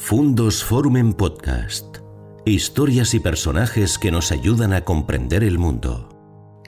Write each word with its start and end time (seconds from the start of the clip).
Fundos 0.00 0.64
Forum 0.64 0.96
en 0.96 1.12
Podcast. 1.12 1.98
Historias 2.46 3.12
y 3.12 3.20
personajes 3.20 3.98
que 3.98 4.10
nos 4.10 4.32
ayudan 4.32 4.72
a 4.72 4.82
comprender 4.82 5.42
el 5.42 5.58
mundo. 5.58 6.08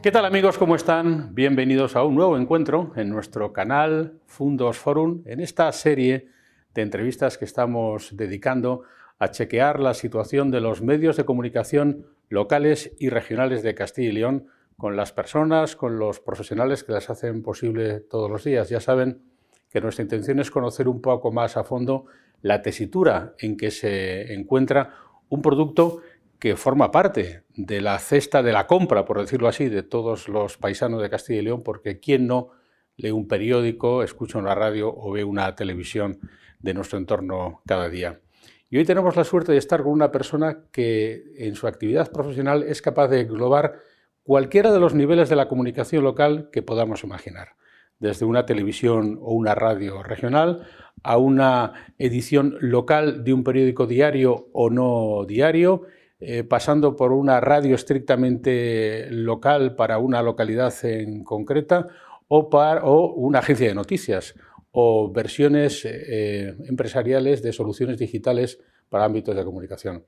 ¿Qué 0.03 0.11
tal 0.11 0.27
amigos? 0.27 0.59
¿Cómo 0.59 0.75
están? 0.75 1.35
Bienvenidos 1.35 1.97
a 1.97 2.05
un 2.05 2.17
nuevo 2.17 2.37
encuentro 2.37 2.93
en 2.97 3.09
nuestro 3.09 3.55
canal 3.55 4.19
Fundos 4.27 4.79
Forum, 4.79 5.23
en 5.25 5.41
esta 5.41 5.73
serie 5.73 6.29
de 6.75 6.83
entrevistas 6.83 7.39
que 7.39 7.47
estamos 7.47 8.15
dedicando 8.15 8.83
a 9.19 9.31
chequear 9.31 9.81
la 9.81 9.95
situación 9.95 10.51
de 10.51 10.61
los 10.61 10.83
medios 10.83 11.17
de 11.17 11.25
comunicación 11.25 12.07
locales 12.29 12.93
y 12.99 13.09
regionales 13.09 13.63
de 13.63 13.75
Castilla 13.75 14.11
y 14.11 14.13
León 14.13 14.49
con 14.77 14.97
las 14.97 15.13
personas, 15.13 15.77
con 15.77 15.99
los 15.99 16.21
profesionales 16.21 16.85
que 16.85 16.93
las 16.93 17.09
hacen 17.09 17.43
posible 17.43 18.01
todos 18.01 18.29
los 18.29 18.45
días. 18.45 18.69
Ya 18.69 18.81
saben 18.81 19.23
que 19.71 19.81
nuestra 19.81 20.03
intención 20.03 20.41
es 20.41 20.51
conocer 20.51 20.89
un 20.89 21.01
poco 21.01 21.33
más 21.33 21.57
a 21.57 21.65
fondo 21.65 22.07
la 22.43 22.63
tesitura 22.63 23.35
en 23.39 23.57
que 23.57 23.71
se 23.71 24.33
encuentra 24.33 24.95
un 25.29 25.43
producto 25.43 26.01
que 26.39 26.57
forma 26.57 26.91
parte 26.91 27.45
de 27.55 27.81
la 27.81 27.99
cesta 27.99 28.43
de 28.43 28.53
la 28.53 28.67
compra, 28.67 29.05
por 29.05 29.21
decirlo 29.21 29.47
así, 29.47 29.69
de 29.69 29.83
todos 29.83 30.29
los 30.29 30.57
paisanos 30.57 31.03
de 31.03 31.11
Castilla 31.11 31.41
y 31.41 31.45
León, 31.45 31.63
porque 31.63 32.01
¿quién 32.01 32.27
no 32.27 32.51
lee 32.97 33.11
un 33.11 33.29
periódico, 33.29 34.03
escucha 34.03 34.39
una 34.39 34.55
radio 34.55 34.93
o 34.95 35.13
ve 35.13 35.23
una 35.23 35.55
televisión 35.55 36.19
de 36.59 36.75
nuestro 36.75 36.99
entorno 36.99 37.63
cada 37.67 37.89
día? 37.91 38.21
Y 38.71 38.79
hoy 38.79 38.85
tenemos 38.85 39.17
la 39.17 39.25
suerte 39.25 39.53
de 39.53 39.59
estar 39.59 39.83
con 39.83 39.93
una 39.93 40.13
persona 40.13 40.65
que 40.73 41.25
en 41.37 41.57
su 41.57 41.67
actividad 41.67 42.11
profesional 42.11 42.63
es 42.63 42.81
capaz 42.81 43.09
de 43.09 43.21
englobar 43.21 43.81
cualquiera 44.23 44.73
de 44.73 44.81
los 44.81 44.95
niveles 44.95 45.29
de 45.29 45.37
la 45.37 45.49
comunicación 45.49 46.05
local 46.05 46.49
que 46.53 46.63
podamos 46.63 47.05
imaginar 47.05 47.57
desde 48.01 48.27
una 48.27 48.47
televisión 48.47 49.19
o 49.23 49.35
una 49.35 49.55
radio 49.55 50.03
regional 50.03 50.67
a 51.03 51.17
una 51.17 51.73
edición 51.99 52.57
local 52.61 53.25
de 53.25 53.33
un 53.33 53.45
periódico 53.45 53.87
diario 53.87 54.49
o 54.53 54.71
no 54.71 55.25
diario, 55.27 55.83
eh, 56.19 56.45
pasando 56.45 56.97
por 56.97 57.13
una 57.13 57.41
radio 57.41 57.75
estrictamente 57.75 59.09
local 59.11 59.77
para 59.77 59.99
una 59.99 60.23
localidad 60.23 60.75
en 60.83 61.25
concreta 61.25 61.89
o, 62.29 62.49
o 62.51 63.15
una 63.15 63.39
agencia 63.39 63.69
de 63.69 63.75
noticias 63.75 64.35
o 64.73 65.11
versiones 65.11 65.85
eh, 65.85 66.55
empresariales 66.67 67.43
de 67.43 67.53
soluciones 67.53 67.99
digitales 67.99 68.61
para 68.89 69.05
ámbitos 69.05 69.35
de 69.35 69.45
comunicación. 69.45 70.05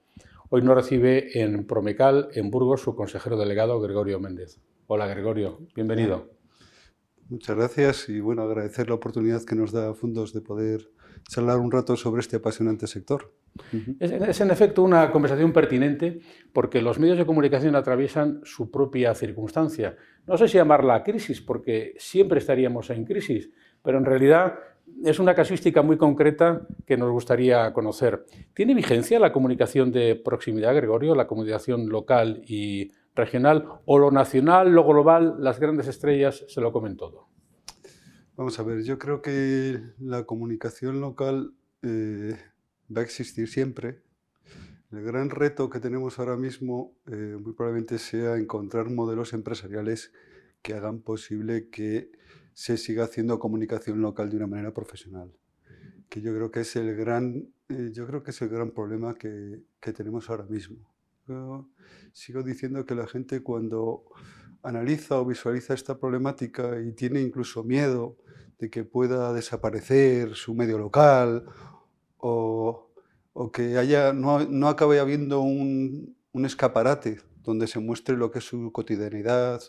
Hoy 0.50 0.62
nos 0.62 0.74
recibe 0.74 1.40
en 1.40 1.66
Promecal, 1.66 2.28
en 2.34 2.50
Burgos, 2.50 2.82
su 2.82 2.94
consejero 2.94 3.38
delegado 3.38 3.80
Gregorio 3.80 4.20
Méndez. 4.20 4.60
Hola 4.86 5.06
Gregorio, 5.06 5.60
bienvenido. 5.74 6.41
Muchas 7.32 7.56
gracias 7.56 8.08
y 8.10 8.20
bueno, 8.20 8.42
agradecer 8.42 8.90
la 8.90 8.94
oportunidad 8.94 9.42
que 9.42 9.54
nos 9.54 9.72
da 9.72 9.94
Fundos 9.94 10.34
de 10.34 10.42
poder 10.42 10.90
charlar 11.30 11.60
un 11.60 11.72
rato 11.72 11.96
sobre 11.96 12.20
este 12.20 12.36
apasionante 12.36 12.86
sector. 12.86 13.32
es, 14.00 14.40
en 14.42 14.50
efecto 14.50 14.82
una 14.82 15.10
conversación 15.10 15.50
pertinente 15.50 16.20
porque 16.52 16.82
los 16.82 16.98
medios 16.98 17.16
de 17.16 17.24
comunicación 17.24 17.74
atraviesan 17.74 18.42
su 18.44 18.70
propia 18.70 19.14
circunstancia. 19.14 19.96
No 20.26 20.36
sé 20.36 20.46
si 20.46 20.58
llamarla 20.58 21.02
crisis 21.02 21.40
porque 21.40 21.94
siempre 21.96 22.38
estaríamos 22.38 22.90
en 22.90 23.06
crisis, 23.06 23.48
pero 23.82 23.96
en 23.96 24.04
realidad 24.04 24.58
es 25.02 25.18
una 25.18 25.34
casuística 25.34 25.80
muy 25.80 25.96
concreta 25.96 26.66
que 26.86 26.98
nos 26.98 27.10
gustaría 27.10 27.72
conocer. 27.72 28.26
¿Tiene 28.52 28.74
vigencia 28.74 29.18
la 29.18 29.32
comunicación 29.32 29.90
de 29.90 30.16
proximidad, 30.16 30.74
Gregorio, 30.74 31.14
la 31.14 31.26
comunicación 31.26 31.88
local 31.88 32.42
y 32.46 32.92
regional 33.14 33.68
o 33.84 33.98
lo 33.98 34.10
nacional, 34.10 34.72
lo 34.72 34.84
global, 34.84 35.36
las 35.38 35.60
grandes 35.60 35.88
estrellas 35.88 36.44
se 36.48 36.60
lo 36.60 36.72
comen 36.72 36.96
todo? 36.96 37.28
Vamos 38.36 38.58
a 38.58 38.62
ver, 38.62 38.82
yo 38.82 38.98
creo 38.98 39.20
que 39.20 39.80
la 39.98 40.24
comunicación 40.24 41.00
local 41.00 41.54
eh, 41.82 42.36
va 42.94 43.02
a 43.02 43.04
existir 43.04 43.48
siempre. 43.48 44.02
El 44.90 45.02
gran 45.02 45.30
reto 45.30 45.68
que 45.70 45.80
tenemos 45.80 46.18
ahora 46.18 46.36
mismo 46.36 46.94
eh, 47.06 47.36
muy 47.40 47.52
probablemente 47.52 47.98
sea 47.98 48.36
encontrar 48.36 48.90
modelos 48.90 49.32
empresariales 49.32 50.12
que 50.62 50.74
hagan 50.74 51.00
posible 51.00 51.68
que 51.68 52.10
se 52.54 52.76
siga 52.76 53.04
haciendo 53.04 53.38
comunicación 53.38 54.00
local 54.00 54.30
de 54.30 54.36
una 54.36 54.46
manera 54.46 54.72
profesional. 54.72 55.32
Que 56.08 56.20
yo 56.20 56.34
creo 56.34 56.50
que 56.50 56.60
es 56.60 56.76
el 56.76 56.94
gran, 56.94 57.52
eh, 57.68 57.90
yo 57.92 58.06
creo 58.06 58.22
que 58.22 58.30
es 58.30 58.42
el 58.42 58.48
gran 58.48 58.70
problema 58.70 59.14
que, 59.14 59.62
que 59.80 59.92
tenemos 59.92 60.28
ahora 60.28 60.44
mismo 60.44 60.91
sigo 62.12 62.42
diciendo 62.42 62.84
que 62.84 62.94
la 62.94 63.06
gente 63.06 63.42
cuando 63.42 64.04
analiza 64.62 65.20
o 65.20 65.24
visualiza 65.24 65.74
esta 65.74 65.98
problemática 65.98 66.80
y 66.80 66.92
tiene 66.92 67.20
incluso 67.20 67.64
miedo 67.64 68.16
de 68.58 68.70
que 68.70 68.84
pueda 68.84 69.32
desaparecer 69.32 70.34
su 70.34 70.54
medio 70.54 70.78
local 70.78 71.44
o, 72.18 72.88
que 73.52 73.76
haya, 73.76 74.12
no, 74.12 74.68
acabe 74.68 75.00
habiendo 75.00 75.40
un, 75.40 76.16
escaparate 76.44 77.20
donde 77.42 77.66
se 77.66 77.80
muestre 77.80 78.16
lo 78.16 78.30
que 78.30 78.38
es 78.38 78.44
su 78.44 78.70
cotidianidad, 78.70 79.60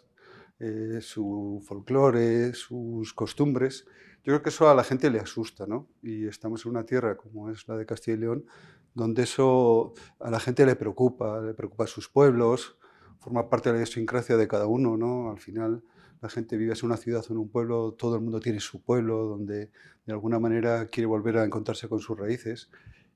eh, 0.60 1.00
su 1.02 1.64
folclore, 1.66 2.54
sus 2.54 3.14
costumbres, 3.14 3.86
yo 4.24 4.32
creo 4.32 4.42
que 4.42 4.50
eso 4.50 4.70
a 4.70 4.76
la 4.76 4.84
gente 4.86 5.10
le 5.10 5.20
asusta, 5.20 5.68
¿no? 5.68 5.90
Y 6.02 6.28
estamos 6.28 6.66
en 6.66 6.72
una 6.72 6.86
tierra 6.86 7.18
como 7.18 7.50
es 7.50 7.68
la 7.68 7.76
de 7.76 7.86
Castilla 7.86 8.16
y 8.16 8.20
León, 8.22 8.46
donde 8.94 9.24
eso 9.24 9.94
a 10.20 10.30
la 10.30 10.40
gente 10.40 10.66
le 10.66 10.76
preocupa, 10.76 11.42
le 11.42 11.54
preocupa 11.54 11.86
a 11.86 11.88
sus 11.88 12.10
pueblos, 12.10 12.78
forma 13.20 13.50
parte 13.50 13.70
de 13.70 13.74
la 13.74 13.80
idiosincrasia 13.80 14.38
de 14.38 14.48
cada 14.48 14.68
uno, 14.68 14.98
¿no? 14.98 15.32
Al 15.32 15.40
final 15.40 15.84
la 16.22 16.30
gente 16.30 16.58
vive 16.58 16.74
en 16.74 16.86
una 16.86 16.98
ciudad 16.98 17.24
o 17.28 17.34
en 17.34 17.40
un 17.40 17.50
pueblo, 17.50 17.94
todo 17.94 18.16
el 18.16 18.22
mundo 18.22 18.40
tiene 18.40 18.60
su 18.60 18.82
pueblo, 18.82 19.26
donde 19.26 19.72
de 20.06 20.14
alguna 20.14 20.40
manera 20.40 20.88
quiere 20.88 21.08
volver 21.08 21.38
a 21.38 21.44
encontrarse 21.44 21.88
con 21.88 22.00
sus 22.00 22.18
raíces. 22.18 22.70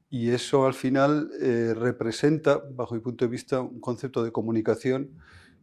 Y 0.10 0.30
eso 0.30 0.66
al 0.66 0.74
final 0.74 1.30
eh, 1.42 1.74
representa, 1.76 2.58
bajo 2.58 2.96
mi 2.96 3.02
punto 3.02 3.26
de 3.26 3.32
vista, 3.32 3.62
un 3.62 3.82
concepto 3.82 4.24
de 4.24 4.32
comunicación 4.32 5.12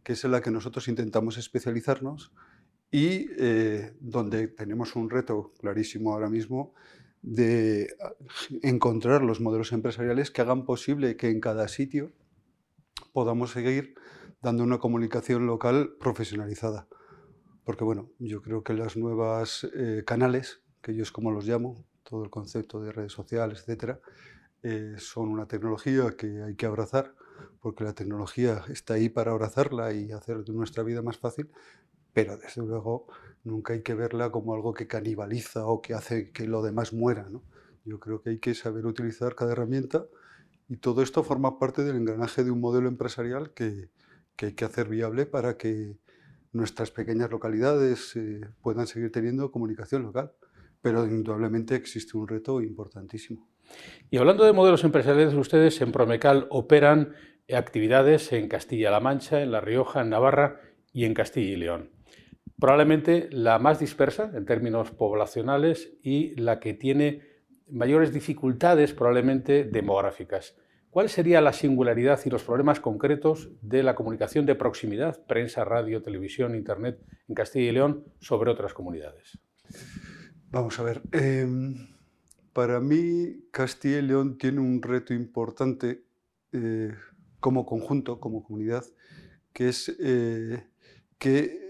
que 0.03 0.13
es 0.13 0.23
en 0.23 0.31
la 0.31 0.41
que 0.41 0.51
nosotros 0.51 0.87
intentamos 0.87 1.37
especializarnos 1.37 2.31
y 2.91 3.27
eh, 3.39 3.95
donde 3.99 4.47
tenemos 4.47 4.95
un 4.95 5.09
reto 5.09 5.51
clarísimo 5.59 6.13
ahora 6.13 6.29
mismo 6.29 6.75
de 7.25 7.95
ah, 8.01 8.13
encontrar 8.61 9.23
los 9.23 9.41
modelos 9.41 9.71
empresariales 9.71 10.29
que 10.29 10.41
hagan 10.41 10.63
posible 10.63 11.17
que 11.17 11.29
en 11.29 11.41
cada 11.41 11.67
sitio 11.67 12.11
podamos 13.13 13.51
seguir 13.51 13.95
dando 14.43 14.63
una 14.63 14.77
comunicación 14.77 15.47
local 15.47 15.95
profesionalizada. 15.99 16.87
Porque 17.63 17.83
bueno, 17.83 18.11
yo 18.19 18.43
creo 18.43 18.63
que 18.63 18.73
las 18.73 18.95
nuevas 18.95 19.67
eh, 19.75 20.03
canales, 20.05 20.61
que 20.83 20.95
yo 20.95 21.01
es 21.01 21.11
como 21.11 21.31
los 21.31 21.47
llamo, 21.47 21.83
todo 22.03 22.23
el 22.23 22.29
concepto 22.29 22.79
de 22.79 22.91
redes 22.91 23.13
sociales, 23.13 23.61
etcétera, 23.61 23.99
eh, 24.61 24.95
son 24.99 25.29
una 25.29 25.47
tecnología 25.47 26.11
que 26.15 26.43
hay 26.43 26.55
que 26.55 26.67
abrazar, 26.67 27.15
porque 27.59 27.83
la 27.83 27.93
tecnología 27.93 28.63
está 28.69 28.93
ahí 28.93 29.09
para 29.09 29.31
abrazarla 29.31 29.93
y 29.93 30.11
hacer 30.11 30.47
nuestra 30.49 30.83
vida 30.83 31.01
más 31.01 31.17
fácil, 31.17 31.49
pero 32.13 32.37
desde 32.37 32.61
luego 32.61 33.07
nunca 33.45 33.73
hay 33.73 33.81
que 33.81 33.93
verla 33.93 34.31
como 34.31 34.53
algo 34.53 34.73
que 34.73 34.87
canibaliza 34.87 35.65
o 35.65 35.81
que 35.81 35.93
hace 35.93 36.31
que 36.31 36.47
lo 36.47 36.61
demás 36.61 36.91
muera. 36.91 37.27
¿no? 37.29 37.43
Yo 37.85 37.99
creo 37.99 38.21
que 38.21 38.31
hay 38.31 38.39
que 38.39 38.53
saber 38.53 38.85
utilizar 38.85 39.35
cada 39.35 39.53
herramienta 39.53 40.05
y 40.67 40.77
todo 40.77 41.01
esto 41.01 41.23
forma 41.23 41.59
parte 41.59 41.83
del 41.83 41.95
engranaje 41.95 42.43
de 42.43 42.51
un 42.51 42.59
modelo 42.59 42.89
empresarial 42.89 43.51
que, 43.53 43.89
hay 44.41 44.53
que 44.53 44.65
hacer 44.65 44.89
viable 44.89 45.25
para 45.25 45.57
que 45.57 45.97
nuestras 46.51 46.91
pequeñas 46.91 47.29
localidades 47.29 48.15
eh, 48.15 48.41
puedan 48.61 48.87
seguir 48.87 49.11
teniendo 49.11 49.51
comunicación 49.51 50.03
local. 50.03 50.33
Pero 50.81 51.05
indudablemente 51.05 51.75
existe 51.75 52.17
un 52.17 52.27
reto 52.27 52.61
importantísimo. 52.61 53.47
Y 54.11 54.17
hablando 54.17 54.43
de 54.43 54.53
modelos 54.53 54.83
empresariales, 54.83 55.33
ustedes 55.33 55.81
en 55.81 55.91
Promecal 55.91 56.47
operan 56.51 57.13
actividades 57.51 58.31
en 58.33 58.47
Castilla-La 58.47 58.99
Mancha, 58.99 59.41
en 59.41 59.51
La 59.51 59.61
Rioja, 59.61 60.01
en 60.01 60.09
Navarra 60.09 60.61
y 60.93 61.05
en 61.05 61.15
Castilla 61.15 61.51
y 61.51 61.55
León 61.55 61.94
probablemente 62.59 63.29
la 63.31 63.59
más 63.59 63.79
dispersa 63.79 64.31
en 64.33 64.45
términos 64.45 64.91
poblacionales 64.91 65.93
y 66.01 66.35
la 66.35 66.59
que 66.59 66.73
tiene 66.73 67.21
mayores 67.69 68.13
dificultades 68.13 68.93
probablemente 68.93 69.63
demográficas. 69.63 70.55
¿Cuál 70.89 71.09
sería 71.09 71.41
la 71.41 71.51
singularidad 71.51 72.21
y 72.25 72.29
los 72.29 72.43
problemas 72.43 72.79
concretos 72.79 73.49
de 73.61 73.83
la 73.83 73.95
comunicación 73.95 74.45
de 74.45 74.55
proximidad, 74.55 75.25
prensa, 75.25 75.65
radio, 75.65 76.01
televisión, 76.01 76.55
internet 76.55 77.01
en 77.27 77.35
Castilla 77.35 77.69
y 77.69 77.73
León 77.73 78.05
sobre 78.19 78.49
otras 78.49 78.73
comunidades? 78.73 79.37
Vamos 80.51 80.79
a 80.79 80.83
ver. 80.83 81.01
Em, 81.11 81.89
para 82.53 82.79
mí, 82.79 83.45
Castilla 83.51 83.99
y 83.99 84.03
León 84.03 84.37
tiene 84.37 84.61
un 84.61 84.81
reto 84.81 85.13
importante 85.13 86.05
eh, 86.53 86.93
como 87.41 87.65
conjunto, 87.65 88.21
como 88.21 88.41
comunidad, 88.41 88.85
que 89.51 89.67
es 89.67 89.93
eh, 89.99 90.63
que 91.17 91.64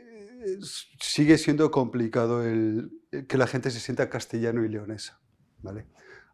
sigue 0.99 1.37
siendo 1.37 1.71
complicado 1.71 2.43
el, 2.43 2.91
eh, 3.11 3.25
que 3.27 3.37
la 3.37 3.47
gente 3.47 3.71
se 3.71 3.79
sienta 3.79 4.09
castellano 4.09 4.63
y 4.63 4.69
leonesa. 4.69 5.19
¿vale? 5.61 5.85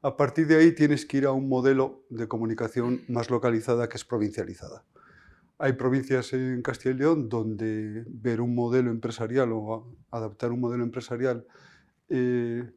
A 0.02 0.18
partir 0.18 0.48
de 0.48 0.58
ahí 0.58 0.74
tienes 0.74 1.06
que 1.06 1.18
ir 1.18 1.26
a 1.26 1.32
un 1.32 1.48
modelo 1.48 2.06
de 2.10 2.28
comunicación 2.28 3.02
más 3.08 3.30
localizada 3.30 3.88
que 3.88 3.98
es 3.98 4.06
provincializada. 4.06 4.84
Hay 5.58 5.74
provincias 5.74 6.34
en 6.34 6.62
Castilla 6.64 6.96
y 6.96 6.98
León 6.98 7.30
donde 7.30 8.04
ver 8.08 8.42
un 8.42 8.56
modelo 8.56 8.90
empresarial 8.90 9.52
o 9.52 9.96
adaptar 10.10 10.52
un 10.52 10.60
modelo 10.60 10.84
empresarial 10.84 11.46
eh, 12.10 12.70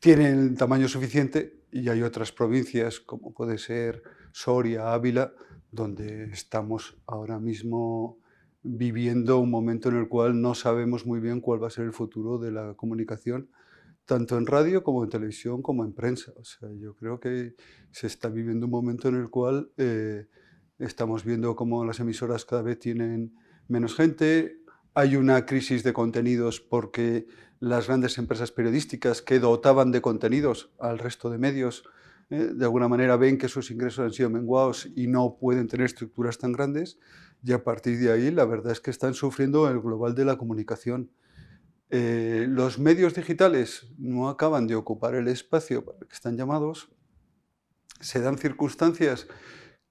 tiene 0.00 0.30
el 0.30 0.54
tamaño 0.54 0.86
suficiente 0.86 1.64
y 1.72 1.88
hay 1.88 2.02
otras 2.02 2.30
provincias 2.30 3.00
como 3.00 3.32
puede 3.32 3.56
ser 3.56 4.02
Soria, 4.32 4.92
Ávila, 4.92 5.32
donde 5.70 6.24
estamos 6.24 6.96
ahora 7.06 7.38
mismo 7.38 8.18
viviendo 8.64 9.38
un 9.38 9.50
momento 9.50 9.90
en 9.90 9.96
el 9.96 10.08
cual 10.08 10.40
no 10.40 10.54
sabemos 10.54 11.06
muy 11.06 11.20
bien 11.20 11.40
cuál 11.40 11.62
va 11.62 11.68
a 11.68 11.70
ser 11.70 11.84
el 11.84 11.92
futuro 11.92 12.38
de 12.38 12.50
la 12.50 12.74
comunicación, 12.74 13.50
tanto 14.06 14.36
en 14.38 14.46
radio 14.46 14.82
como 14.82 15.04
en 15.04 15.10
televisión 15.10 15.62
como 15.62 15.84
en 15.84 15.92
prensa. 15.92 16.32
O 16.36 16.44
sea, 16.44 16.70
yo 16.72 16.96
creo 16.96 17.20
que 17.20 17.54
se 17.92 18.06
está 18.06 18.28
viviendo 18.28 18.66
un 18.66 18.72
momento 18.72 19.08
en 19.08 19.16
el 19.16 19.28
cual 19.28 19.70
eh, 19.76 20.26
estamos 20.78 21.24
viendo 21.24 21.54
cómo 21.54 21.84
las 21.84 22.00
emisoras 22.00 22.44
cada 22.44 22.62
vez 22.62 22.78
tienen 22.78 23.34
menos 23.68 23.94
gente, 23.94 24.56
hay 24.94 25.16
una 25.16 25.44
crisis 25.44 25.82
de 25.82 25.92
contenidos 25.92 26.60
porque 26.60 27.26
las 27.60 27.86
grandes 27.86 28.16
empresas 28.18 28.50
periodísticas 28.50 29.22
que 29.22 29.40
dotaban 29.40 29.90
de 29.90 30.00
contenidos 30.00 30.70
al 30.78 30.98
resto 30.98 31.30
de 31.30 31.38
medios 31.38 31.84
eh, 32.30 32.50
de 32.54 32.64
alguna 32.64 32.88
manera 32.88 33.16
ven 33.16 33.36
que 33.36 33.48
sus 33.48 33.70
ingresos 33.70 34.04
han 34.04 34.12
sido 34.12 34.30
menguados 34.30 34.88
y 34.94 35.06
no 35.08 35.36
pueden 35.38 35.66
tener 35.68 35.86
estructuras 35.86 36.38
tan 36.38 36.52
grandes 36.52 36.98
y 37.44 37.52
a 37.52 37.62
partir 37.62 37.98
de 37.98 38.10
ahí 38.10 38.30
la 38.30 38.46
verdad 38.46 38.72
es 38.72 38.80
que 38.80 38.90
están 38.90 39.14
sufriendo 39.14 39.68
el 39.68 39.80
global 39.80 40.14
de 40.14 40.24
la 40.24 40.38
comunicación. 40.38 41.10
Eh, 41.90 42.46
los 42.48 42.78
medios 42.78 43.14
digitales 43.14 43.86
no 43.98 44.28
acaban 44.28 44.66
de 44.66 44.74
ocupar 44.74 45.14
el 45.14 45.28
espacio 45.28 45.84
para 45.84 45.98
el 46.00 46.08
que 46.08 46.14
están 46.14 46.36
llamados, 46.36 46.88
se 48.00 48.20
dan 48.20 48.38
circunstancias 48.38 49.26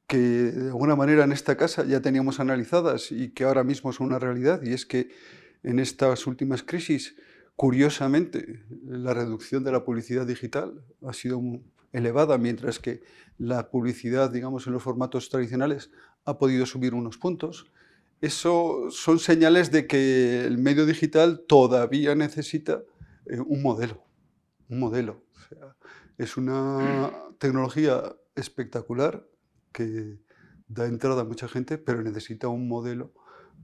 que 0.07 0.17
de 0.17 0.67
alguna 0.67 0.95
manera 0.95 1.23
en 1.23 1.31
esta 1.31 1.55
casa 1.55 1.85
ya 1.85 2.01
teníamos 2.01 2.39
analizadas 2.39 3.11
y 3.11 3.29
que 3.29 3.43
ahora 3.43 3.63
mismo 3.63 3.93
son 3.93 4.07
una 4.07 4.19
realidad, 4.19 4.61
y 4.63 4.73
es 4.73 4.85
que 4.85 5.09
en 5.61 5.79
estas 5.79 6.27
últimas 6.27 6.63
crisis, 6.63 7.15
curiosamente, 7.55 8.65
la 8.83 9.13
reducción 9.13 9.63
de 9.63 9.71
la 9.71 9.85
publicidad 9.85 10.25
digital 10.25 10.83
ha 11.05 11.13
sido 11.13 11.41
elevada, 11.93 12.37
mientras 12.37 12.79
que 12.79 13.01
la 13.37 13.69
publicidad, 13.69 14.29
digamos, 14.29 14.67
en 14.67 14.73
los 14.73 14.83
formatos 14.83 15.29
tradicionales 15.29 15.91
ha 16.25 16.37
podido 16.37 16.65
subir 16.65 16.93
unos 16.93 17.17
puntos. 17.17 17.71
Eso 18.21 18.87
son 18.89 19.19
señales 19.19 19.71
de 19.71 19.87
que 19.87 20.45
el 20.45 20.57
medio 20.57 20.85
digital 20.85 21.43
todavía 21.47 22.15
necesita 22.15 22.83
eh, 23.25 23.39
un 23.39 23.61
modelo, 23.61 24.03
un 24.69 24.79
modelo. 24.79 25.25
es 26.17 26.37
una 26.37 27.11
tecnología 27.39 28.15
espectacular 28.35 29.27
que 29.71 30.19
da 30.67 30.85
entrada 30.85 31.21
a 31.21 31.25
mucha 31.25 31.47
gente, 31.47 31.77
pero 31.77 32.01
necesita 32.01 32.47
un 32.47 32.67
modelo 32.67 33.13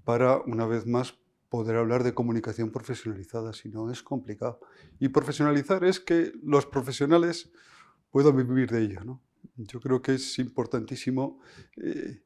para, 0.03 0.37
una 0.37 0.65
vez 0.65 0.85
más, 0.85 1.17
poder 1.49 1.77
hablar 1.77 2.03
de 2.03 2.13
comunicación 2.13 2.71
profesionalizada, 2.71 3.53
si 3.53 3.69
no 3.69 3.91
es 3.91 4.03
complicado. 4.03 4.59
Y 4.99 5.09
profesionalizar 5.09 5.83
es 5.83 5.99
que 5.99 6.31
los 6.43 6.65
profesionales 6.65 7.51
puedan 8.11 8.35
vivir 8.35 8.69
de 8.69 8.83
ello. 8.83 9.03
¿no? 9.03 9.21
Yo 9.55 9.79
creo 9.79 10.01
que 10.01 10.15
es 10.15 10.39
importantísimo 10.39 11.39
eh, 11.77 12.21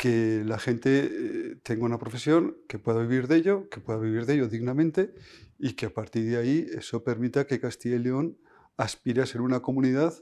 que 0.00 0.42
la 0.46 0.58
gente 0.58 1.10
eh, 1.12 1.56
tenga 1.62 1.84
una 1.84 1.98
profesión, 1.98 2.56
que 2.68 2.78
pueda 2.78 3.02
vivir 3.02 3.28
de 3.28 3.36
ello, 3.36 3.68
que 3.68 3.80
pueda 3.80 3.98
vivir 3.98 4.24
de 4.24 4.32
ello 4.32 4.48
dignamente 4.48 5.12
y 5.58 5.74
que 5.74 5.84
a 5.84 5.90
partir 5.90 6.24
de 6.24 6.38
ahí 6.38 6.66
eso 6.72 7.04
permita 7.04 7.46
que 7.46 7.60
Castilla 7.60 7.96
y 7.96 7.98
León 7.98 8.38
aspire 8.78 9.20
a 9.20 9.26
ser 9.26 9.42
una 9.42 9.60
comunidad 9.60 10.14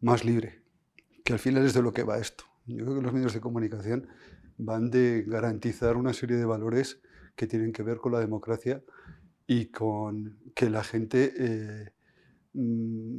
más 0.00 0.24
libre, 0.24 0.62
que 1.22 1.34
al 1.34 1.38
final 1.38 1.66
es 1.66 1.74
de 1.74 1.82
lo 1.82 1.92
que 1.92 2.02
va 2.02 2.18
esto. 2.18 2.44
Yo 2.64 2.82
creo 2.82 2.96
que 2.96 3.02
los 3.02 3.12
medios 3.12 3.34
de 3.34 3.42
comunicación 3.42 4.08
van 4.56 4.90
de 4.90 5.22
garantizar 5.26 5.98
una 5.98 6.14
serie 6.14 6.38
de 6.38 6.46
valores 6.46 7.02
que 7.36 7.46
tienen 7.46 7.72
que 7.72 7.82
ver 7.82 7.98
con 7.98 8.12
la 8.12 8.20
democracia 8.20 8.82
y 9.46 9.66
con 9.66 10.38
que 10.54 10.70
la 10.70 10.82
gente 10.82 11.34
eh, 11.36 11.92
mm, 12.54 13.18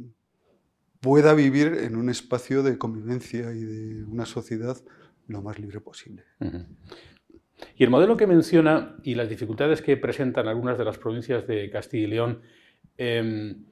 pueda 0.98 1.32
vivir 1.34 1.74
en 1.74 1.94
un 1.94 2.10
espacio 2.10 2.64
de 2.64 2.76
convivencia 2.76 3.52
y 3.52 3.62
de 3.62 4.04
una 4.04 4.26
sociedad 4.26 4.82
lo 5.32 5.42
más 5.42 5.58
libre 5.58 5.80
posible. 5.80 6.24
Y 7.76 7.84
el 7.84 7.90
modelo 7.90 8.16
que 8.16 8.26
menciona 8.26 8.96
y 9.02 9.14
las 9.14 9.28
dificultades 9.28 9.82
que 9.82 9.96
presentan 9.96 10.48
algunas 10.48 10.78
de 10.78 10.84
las 10.84 10.98
provincias 10.98 11.46
de 11.46 11.70
Castilla 11.70 12.04
y 12.04 12.10
León, 12.10 12.42
em, 12.96 13.64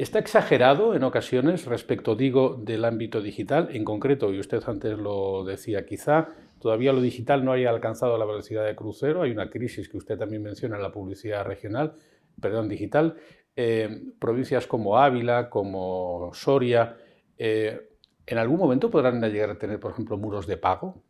¿Está 0.00 0.18
exagerado 0.18 0.94
en 0.94 1.04
ocasiones 1.04 1.66
respecto, 1.66 2.16
digo, 2.16 2.58
del 2.58 2.86
ámbito 2.86 3.20
digital 3.20 3.68
en 3.70 3.84
concreto? 3.84 4.32
Y 4.32 4.40
usted 4.40 4.62
antes 4.66 4.98
lo 4.98 5.44
decía, 5.44 5.84
quizá 5.84 6.28
todavía 6.58 6.94
lo 6.94 7.02
digital 7.02 7.44
no 7.44 7.52
haya 7.52 7.68
alcanzado 7.68 8.16
la 8.16 8.24
velocidad 8.24 8.64
de 8.64 8.74
crucero. 8.74 9.20
Hay 9.20 9.30
una 9.30 9.50
crisis 9.50 9.90
que 9.90 9.98
usted 9.98 10.16
también 10.16 10.42
menciona 10.42 10.76
en 10.76 10.82
la 10.82 10.90
publicidad 10.90 11.44
regional, 11.44 11.92
perdón, 12.40 12.70
digital. 12.70 13.16
Eh, 13.54 14.04
provincias 14.18 14.66
como 14.66 14.96
Ávila, 14.96 15.50
como 15.50 16.30
Soria, 16.32 16.96
eh, 17.36 17.89
¿en 18.30 18.38
algún 18.38 18.58
momento 18.58 18.90
podrán 18.90 19.20
llegar 19.20 19.50
a 19.50 19.58
tener, 19.58 19.80
por 19.80 19.90
ejemplo, 19.90 20.16
muros 20.16 20.46
de 20.46 20.56
pago? 20.56 21.02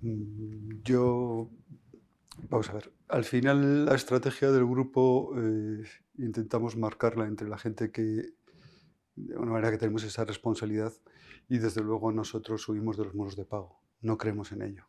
Mm, 0.00 0.80
yo, 0.82 1.50
vamos 2.48 2.70
a 2.70 2.72
ver, 2.72 2.90
al 3.08 3.24
final 3.24 3.84
la 3.84 3.94
estrategia 3.94 4.50
del 4.50 4.64
grupo 4.64 5.34
eh, 5.36 5.84
intentamos 6.16 6.74
marcarla 6.76 7.26
entre 7.26 7.50
la 7.50 7.58
gente 7.58 7.92
que, 7.92 8.32
de 9.14 9.36
una 9.36 9.52
manera 9.52 9.70
que 9.70 9.76
tenemos 9.76 10.04
esa 10.04 10.24
responsabilidad 10.24 10.94
y 11.50 11.58
desde 11.58 11.82
luego 11.82 12.10
nosotros 12.12 12.62
subimos 12.62 12.96
de 12.96 13.04
los 13.04 13.14
muros 13.14 13.36
de 13.36 13.44
pago, 13.44 13.78
no 14.00 14.16
creemos 14.16 14.52
en 14.52 14.62
ello. 14.62 14.86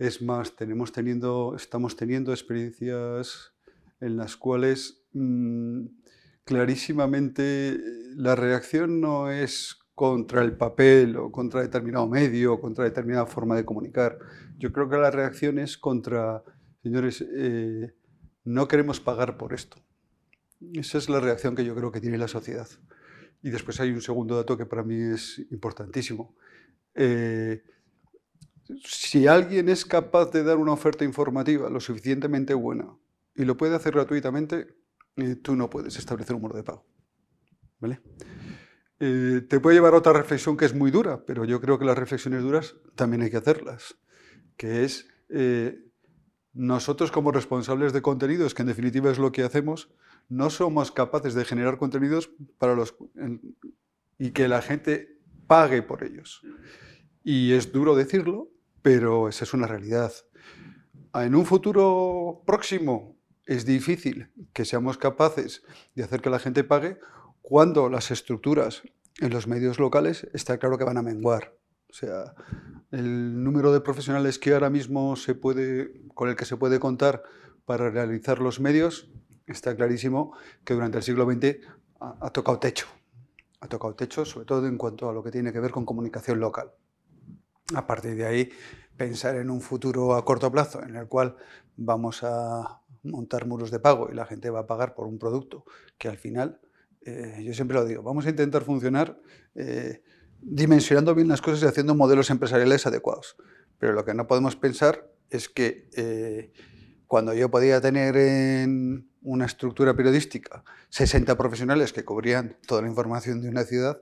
Es 0.00 0.20
más, 0.20 0.56
tenemos 0.56 0.90
teniendo, 0.90 1.54
estamos 1.54 1.94
teniendo 1.94 2.32
experiencias 2.32 3.54
en 4.00 4.16
las 4.16 4.36
cuales 4.36 5.06
mm, 5.12 5.86
clarísimamente 6.44 7.78
la 8.16 8.34
reacción 8.34 9.00
no 9.00 9.30
es 9.30 9.78
contra 9.94 10.42
el 10.42 10.56
papel 10.56 11.16
o 11.16 11.30
contra 11.30 11.60
determinado 11.60 12.08
medio 12.08 12.54
o 12.54 12.60
contra 12.60 12.84
determinada 12.84 13.26
forma 13.26 13.56
de 13.56 13.64
comunicar. 13.64 14.18
Yo 14.58 14.72
creo 14.72 14.88
que 14.88 14.96
la 14.96 15.10
reacción 15.10 15.58
es 15.58 15.76
contra, 15.76 16.42
señores, 16.82 17.24
eh, 17.36 17.94
no 18.44 18.68
queremos 18.68 19.00
pagar 19.00 19.36
por 19.36 19.52
esto. 19.52 19.76
Esa 20.74 20.98
es 20.98 21.08
la 21.08 21.20
reacción 21.20 21.54
que 21.54 21.64
yo 21.64 21.74
creo 21.74 21.92
que 21.92 22.00
tiene 22.00 22.18
la 22.18 22.28
sociedad. 22.28 22.68
Y 23.42 23.50
después 23.50 23.80
hay 23.80 23.90
un 23.90 24.00
segundo 24.00 24.36
dato 24.36 24.56
que 24.56 24.66
para 24.66 24.82
mí 24.82 24.94
es 24.94 25.38
importantísimo. 25.50 26.36
Eh, 26.94 27.62
si 28.84 29.26
alguien 29.26 29.68
es 29.68 29.84
capaz 29.84 30.30
de 30.30 30.44
dar 30.44 30.56
una 30.56 30.72
oferta 30.72 31.04
informativa 31.04 31.68
lo 31.68 31.80
suficientemente 31.80 32.54
buena 32.54 32.88
y 33.34 33.44
lo 33.44 33.56
puede 33.56 33.74
hacer 33.74 33.94
gratuitamente, 33.94 34.68
eh, 35.16 35.36
tú 35.36 35.56
no 35.56 35.70
puedes 35.70 35.96
establecer 35.98 36.36
un 36.36 36.42
muro 36.42 36.56
de 36.56 36.64
pago. 36.64 36.86
¿Vale? 37.80 38.00
Eh, 39.00 39.42
te 39.48 39.60
puede 39.60 39.76
llevar 39.76 39.94
otra 39.94 40.12
reflexión 40.12 40.56
que 40.56 40.64
es 40.64 40.74
muy 40.74 40.90
dura, 40.90 41.24
pero 41.26 41.44
yo 41.44 41.60
creo 41.60 41.78
que 41.78 41.84
las 41.84 41.98
reflexiones 41.98 42.42
duras 42.42 42.76
también 42.94 43.22
hay 43.22 43.30
que 43.30 43.38
hacerlas, 43.38 43.96
que 44.56 44.84
es 44.84 45.08
nosotros 46.52 47.10
como 47.10 47.32
responsables 47.32 47.94
de 47.94 48.02
contenidos, 48.02 48.54
que 48.54 48.62
en 48.62 48.68
definitiva 48.68 49.10
es 49.10 49.18
lo 49.18 49.32
que 49.32 49.42
hacemos, 49.42 49.90
no 50.28 50.50
somos 50.50 50.92
capaces 50.92 51.34
de 51.34 51.44
generar 51.44 51.78
contenidos 51.78 52.30
para 52.58 52.74
los, 52.74 52.94
y 54.18 54.30
que 54.30 54.48
la 54.48 54.62
gente 54.62 55.18
pague 55.46 55.82
por 55.82 56.04
ellos. 56.04 56.42
Y 57.24 57.52
es 57.52 57.72
duro 57.72 57.94
decirlo, 57.94 58.50
pero 58.82 59.28
esa 59.28 59.44
es 59.44 59.54
una 59.54 59.66
realidad. 59.66 60.12
En 61.14 61.34
un 61.34 61.46
futuro 61.46 62.42
próximo 62.46 63.18
es 63.46 63.66
difícil 63.66 64.30
que 64.52 64.64
seamos 64.64 64.98
capaces 64.98 65.62
de 65.94 66.04
hacer 66.04 66.20
que 66.20 66.30
la 66.30 66.38
gente 66.38 66.64
pague 66.64 66.98
cuando 67.40 67.88
las 67.88 68.10
estructuras 68.10 68.82
en 69.20 69.30
los 69.30 69.46
medios 69.46 69.78
locales 69.78 70.26
está 70.32 70.58
claro 70.58 70.78
que 70.78 70.84
van 70.84 70.96
a 70.96 71.02
menguar. 71.02 71.56
O 71.90 71.94
sea, 71.94 72.34
el 72.90 73.42
número 73.42 73.72
de 73.72 73.80
profesionales 73.80 74.38
que 74.38 74.54
ahora 74.54 74.70
mismo 74.70 75.16
se 75.16 75.34
puede, 75.34 75.92
con 76.14 76.28
el 76.28 76.36
que 76.36 76.46
se 76.46 76.56
puede 76.56 76.80
contar 76.80 77.22
para 77.66 77.90
realizar 77.90 78.38
los 78.38 78.60
medios, 78.60 79.10
está 79.46 79.76
clarísimo 79.76 80.34
que 80.64 80.74
durante 80.74 80.98
el 80.98 81.04
siglo 81.04 81.30
XX 81.30 81.58
ha, 82.00 82.30
tocado 82.30 82.58
techo. 82.58 82.86
Ha 83.60 83.68
tocado 83.68 83.94
techo, 83.94 84.24
sobre 84.24 84.46
todo 84.46 84.66
en 84.66 84.78
cuanto 84.78 85.08
a 85.08 85.12
lo 85.12 85.22
que 85.22 85.30
tiene 85.30 85.52
que 85.52 85.60
ver 85.60 85.70
con 85.70 85.84
comunicación 85.84 86.40
local. 86.40 86.72
A 87.74 87.86
partir 87.86 88.16
de 88.16 88.26
ahí, 88.26 88.50
pensar 88.96 89.36
en 89.36 89.50
un 89.50 89.60
futuro 89.60 90.14
a 90.14 90.24
corto 90.24 90.50
plazo 90.50 90.82
en 90.82 90.96
el 90.96 91.06
cual 91.08 91.36
vamos 91.76 92.22
a 92.22 92.81
montar 93.02 93.46
muros 93.46 93.70
de 93.70 93.80
pago 93.80 94.08
y 94.10 94.14
la 94.14 94.26
gente 94.26 94.50
va 94.50 94.60
a 94.60 94.66
pagar 94.66 94.94
por 94.94 95.06
un 95.06 95.18
producto 95.18 95.64
que 95.98 96.08
al 96.08 96.18
final, 96.18 96.60
eh, 97.04 97.42
yo 97.44 97.54
siempre 97.54 97.76
lo 97.76 97.84
digo, 97.84 98.02
vamos 98.02 98.26
a 98.26 98.30
intentar 98.30 98.62
funcionar 98.62 99.20
eh, 99.54 100.02
dimensionando 100.40 101.14
bien 101.14 101.28
las 101.28 101.40
cosas 101.40 101.62
y 101.62 101.66
haciendo 101.66 101.94
modelos 101.94 102.30
empresariales 102.30 102.86
adecuados. 102.86 103.36
Pero 103.78 103.92
lo 103.92 104.04
que 104.04 104.14
no 104.14 104.26
podemos 104.26 104.56
pensar 104.56 105.10
es 105.30 105.48
que 105.48 105.88
eh, 105.96 106.52
cuando 107.06 107.34
yo 107.34 107.50
podía 107.50 107.80
tener 107.80 108.16
en 108.16 109.08
una 109.22 109.46
estructura 109.46 109.94
periodística 109.94 110.64
60 110.90 111.36
profesionales 111.36 111.92
que 111.92 112.04
cubrían 112.04 112.56
toda 112.66 112.82
la 112.82 112.88
información 112.88 113.40
de 113.40 113.48
una 113.48 113.64
ciudad, 113.64 114.00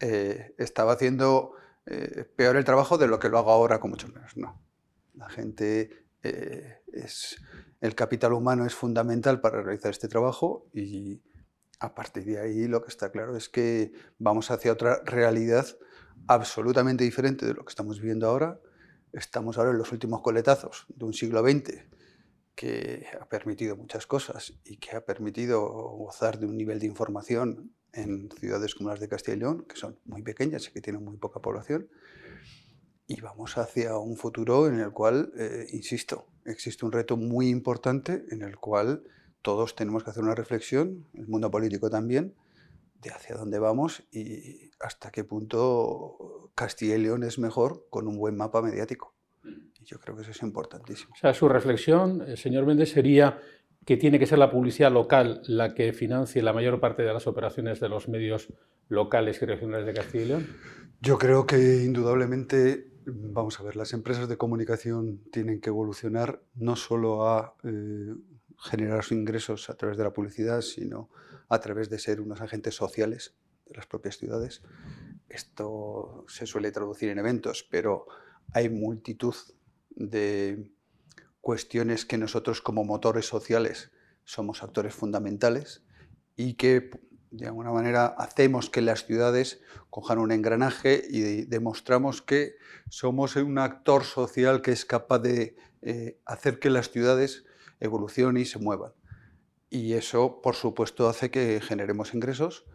eh, 0.00 0.54
estaba 0.58 0.92
haciendo 0.92 1.52
eh, 1.86 2.24
peor 2.36 2.56
el 2.56 2.64
trabajo 2.64 2.98
de 2.98 3.08
lo 3.08 3.18
que 3.18 3.28
lo 3.28 3.38
hago 3.38 3.50
ahora 3.50 3.80
con 3.80 3.90
mucho 3.90 4.08
menos. 4.08 4.36
No. 4.36 4.60
La 5.14 5.28
gente 5.28 5.90
es. 6.22 7.36
El 7.80 7.94
capital 7.94 8.32
humano 8.32 8.66
es 8.66 8.74
fundamental 8.74 9.40
para 9.40 9.62
realizar 9.62 9.90
este 9.90 10.08
trabajo 10.08 10.68
y 10.74 11.20
A 11.80 11.94
partir 11.94 12.24
de 12.26 12.38
ahí 12.38 12.68
lo 12.68 12.82
que 12.82 12.88
está 12.88 13.10
claro 13.10 13.34
es 13.36 13.48
que 13.48 13.92
vamos 14.18 14.50
hacia 14.50 14.70
otra 14.70 15.02
realidad 15.04 15.66
absolutamente 16.26 17.04
diferente 17.04 17.46
de 17.46 17.54
lo 17.54 17.64
que 17.64 17.70
estamos 17.70 17.98
viviendo 18.00 18.28
ahora. 18.28 18.60
Estamos 19.14 19.56
ahora 19.56 19.70
en 19.70 19.78
los 19.78 19.90
últimos 19.90 20.20
coletazos 20.20 20.84
de 20.88 21.06
un 21.06 21.14
siglo 21.14 21.40
XX 21.40 21.86
que 22.54 23.06
ha 23.18 23.26
permitido 23.26 23.76
muchas 23.76 24.06
cosas 24.06 24.52
y 24.62 24.76
que 24.76 24.94
ha 24.94 25.06
permitido 25.06 25.62
gozar 25.62 26.38
de 26.38 26.44
un 26.44 26.58
nivel 26.58 26.78
de 26.80 26.86
información 26.86 27.74
en 27.94 28.30
ciudades 28.38 28.74
como 28.74 28.90
las 28.90 29.00
de 29.00 29.08
Castilla 29.08 29.36
y 29.38 29.40
León, 29.40 29.64
que 29.66 29.76
son 29.76 29.98
muy 30.04 30.22
pequeñas 30.22 30.68
y 30.68 30.72
que 30.72 30.82
tienen 30.82 31.02
muy 31.02 31.16
poca 31.16 31.40
población. 31.40 31.88
Y 33.10 33.20
vamos 33.22 33.58
hacia 33.58 33.98
un 33.98 34.16
futuro 34.16 34.68
en 34.68 34.78
el 34.78 34.92
cual, 34.92 35.32
eh, 35.36 35.66
insisto, 35.72 36.28
existe 36.44 36.86
un 36.86 36.92
reto 36.92 37.16
muy 37.16 37.48
importante 37.48 38.22
en 38.30 38.42
el 38.42 38.56
cual 38.56 39.02
todos 39.42 39.74
tenemos 39.74 40.04
que 40.04 40.10
hacer 40.10 40.22
una 40.22 40.36
reflexión, 40.36 41.06
el 41.14 41.26
mundo 41.26 41.50
político 41.50 41.90
también, 41.90 42.36
de 43.02 43.10
hacia 43.10 43.34
dónde 43.34 43.58
vamos 43.58 44.04
y 44.12 44.70
hasta 44.78 45.10
qué 45.10 45.24
punto 45.24 46.52
Castilla 46.54 46.94
y 46.94 47.02
León 47.02 47.24
es 47.24 47.40
mejor 47.40 47.84
con 47.90 48.06
un 48.06 48.16
buen 48.16 48.36
mapa 48.36 48.62
mediático. 48.62 49.12
Y 49.44 49.84
yo 49.86 49.98
creo 49.98 50.14
que 50.14 50.22
eso 50.22 50.30
es 50.30 50.42
importantísimo. 50.42 51.12
O 51.12 51.18
sea, 51.18 51.34
su 51.34 51.48
reflexión, 51.48 52.22
eh, 52.28 52.36
señor 52.36 52.64
Méndez, 52.64 52.92
sería 52.92 53.40
que 53.84 53.96
tiene 53.96 54.20
que 54.20 54.26
ser 54.26 54.38
la 54.38 54.52
publicidad 54.52 54.92
local 54.92 55.42
la 55.46 55.74
que 55.74 55.92
financie 55.92 56.42
la 56.42 56.52
mayor 56.52 56.78
parte 56.78 57.02
de 57.02 57.12
las 57.12 57.26
operaciones 57.26 57.80
de 57.80 57.88
los 57.88 58.08
medios 58.08 58.52
locales 58.88 59.42
y 59.42 59.46
regionales 59.46 59.84
de 59.86 59.94
Castilla 59.94 60.24
y 60.24 60.28
León. 60.28 60.46
Yo 61.00 61.18
creo 61.18 61.46
que 61.46 61.56
indudablemente, 61.82 62.90
vamos 63.14 63.60
a 63.60 63.62
ver, 63.62 63.76
las 63.76 63.92
empresas 63.92 64.28
de 64.28 64.36
comunicación 64.36 65.22
tienen 65.32 65.60
que 65.60 65.70
evolucionar 65.70 66.42
no 66.54 66.76
solo 66.76 67.28
a 67.28 67.56
eh, 67.64 68.14
generar 68.58 69.02
sus 69.02 69.12
ingresos 69.12 69.70
a 69.70 69.74
través 69.74 69.96
de 69.96 70.04
la 70.04 70.12
publicidad, 70.12 70.60
sino 70.60 71.10
a 71.48 71.60
través 71.60 71.90
de 71.90 71.98
ser 71.98 72.20
unos 72.20 72.40
agentes 72.40 72.74
sociales 72.74 73.34
de 73.66 73.76
las 73.76 73.86
propias 73.86 74.18
ciudades. 74.18 74.62
Esto 75.28 76.24
se 76.28 76.46
suele 76.46 76.72
traducir 76.72 77.08
en 77.08 77.18
eventos, 77.18 77.66
pero 77.70 78.06
hay 78.52 78.68
multitud 78.68 79.34
de 79.90 80.70
cuestiones 81.40 82.04
que 82.04 82.18
nosotros 82.18 82.60
como 82.60 82.84
motores 82.84 83.26
sociales 83.26 83.90
somos 84.24 84.62
actores 84.62 84.94
fundamentales 84.94 85.82
y 86.36 86.54
que 86.54 86.90
de 87.30 87.46
alguna 87.46 87.70
manera 87.70 88.06
hacemos 88.06 88.70
que 88.70 88.80
las 88.80 89.04
ciudades 89.04 89.60
cojan 89.88 90.18
un 90.18 90.32
engranaje 90.32 91.02
y 91.08 91.44
demostramos 91.44 92.22
que 92.22 92.56
somos 92.88 93.36
un 93.36 93.58
actor 93.58 94.04
social 94.04 94.62
que 94.62 94.72
es 94.72 94.84
capaz 94.84 95.20
de 95.20 95.56
eh, 95.82 96.20
hacer 96.26 96.58
que 96.58 96.70
las 96.70 96.90
ciudades 96.90 97.44
evolucionen 97.78 98.42
y 98.42 98.46
se 98.46 98.58
muevan. 98.58 98.92
Y 99.70 99.92
eso, 99.92 100.40
por 100.42 100.56
supuesto, 100.56 101.08
hace 101.08 101.30
que 101.30 101.60
generemos 101.60 102.14
ingresos, 102.14 102.66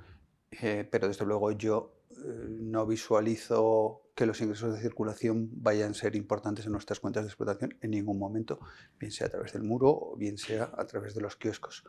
eh, 0.51 0.87
pero 0.89 1.09
desde 1.09 1.25
luego 1.25 1.51
yo 1.51 1.93
eh, 2.11 2.47
no 2.49 2.85
visualizo 2.85 4.04
que 4.15 4.25
los 4.25 4.39
ingresos 4.39 4.73
de 4.73 4.81
circulación 4.81 5.49
vayan 5.61 5.91
a 5.91 5.93
ser 5.93 6.15
importantes 6.15 6.65
en 6.65 6.71
nuestras 6.71 7.01
cuentas 7.01 7.23
de 7.23 7.29
explotación 7.29 7.77
en 7.81 7.91
ningún 7.91 8.17
momento, 8.17 8.59
bien 8.97 9.11
sea 9.11 9.27
a 9.27 9.29
través 9.29 9.51
del 9.51 9.63
muro 9.63 9.89
o 9.89 10.15
bien 10.15 10.37
sea 10.37 10.71
a 10.77 10.85
través 10.85 11.13
de 11.13 11.21
los 11.21 11.35
kioscos. 11.35 11.83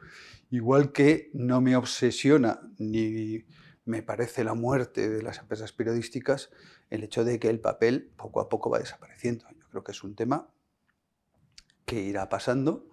Igual 0.51 0.93
que 0.93 1.31
no 1.33 1.61
me 1.61 1.77
obsesiona 1.77 2.61
ni 2.79 3.45
me 3.85 4.03
parece 4.03 4.43
la 4.43 4.55
muerte 4.55 5.09
de 5.09 5.23
las 5.23 5.39
empresas 5.39 5.73
periodísticas 5.73 6.51
el 6.91 7.05
hecho 7.05 7.25
de 7.25 7.39
que 7.39 7.49
el 7.49 7.61
papel 7.61 8.13
poco 8.17 8.41
a 8.41 8.49
poco 8.49 8.71
va 8.71 8.81
desapareciendo. 8.81 9.47
Yo 9.57 9.69
creo 9.71 9.85
que 9.85 9.93
es 9.93 10.03
un 10.03 10.17
tema 10.17 10.51
que 11.85 12.01
irá 12.03 12.29
pasando 12.29 12.91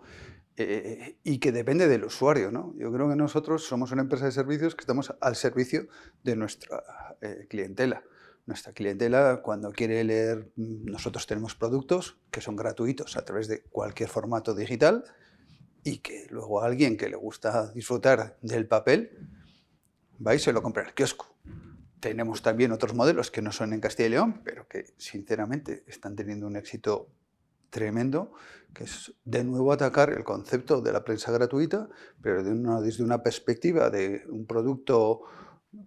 eh, 0.55 1.17
y 1.23 1.39
que 1.39 1.51
depende 1.51 1.87
del 1.87 2.05
usuario. 2.05 2.51
¿no? 2.51 2.75
Yo 2.77 2.91
creo 2.91 3.09
que 3.09 3.15
nosotros 3.15 3.65
somos 3.65 3.91
una 3.91 4.03
empresa 4.03 4.25
de 4.25 4.31
servicios 4.31 4.75
que 4.75 4.81
estamos 4.81 5.13
al 5.19 5.35
servicio 5.35 5.87
de 6.23 6.35
nuestra 6.35 6.83
eh, 7.21 7.47
clientela. 7.49 8.03
Nuestra 8.45 8.73
clientela, 8.73 9.41
cuando 9.41 9.71
quiere 9.71 10.03
leer, 10.03 10.51
mm, 10.55 10.85
nosotros 10.85 11.25
tenemos 11.27 11.55
productos 11.55 12.17
que 12.29 12.41
son 12.41 12.55
gratuitos 12.55 13.15
a 13.15 13.23
través 13.23 13.47
de 13.47 13.63
cualquier 13.63 14.09
formato 14.09 14.53
digital 14.53 15.03
y 15.83 15.99
que 15.99 16.27
luego 16.29 16.61
alguien 16.61 16.97
que 16.97 17.09
le 17.09 17.15
gusta 17.15 17.71
disfrutar 17.71 18.37
del 18.41 18.67
papel 18.67 19.29
va 20.25 20.35
y 20.35 20.39
se 20.39 20.53
lo 20.53 20.61
compra 20.61 20.83
al 20.83 20.93
kiosco. 20.93 21.35
Tenemos 21.99 22.41
también 22.41 22.73
otros 22.73 22.93
modelos 22.93 23.31
que 23.31 23.41
no 23.41 23.51
son 23.53 23.71
en 23.71 23.79
Castilla 23.79 24.07
y 24.07 24.11
León, 24.11 24.41
pero 24.43 24.67
que 24.67 24.93
sinceramente 24.97 25.83
están 25.87 26.15
teniendo 26.15 26.47
un 26.47 26.57
éxito 26.57 27.07
tremendo, 27.69 28.33
que 28.73 28.83
es 28.83 29.13
de 29.25 29.43
nuevo 29.43 29.71
atacar 29.71 30.11
el 30.11 30.23
concepto 30.23 30.81
de 30.81 30.91
la 30.91 31.03
prensa 31.03 31.31
gratuita, 31.31 31.89
pero 32.21 32.43
desde 32.81 33.03
una 33.03 33.23
perspectiva 33.23 33.89
de 33.89 34.23
un 34.29 34.45
producto 34.45 35.21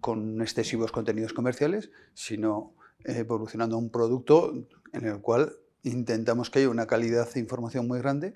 con 0.01 0.41
excesivos 0.41 0.91
contenidos 0.91 1.33
comerciales, 1.33 1.91
sino 2.13 2.73
evolucionando 3.03 3.75
a 3.75 3.79
un 3.79 3.89
producto 3.89 4.53
en 4.93 5.05
el 5.05 5.21
cual 5.21 5.53
intentamos 5.83 6.49
que 6.49 6.59
haya 6.59 6.69
una 6.69 6.87
calidad 6.87 7.31
de 7.33 7.39
información 7.39 7.87
muy 7.87 7.99
grande 7.99 8.33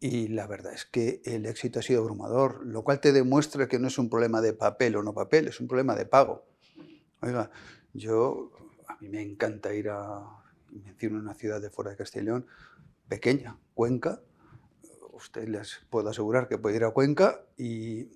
y 0.00 0.28
la 0.28 0.46
verdad 0.46 0.74
es 0.74 0.84
que 0.84 1.22
el 1.24 1.46
éxito 1.46 1.78
ha 1.78 1.82
sido 1.82 2.02
abrumador, 2.02 2.66
lo 2.66 2.82
cual 2.84 3.00
te 3.00 3.12
demuestra 3.12 3.68
que 3.68 3.78
no 3.78 3.88
es 3.88 3.98
un 3.98 4.10
problema 4.10 4.40
de 4.40 4.52
papel 4.52 4.96
o 4.96 5.02
no 5.02 5.14
papel, 5.14 5.48
es 5.48 5.60
un 5.60 5.66
problema 5.66 5.94
de 5.94 6.04
pago. 6.04 6.44
Oiga, 7.22 7.50
yo, 7.94 8.50
a 8.86 8.96
mí 9.00 9.08
me 9.08 9.22
encanta 9.22 9.72
ir 9.72 9.88
a, 9.88 10.44
menciono 10.70 11.18
una 11.18 11.34
ciudad 11.34 11.60
de 11.60 11.70
fuera 11.70 11.90
de 11.90 11.96
Castellón, 11.96 12.46
pequeña, 13.08 13.56
Cuenca. 13.74 14.20
Usted 15.12 15.48
les 15.48 15.80
puedo 15.88 16.10
asegurar 16.10 16.48
que 16.48 16.58
puede 16.58 16.76
ir 16.76 16.84
a 16.84 16.90
Cuenca 16.90 17.40
y 17.56 18.10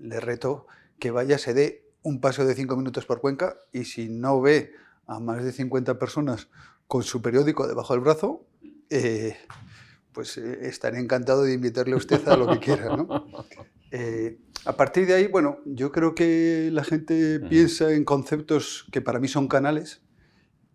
le 0.00 0.20
reto 0.20 0.66
que 1.04 1.10
vaya, 1.10 1.36
se 1.36 1.52
dé 1.52 1.84
un 2.02 2.18
paso 2.18 2.46
de 2.46 2.54
cinco 2.54 2.78
minutos 2.78 3.04
por 3.04 3.20
Cuenca 3.20 3.58
y 3.72 3.84
si 3.84 4.08
no 4.08 4.40
ve 4.40 4.72
a 5.06 5.20
más 5.20 5.44
de 5.44 5.52
50 5.52 5.98
personas 5.98 6.48
con 6.86 7.02
su 7.02 7.20
periódico 7.20 7.68
debajo 7.68 7.92
del 7.92 8.00
brazo, 8.00 8.46
eh, 8.88 9.36
pues 10.12 10.38
eh, 10.38 10.60
estaré 10.62 10.98
encantado 10.98 11.42
de 11.42 11.52
invitarle 11.52 11.92
a 11.92 11.98
usted 11.98 12.26
a 12.26 12.38
lo 12.38 12.48
que 12.48 12.58
quiera. 12.58 12.96
Eh, 13.96 14.40
a 14.64 14.76
partir 14.76 15.06
de 15.06 15.14
ahí, 15.14 15.28
bueno, 15.28 15.58
yo 15.66 15.92
creo 15.92 16.16
que 16.16 16.68
la 16.72 16.82
gente 16.82 17.38
piensa 17.38 17.92
en 17.92 18.04
conceptos 18.04 18.86
que 18.90 19.00
para 19.00 19.20
mí 19.20 19.28
son 19.28 19.46
canales, 19.46 20.02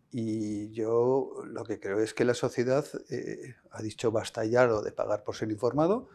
y 0.09 0.71
yo 0.71 1.43
lo 1.45 1.65
que 1.65 1.81
creo 1.81 1.99
es 1.99 2.13
que 2.13 2.23
la 2.23 2.33
sociedad 2.33 2.85
eh, 3.09 3.55
ha 3.71 3.81
dicho 3.81 4.09
basta 4.11 4.45
ya 4.45 4.65
lo 4.65 4.81
de 4.81 4.93
pagar 4.93 5.25
por 5.25 5.35
ser 5.35 5.51
informado. 5.51 6.07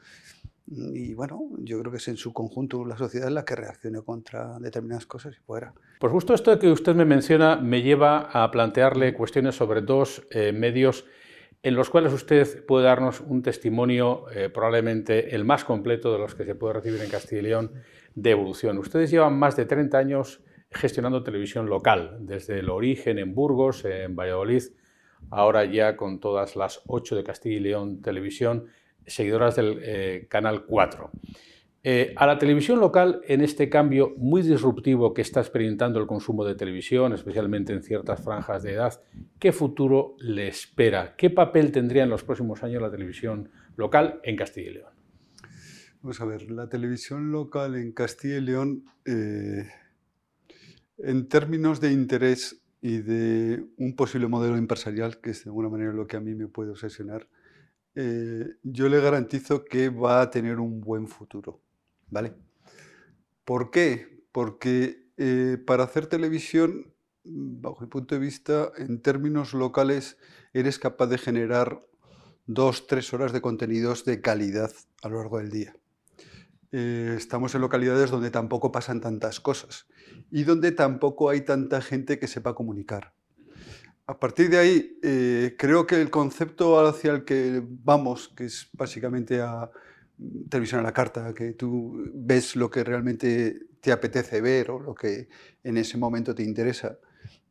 Y 0.67 1.13
bueno, 1.15 1.51
yo 1.59 1.79
creo 1.81 1.91
que 1.91 1.99
es 1.99 2.09
en 2.09 2.17
su 2.17 2.33
conjunto 2.33 2.85
la 2.85 2.97
sociedad 2.97 3.29
la 3.29 3.45
que 3.45 3.55
reaccione 3.55 4.01
contra 4.03 4.59
determinadas 4.59 5.07
cosas 5.07 5.37
y 5.37 5.41
fuera. 5.41 5.75
Pues 6.01 6.13
justo 6.13 6.33
esto 6.33 6.59
que 6.59 6.71
usted 6.71 6.95
me 6.95 7.05
menciona 7.05 7.57
me 7.57 7.83
lleva 7.83 8.31
a 8.33 8.51
plantearle 8.51 9.13
cuestiones 9.13 9.57
sobre 9.57 9.83
dos 9.83 10.27
eh, 10.31 10.53
medios 10.53 11.05
en 11.63 11.75
los 11.75 11.89
cuales 11.89 12.13
usted 12.13 12.65
puede 12.67 12.85
darnos 12.85 13.21
un 13.21 13.43
testimonio 13.43 14.27
eh, 14.31 14.51
probablemente 14.51 15.35
el 15.35 15.45
más 15.45 15.65
completo 15.65 16.13
de 16.13 16.19
los 16.19 16.35
que 16.35 16.45
se 16.45 16.55
puede 16.55 16.75
recibir 16.75 17.01
en 17.01 17.11
Castilla 17.11 17.41
y 17.41 17.45
León 17.45 17.73
de 18.15 18.31
evolución. 18.31 18.79
Ustedes 18.79 19.11
llevan 19.11 19.39
más 19.39 19.57
de 19.57 19.65
30 19.65 19.97
años 19.97 20.43
gestionando 20.71 21.23
televisión 21.23 21.67
local, 21.67 22.19
desde 22.21 22.59
el 22.59 22.69
origen 22.69 23.19
en 23.19 23.35
Burgos, 23.35 23.85
en 23.85 24.15
Valladolid, 24.15 24.63
ahora 25.31 25.65
ya 25.65 25.97
con 25.97 26.21
todas 26.21 26.57
las 26.57 26.83
8 26.87 27.17
de 27.17 27.25
Castilla 27.25 27.57
y 27.57 27.61
León 27.61 28.03
Televisión, 28.03 28.67
seguidoras 29.07 29.57
del 29.57 29.79
eh, 29.83 30.27
Canal 30.29 30.65
4. 30.65 31.11
Eh, 31.87 32.15
a 32.17 32.27
la 32.27 32.39
televisión 32.39 32.81
local, 32.81 33.21
en 33.29 33.43
este 33.43 33.69
cambio 33.69 34.15
muy 34.17 34.41
disruptivo 34.41 35.13
que 35.13 35.21
está 35.21 35.41
experimentando 35.41 36.01
el 36.01 36.07
consumo 36.07 36.43
de 36.47 36.55
televisión, 36.55 37.13
especialmente 37.13 37.75
en 37.75 37.83
ciertas 37.83 38.25
franjas 38.25 38.63
de 38.63 38.73
edad, 38.73 39.03
¿qué 39.39 39.53
futuro 39.53 40.17
le 40.19 40.49
espera? 40.49 41.15
¿Qué 41.15 41.29
papel 41.29 41.73
tendría 41.73 42.05
en 42.05 42.09
los 42.09 42.25
próximos 42.25 42.63
años 42.63 42.81
la 42.81 42.91
televisión 42.91 43.51
local 43.77 44.21
en 44.23 44.35
Castilla 44.37 44.71
y 44.71 44.75
León? 44.75 44.93
Vamos 46.01 46.21
a 46.23 46.25
ver, 46.25 46.51
la 46.51 46.71
televisión 46.71 47.31
local 47.31 47.75
en 47.75 47.93
Castilla 47.93 48.39
y 48.39 48.41
León 48.41 48.85
eh, 49.05 49.69
en 50.97 51.29
términos 51.29 51.83
de 51.83 51.93
interés 51.93 52.63
y 52.81 52.99
de 52.99 53.63
un 53.77 53.95
posible 53.95 54.29
modelo 54.29 54.57
empresarial, 54.57 55.21
que 55.21 55.31
es 55.31 55.45
de 55.45 55.51
alguna 55.51 55.69
manera 55.69 55.93
lo 55.93 56.07
que 56.07 56.17
a 56.17 56.21
mí 56.21 56.35
me 56.35 56.49
puede 56.49 56.71
obsesionar, 56.71 57.29
eh, 57.95 58.57
yo 58.63 58.89
le 58.89 59.01
garantizo 59.01 59.65
que 59.65 59.89
va 59.89 60.21
a 60.21 60.31
tener 60.31 60.59
un 60.61 60.81
buen 60.81 61.09
futuro. 61.09 61.61
¿Vale? 62.09 62.35
¿Por 63.45 63.71
qué? 63.71 64.25
Porque 64.33 65.09
eh, 65.17 65.59
para 65.65 65.85
hacer 65.85 66.07
televisión, 66.07 66.93
bajo 67.25 67.81
mi 67.83 67.89
punto 67.89 68.15
de 68.15 68.21
vista, 68.21 68.71
en 68.77 69.01
términos 69.01 69.55
locales, 69.55 70.19
eres 70.53 70.79
capaz 70.79 71.07
de 71.07 71.19
generar 71.19 71.81
dos, 72.47 72.87
tres 72.87 73.13
horas 73.15 73.33
de 73.33 73.41
contenidos 73.41 74.05
de 74.05 74.21
calidad 74.21 74.71
a 75.03 75.09
lo 75.09 75.19
largo 75.19 75.39
del 75.39 75.51
día. 75.51 75.77
Eh, 76.73 77.15
estamos 77.17 77.55
en 77.55 77.61
localidades 77.61 78.11
donde 78.11 78.31
tampoco 78.31 78.73
pasan 78.73 79.01
tantas 79.01 79.39
cosas 79.39 79.87
y 80.31 80.43
donde 80.43 80.73
tampoco 80.73 81.31
hay 81.31 81.43
tanta 81.43 81.81
gente 81.81 82.19
que 82.19 82.27
sepa 82.27 82.55
comunicar. 82.55 83.15
A 84.07 84.21
partir 84.21 84.51
de 84.51 84.59
ahí, 84.59 84.99
eh, 85.03 85.57
creo 85.59 85.87
que 85.87 86.01
el 86.01 86.11
concepto 86.11 86.79
hacia 86.87 87.13
el 87.13 87.25
que 87.25 87.63
vamos, 87.67 88.29
que 88.37 88.45
es 88.45 88.69
básicamente 88.75 89.41
a 89.41 89.71
televisión 90.51 90.81
a 90.81 90.83
la 90.83 90.93
carta, 90.93 91.33
que 91.33 91.53
tú 91.53 92.11
ves 92.13 92.55
lo 92.55 92.71
que 92.71 92.85
realmente 92.85 93.67
te 93.81 93.93
apetece 93.93 94.43
ver 94.43 94.71
o 94.71 94.79
lo 94.79 94.95
que 94.95 95.29
en 95.63 95.79
ese 95.79 95.97
momento 95.97 96.35
te 96.35 96.43
interesa. 96.43 96.99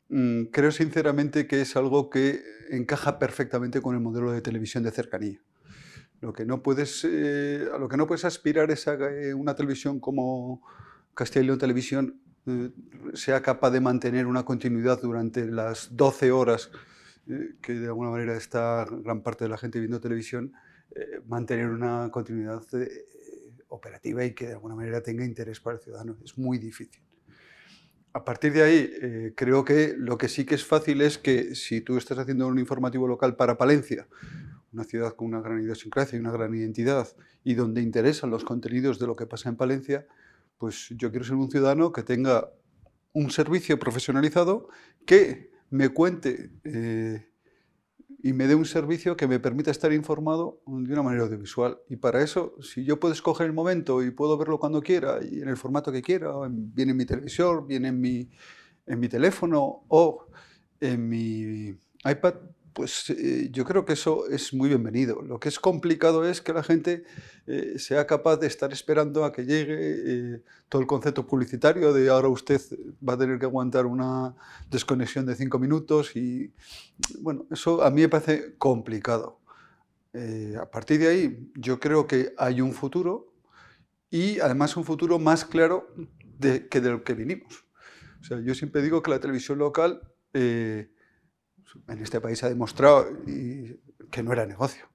Mm, 0.10 0.46
creo 0.52 0.72
sinceramente 0.72 1.48
que 1.48 1.62
es 1.62 1.76
algo 1.76 2.12
que 2.12 2.44
encaja 2.70 3.18
perfectamente 3.18 3.82
con 3.82 3.96
el 3.96 4.02
modelo 4.02 4.32
de 4.32 4.42
televisión 4.42 4.84
de 4.84 4.92
cercanía. 4.92 5.42
Lo 6.22 6.34
que 6.34 6.46
no 6.46 6.62
puedes, 6.62 7.04
eh, 7.04 7.68
a 7.74 7.80
lo 7.80 7.90
que 7.90 7.98
no 7.98 8.06
puedes 8.06 8.26
aspirar 8.26 8.70
es 8.70 8.88
a 8.88 8.96
una 9.36 9.56
televisión 9.56 10.00
como 10.00 10.62
Castilla 11.16 11.54
y 11.54 11.58
Televisión 11.58 12.22
eh, 12.46 12.72
sea 13.14 13.42
capaz 13.42 13.72
de 13.72 13.80
mantener 13.80 14.28
una 14.28 14.44
continuidad 14.44 15.02
durante 15.02 15.46
las 15.46 15.96
12 15.96 16.32
horas 16.32 16.72
eh, 17.28 17.56
que 17.62 17.74
de 17.74 17.88
alguna 17.88 18.10
manera 18.10 18.36
está 18.36 18.86
gran 18.90 19.22
parte 19.22 19.46
de 19.46 19.50
la 19.50 19.58
gente 19.58 19.80
viendo 19.80 20.02
televisión, 20.02 20.52
eh, 20.94 21.22
mantener 21.26 21.70
una 21.70 22.10
continuidad 22.12 22.62
operativa 23.70 24.26
y 24.26 24.34
que 24.34 24.48
de 24.48 24.54
alguna 24.54 24.76
manera 24.76 25.02
tenga 25.02 25.24
interés 25.24 25.62
para 25.62 25.78
el 25.78 25.82
ciudadano. 25.82 26.18
Es 26.24 26.38
muy 26.38 26.58
difícil. 26.58 27.02
A 28.12 28.26
partir 28.26 28.54
de 28.54 28.62
ahí, 28.62 29.34
creo 29.36 29.66
que 29.66 29.96
lo 29.98 30.20
que 30.20 30.28
sí 30.28 30.46
que 30.46 30.54
es 30.54 30.64
fácil 30.64 31.02
es 31.02 31.18
que 31.18 31.56
si 31.56 31.82
tú 31.82 31.98
estás 31.98 32.20
haciendo 32.20 32.46
un 32.46 32.60
informativo 32.60 33.08
local 33.08 33.36
para 33.36 33.58
Palencia, 33.58 34.08
una 34.72 34.84
ciudad 34.84 35.16
con 35.16 35.30
una 35.30 35.42
gran 35.42 35.60
idiosincrasia 35.60 36.18
y 36.18 36.20
una 36.20 36.32
gran 36.32 36.54
identidad, 36.54 37.08
y 37.44 37.56
donde 37.56 37.82
interesan 37.82 38.30
los 38.30 38.44
contenidos 38.44 39.00
de 39.00 39.08
lo 39.08 39.16
que 39.16 39.26
pasa 39.26 39.50
en 39.50 39.56
Palencia, 39.56 40.06
pues 40.58 40.90
yo 40.98 41.10
quiero 41.12 41.26
ser 41.26 41.36
un 41.36 41.50
ciudadano 41.50 41.92
que 41.92 42.04
tenga 42.04 42.50
un 43.14 43.30
servicio 43.32 43.78
profesionalizado 43.80 44.70
que 45.06 45.52
me 45.70 45.90
cuente 45.90 46.52
eh, 46.64 47.28
y 48.22 48.34
me 48.34 48.48
dé 48.48 48.56
un 48.56 48.66
servicio 48.66 49.18
que 49.18 49.28
me 49.28 49.40
permita 49.40 49.70
estar 49.70 49.92
informado 49.92 50.62
de 50.66 50.94
una 50.94 51.04
manera 51.04 51.24
audiovisual. 51.24 51.80
Y 51.90 51.98
para 51.98 52.22
eso, 52.22 52.56
si 52.62 52.86
yo 52.86 53.00
puedo 53.00 53.14
escoger 53.14 53.48
el 53.48 53.54
momento 53.54 54.02
y 54.02 54.12
puedo 54.12 54.38
verlo 54.38 54.60
cuando 54.60 54.82
quiera 54.82 55.20
y 55.22 55.42
en 55.42 55.50
el 55.50 55.58
formato 55.58 55.92
que 55.92 56.02
quiera, 56.02 56.32
bien 56.50 56.90
en 56.90 56.98
mi 56.98 57.06
televisor, 57.06 57.68
bien 57.68 57.86
en 57.86 58.00
mi, 58.00 58.30
en 58.86 59.00
mi 59.00 59.10
teléfono 59.10 59.84
o 59.90 60.28
en 60.80 61.10
mi 61.10 61.78
iPad, 62.06 62.36
pues 62.74 63.10
eh, 63.10 63.50
yo 63.52 63.66
creo 63.66 63.86
que 63.86 63.94
eso 63.94 64.28
es 64.28 64.54
muy 64.54 64.70
bienvenido. 64.70 65.22
Lo 65.22 65.40
que 65.40 65.50
es 65.50 65.60
complicado 65.60 66.28
es 66.28 66.42
que 66.42 66.54
la 66.54 66.64
gente 66.64 67.04
eh, 67.48 67.78
sea 67.78 68.06
capaz 68.08 68.38
de 68.38 68.48
estar 68.48 68.74
esperando 68.74 69.24
a 69.24 69.32
que 69.32 69.46
llegue 69.46 69.76
eh, 69.78 70.44
todo 70.70 70.82
el 70.82 70.88
concepto 70.88 71.26
publicitario 71.26 71.94
de 71.94 72.10
ahora 72.10 72.28
usted 72.28 72.62
va 73.08 73.14
a 73.14 73.18
tener 73.18 73.40
que 73.40 73.46
aguantar 73.46 73.86
una 73.86 74.36
desconexión 74.70 75.26
de 75.26 75.36
cinco 75.36 75.60
minutos 75.60 76.16
y 76.16 76.52
bueno, 77.20 77.46
eso 77.52 77.84
a 77.84 77.92
mí 77.92 78.02
me 78.02 78.10
parece 78.10 78.56
complicado. 78.58 79.40
a 80.60 80.70
partir 80.70 81.00
de 81.00 81.08
ahí 81.08 81.52
yo 81.56 81.80
creo 81.80 82.06
que 82.06 82.34
hay 82.38 82.62
un 82.62 82.74
futuro 82.74 83.34
y 84.10 84.40
además 84.40 84.78
un 84.78 84.84
futuro 84.84 85.20
más 85.20 85.46
claro 85.46 85.88
de, 86.40 86.68
que 86.68 86.82
del 86.82 87.04
que 87.04 87.14
vinimos. 87.14 87.66
O 88.22 88.24
sea, 88.24 88.40
yo 88.40 88.54
siempre 88.56 88.82
digo 88.82 89.02
que 89.02 89.12
la 89.12 89.20
televisión 89.20 89.58
local 89.58 90.02
en 91.88 92.00
este 92.00 92.22
país 92.22 92.44
ha 92.44 92.50
demostrado 92.50 93.08
que 93.26 94.24
no 94.24 94.34
era 94.34 94.46
negocio. 94.46 94.86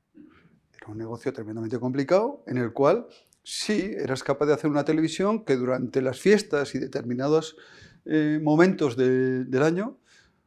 Era 0.77 0.89
un 0.89 0.99
negocio 0.99 1.33
tremendamente 1.33 1.79
complicado 1.79 2.43
en 2.47 2.59
el 2.59 2.73
cual 2.73 3.07
sí 3.43 3.93
eras 3.97 4.23
capaz 4.23 4.47
de 4.47 4.55
hacer 4.55 4.71
una 4.71 4.85
televisión 4.85 5.45
que 5.45 5.57
durante 5.57 6.03
las 6.03 6.21
fiestas 6.21 6.75
y 6.75 6.79
determinados 6.79 7.57
eh, 8.05 8.41
momentos 8.43 8.97
del 8.97 9.63
año 9.63 9.99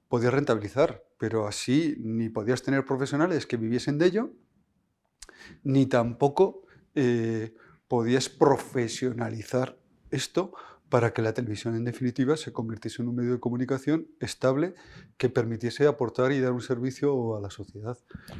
podías 0.07 0.33
rentabilizar, 0.33 1.03
pero 1.17 1.47
así 1.47 1.95
ni 1.99 2.29
podías 2.29 2.63
tener 2.63 2.85
profesionales 2.85 3.45
que 3.45 3.57
viviesen 3.57 3.97
de 3.97 4.05
ello, 4.05 4.33
ni 5.63 5.85
tampoco 5.85 6.63
eh, 6.95 7.55
podías 7.87 8.29
profesionalizar 8.29 9.77
esto 10.11 10.53
para 10.91 11.13
que 11.13 11.21
la 11.21 11.33
televisión 11.33 11.73
en 11.75 11.85
definitiva 11.85 12.35
se 12.35 12.51
convirtiese 12.51 13.01
en 13.01 13.07
un 13.07 13.15
medio 13.15 13.31
de 13.31 13.39
comunicación 13.39 14.09
estable 14.19 14.73
que 15.17 15.29
permitiese 15.29 15.87
aportar 15.87 16.33
y 16.33 16.41
dar 16.41 16.51
un 16.51 16.61
servicio 16.61 17.37
a 17.37 17.39
la 17.39 17.49
sociedad. 17.49 17.97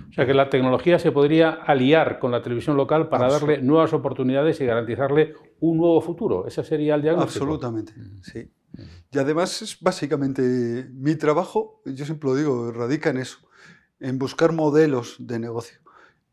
O 0.09 0.13
sea 0.13 0.25
que 0.25 0.33
la 0.33 0.49
tecnología 0.49 0.99
se 0.99 1.13
podría 1.13 1.51
aliar 1.51 2.19
con 2.19 2.29
la 2.29 2.41
televisión 2.41 2.75
local 2.75 3.07
para 3.07 3.29
darle 3.29 3.61
nuevas 3.61 3.93
oportunidades 3.93 4.59
y 4.59 4.65
garantizarle 4.65 5.33
un 5.61 5.77
nuevo 5.77 6.01
futuro. 6.01 6.45
Ese 6.45 6.61
sería 6.65 6.95
el 6.95 7.01
diagnóstico. 7.01 7.45
Absolutamente, 7.45 7.93
mm. 7.95 8.21
sí. 8.21 8.51
Y 9.11 9.17
además 9.17 9.61
es 9.61 9.79
básicamente 9.79 10.89
mi 10.91 11.15
trabajo, 11.15 11.81
yo 11.85 12.05
siempre 12.05 12.29
lo 12.29 12.35
digo, 12.35 12.71
radica 12.73 13.11
en 13.11 13.17
eso, 13.17 13.37
en 14.01 14.19
buscar 14.19 14.51
modelos 14.51 15.15
de 15.19 15.39
negocio. 15.39 15.79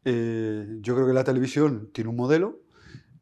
Eh, 0.05 0.79
yo 0.81 0.97
creo 0.97 1.07
que 1.07 1.13
la 1.13 1.23
televisión 1.23 1.91
tiene 1.93 2.11
un 2.11 2.17
modelo, 2.17 2.61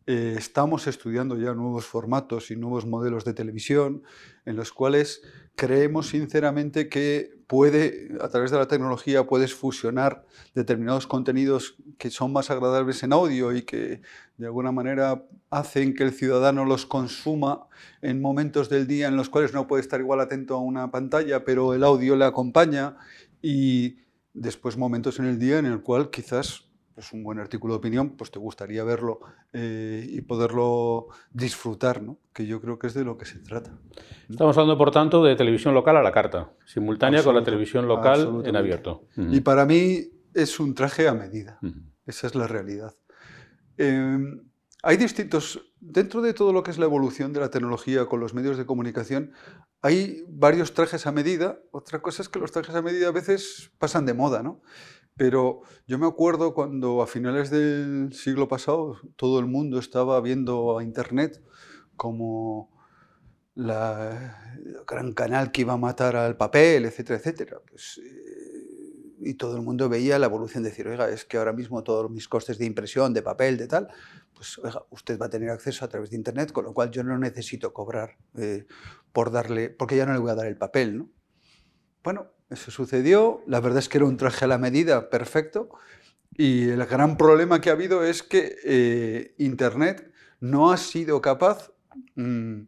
eh, 0.06 0.36
estamos 0.38 0.86
estudiando 0.86 1.36
ya 1.36 1.52
nuevos 1.52 1.84
formatos 1.84 2.52
y 2.52 2.56
nuevos 2.56 2.86
modelos 2.86 3.24
de 3.24 3.34
televisión 3.34 4.04
en 4.44 4.54
los 4.54 4.72
cuales 4.72 5.22
creemos 5.56 6.10
sinceramente 6.10 6.88
que 6.88 7.36
puede, 7.48 8.16
a 8.20 8.28
través 8.28 8.52
de 8.52 8.58
la 8.58 8.68
tecnología, 8.68 9.26
puedes 9.26 9.54
fusionar 9.54 10.24
determinados 10.54 11.08
contenidos 11.08 11.76
que 11.98 12.10
son 12.10 12.32
más 12.32 12.50
agradables 12.50 13.02
en 13.02 13.12
audio 13.12 13.52
y 13.52 13.62
que 13.62 14.00
de 14.36 14.46
alguna 14.46 14.70
manera 14.70 15.24
hacen 15.50 15.94
que 15.94 16.04
el 16.04 16.12
ciudadano 16.12 16.64
los 16.64 16.86
consuma 16.86 17.66
en 18.00 18.20
momentos 18.20 18.68
del 18.68 18.86
día 18.86 19.08
en 19.08 19.16
los 19.16 19.28
cuales 19.28 19.52
no 19.52 19.66
puede 19.66 19.82
estar 19.82 20.00
igual 20.00 20.20
atento 20.20 20.54
a 20.54 20.60
una 20.60 20.90
pantalla, 20.90 21.44
pero 21.44 21.74
el 21.74 21.82
audio 21.82 22.14
le 22.14 22.26
acompaña 22.26 22.96
y 23.42 23.98
después 24.34 24.76
momentos 24.76 25.18
en 25.18 25.24
el 25.24 25.38
día 25.38 25.58
en 25.58 25.66
el 25.66 25.80
cual 25.80 26.10
quizás 26.10 26.65
es 26.96 27.12
un 27.12 27.22
buen 27.22 27.38
artículo 27.38 27.74
de 27.74 27.78
opinión, 27.78 28.16
pues 28.16 28.30
te 28.30 28.38
gustaría 28.38 28.82
verlo 28.82 29.20
eh, 29.52 30.06
y 30.08 30.20
poderlo 30.22 31.08
disfrutar, 31.30 32.02
¿no? 32.02 32.18
que 32.32 32.46
yo 32.46 32.60
creo 32.60 32.78
que 32.78 32.86
es 32.86 32.94
de 32.94 33.04
lo 33.04 33.18
que 33.18 33.26
se 33.26 33.38
trata. 33.38 33.78
Estamos 34.28 34.56
hablando, 34.56 34.78
por 34.78 34.90
tanto, 34.90 35.22
de 35.22 35.36
televisión 35.36 35.74
local 35.74 35.96
a 35.96 36.02
la 36.02 36.12
carta, 36.12 36.52
simultánea 36.64 37.22
con 37.22 37.34
la 37.34 37.44
televisión 37.44 37.86
local 37.86 38.42
en 38.44 38.56
abierto. 38.56 39.04
Y 39.16 39.40
para 39.40 39.66
mí 39.66 40.08
es 40.34 40.58
un 40.58 40.74
traje 40.74 41.08
a 41.08 41.14
medida, 41.14 41.58
esa 42.06 42.26
es 42.26 42.34
la 42.34 42.46
realidad. 42.46 42.94
Em, 43.76 44.48
hay 44.82 44.96
distintos, 44.96 45.72
dentro 45.80 46.22
de 46.22 46.32
todo 46.32 46.52
lo 46.52 46.62
que 46.62 46.70
es 46.70 46.78
la 46.78 46.86
evolución 46.86 47.32
de 47.32 47.40
la 47.40 47.50
tecnología 47.50 48.06
con 48.06 48.20
los 48.20 48.34
medios 48.34 48.56
de 48.56 48.66
comunicación, 48.66 49.32
hay 49.82 50.24
varios 50.28 50.74
trajes 50.74 51.06
a 51.06 51.12
medida. 51.12 51.60
Otra 51.70 52.00
cosa 52.00 52.22
es 52.22 52.28
que 52.28 52.38
los 52.38 52.52
trajes 52.52 52.74
a 52.74 52.82
medida 52.82 53.08
a 53.08 53.12
veces 53.12 53.70
pasan 53.78 54.06
de 54.06 54.14
moda, 54.14 54.42
¿no? 54.42 54.62
Pero 55.16 55.62
yo 55.86 55.98
me 55.98 56.06
acuerdo 56.06 56.52
cuando 56.52 57.02
a 57.02 57.06
finales 57.06 57.50
del 57.50 58.12
siglo 58.12 58.48
pasado 58.48 59.00
todo 59.16 59.40
el 59.40 59.46
mundo 59.46 59.78
estaba 59.78 60.20
viendo 60.20 60.78
a 60.78 60.84
Internet 60.84 61.42
como 61.96 62.70
la, 63.54 64.52
el 64.56 64.84
gran 64.86 65.14
canal 65.14 65.50
que 65.50 65.62
iba 65.62 65.72
a 65.72 65.78
matar 65.78 66.16
al 66.16 66.36
papel, 66.36 66.84
etcétera, 66.84 67.18
etcétera. 67.18 67.60
Pues, 67.66 67.98
eh, 68.04 69.16
y 69.20 69.34
todo 69.34 69.56
el 69.56 69.62
mundo 69.62 69.88
veía 69.88 70.18
la 70.18 70.26
evolución 70.26 70.62
de 70.62 70.68
decir, 70.68 70.86
oiga, 70.86 71.08
es 71.08 71.24
que 71.24 71.38
ahora 71.38 71.54
mismo 71.54 71.82
todos 71.82 72.10
mis 72.10 72.28
costes 72.28 72.58
de 72.58 72.66
impresión, 72.66 73.14
de 73.14 73.22
papel, 73.22 73.56
de 73.56 73.66
tal, 73.66 73.88
pues 74.34 74.58
oiga, 74.58 74.84
usted 74.90 75.18
va 75.18 75.26
a 75.26 75.30
tener 75.30 75.48
acceso 75.48 75.84
a 75.86 75.88
través 75.88 76.10
de 76.10 76.16
Internet, 76.16 76.52
con 76.52 76.64
lo 76.64 76.74
cual 76.74 76.90
yo 76.90 77.02
no 77.02 77.18
necesito 77.18 77.72
cobrar 77.72 78.18
eh, 78.36 78.66
por 79.12 79.30
darle, 79.30 79.70
porque 79.70 79.96
ya 79.96 80.04
no 80.04 80.12
le 80.12 80.18
voy 80.18 80.30
a 80.30 80.34
dar 80.34 80.46
el 80.46 80.58
papel, 80.58 80.98
¿no? 80.98 81.10
Bueno, 82.04 82.35
eso 82.50 82.70
sucedió, 82.70 83.42
la 83.46 83.60
verdad 83.60 83.80
es 83.80 83.88
que 83.88 83.98
era 83.98 84.06
un 84.06 84.16
traje 84.16 84.44
a 84.44 84.48
la 84.48 84.58
medida 84.58 85.10
perfecto 85.10 85.68
y 86.36 86.68
el 86.68 86.84
gran 86.86 87.16
problema 87.16 87.60
que 87.60 87.70
ha 87.70 87.72
habido 87.72 88.04
es 88.04 88.22
que 88.22 88.56
eh, 88.64 89.34
Internet 89.38 90.10
no 90.40 90.70
ha 90.70 90.76
sido 90.76 91.20
capaz 91.20 91.72
mm, 92.14 92.60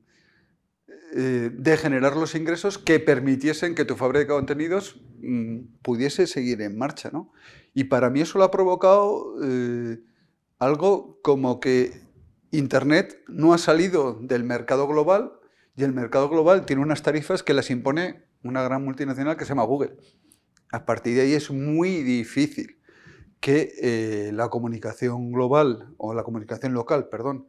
eh, 1.14 1.50
de 1.52 1.76
generar 1.76 2.16
los 2.16 2.34
ingresos 2.34 2.78
que 2.78 2.98
permitiesen 2.98 3.74
que 3.74 3.84
tu 3.84 3.96
fábrica 3.96 4.20
de 4.20 4.26
contenidos 4.26 5.00
mm, 5.20 5.58
pudiese 5.82 6.26
seguir 6.26 6.62
en 6.62 6.78
marcha. 6.78 7.10
¿no? 7.12 7.32
Y 7.74 7.84
para 7.84 8.10
mí 8.10 8.20
eso 8.20 8.38
lo 8.38 8.44
ha 8.44 8.50
provocado 8.50 9.36
eh, 9.42 10.00
algo 10.58 11.20
como 11.22 11.60
que 11.60 12.00
Internet 12.50 13.22
no 13.28 13.52
ha 13.52 13.58
salido 13.58 14.18
del 14.20 14.44
mercado 14.44 14.88
global 14.88 15.32
y 15.76 15.84
el 15.84 15.92
mercado 15.92 16.28
global 16.28 16.66
tiene 16.66 16.82
unas 16.82 17.02
tarifas 17.02 17.42
que 17.42 17.54
las 17.54 17.70
impone 17.70 18.27
una 18.42 18.62
gran 18.62 18.84
multinacional 18.84 19.36
que 19.36 19.44
se 19.44 19.50
llama 19.50 19.64
Google. 19.64 19.92
A 20.72 20.84
partir 20.84 21.16
de 21.16 21.22
ahí 21.22 21.32
es 21.32 21.50
muy 21.50 22.02
difícil 22.02 22.78
que 23.40 23.72
eh, 23.80 24.32
la 24.32 24.48
comunicación 24.48 25.32
global 25.32 25.94
o 25.96 26.14
la 26.14 26.22
comunicación 26.22 26.74
local, 26.74 27.08
perdón, 27.08 27.48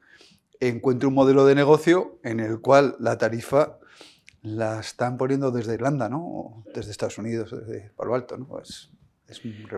encuentre 0.59 1.07
un 1.07 1.13
modelo 1.13 1.45
de 1.45 1.55
negocio 1.55 2.19
en 2.23 2.39
el 2.39 2.59
cual 2.59 2.95
la 2.99 3.17
tarifa 3.17 3.79
la 4.41 4.79
están 4.79 5.17
poniendo 5.17 5.51
desde 5.51 5.73
Irlanda, 5.73 6.09
¿no? 6.09 6.25
O 6.25 6.63
desde 6.73 6.91
Estados 6.91 7.17
Unidos, 7.17 7.51
desde 7.51 7.91
Palo 7.95 8.15
Alto, 8.15 8.37
¿no? 8.37 8.59
Es, 8.59 8.91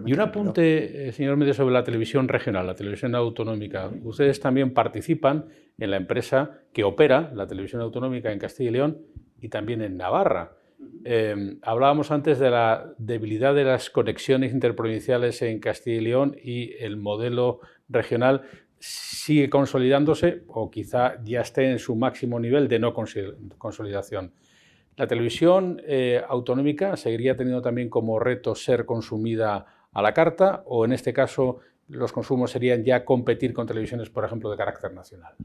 y 0.05 0.13
un 0.13 0.19
apunte, 0.21 1.09
eh, 1.09 1.11
señor 1.11 1.35
Medio, 1.35 1.53
sobre 1.53 1.73
la 1.73 1.83
televisión 1.83 2.29
regional, 2.29 2.65
la 2.67 2.75
televisión 2.75 3.15
autonómica. 3.15 3.91
Ustedes 4.03 4.39
también 4.39 4.73
participan 4.73 5.47
en 5.77 5.91
la 5.91 5.97
empresa 5.97 6.61
que 6.71 6.85
opera 6.85 7.31
la 7.33 7.47
televisión 7.47 7.81
autonómica 7.81 8.31
en 8.31 8.39
Castilla 8.39 8.69
y 8.69 8.73
León 8.73 9.01
y 9.41 9.49
también 9.49 9.81
en 9.81 9.97
Navarra. 9.97 10.53
Em, 11.03 11.59
hablábamos 11.63 12.11
antes 12.11 12.37
de 12.39 12.51
la 12.51 12.93
debilidad 12.97 13.55
de 13.55 13.63
las 13.63 13.89
conexiones 13.89 14.53
interprovinciales 14.53 15.41
en 15.41 15.59
Castilla 15.59 15.97
y 15.97 16.01
León 16.01 16.35
y 16.41 16.73
el 16.83 16.97
modelo 16.97 17.59
regional. 17.89 18.43
sigue 18.83 19.47
consolidándose 19.47 20.41
o 20.47 20.71
quizá 20.71 21.23
ya 21.23 21.41
esté 21.41 21.69
en 21.69 21.77
su 21.77 21.95
máximo 21.95 22.39
nivel 22.39 22.67
de 22.67 22.79
no 22.79 22.95
consolidación. 22.95 24.33
La 24.97 25.05
televisión 25.05 25.79
eh, 25.85 26.19
autonómica 26.27 26.97
seguiría 26.97 27.35
teniendo 27.35 27.61
también 27.61 27.89
como 27.89 28.19
reto 28.19 28.55
ser 28.55 28.85
consumida 28.85 29.67
a 29.91 30.01
la 30.01 30.15
carta 30.15 30.63
o 30.65 30.83
en 30.83 30.93
este 30.93 31.13
caso 31.13 31.59
los 31.89 32.11
consumos 32.11 32.49
serían 32.49 32.83
ya 32.83 33.05
competir 33.05 33.53
con 33.53 33.67
televisiones, 33.67 34.09
por 34.09 34.25
ejemplo, 34.25 34.49
de 34.49 34.57
carácter 34.57 34.93
nacional. 34.93 35.35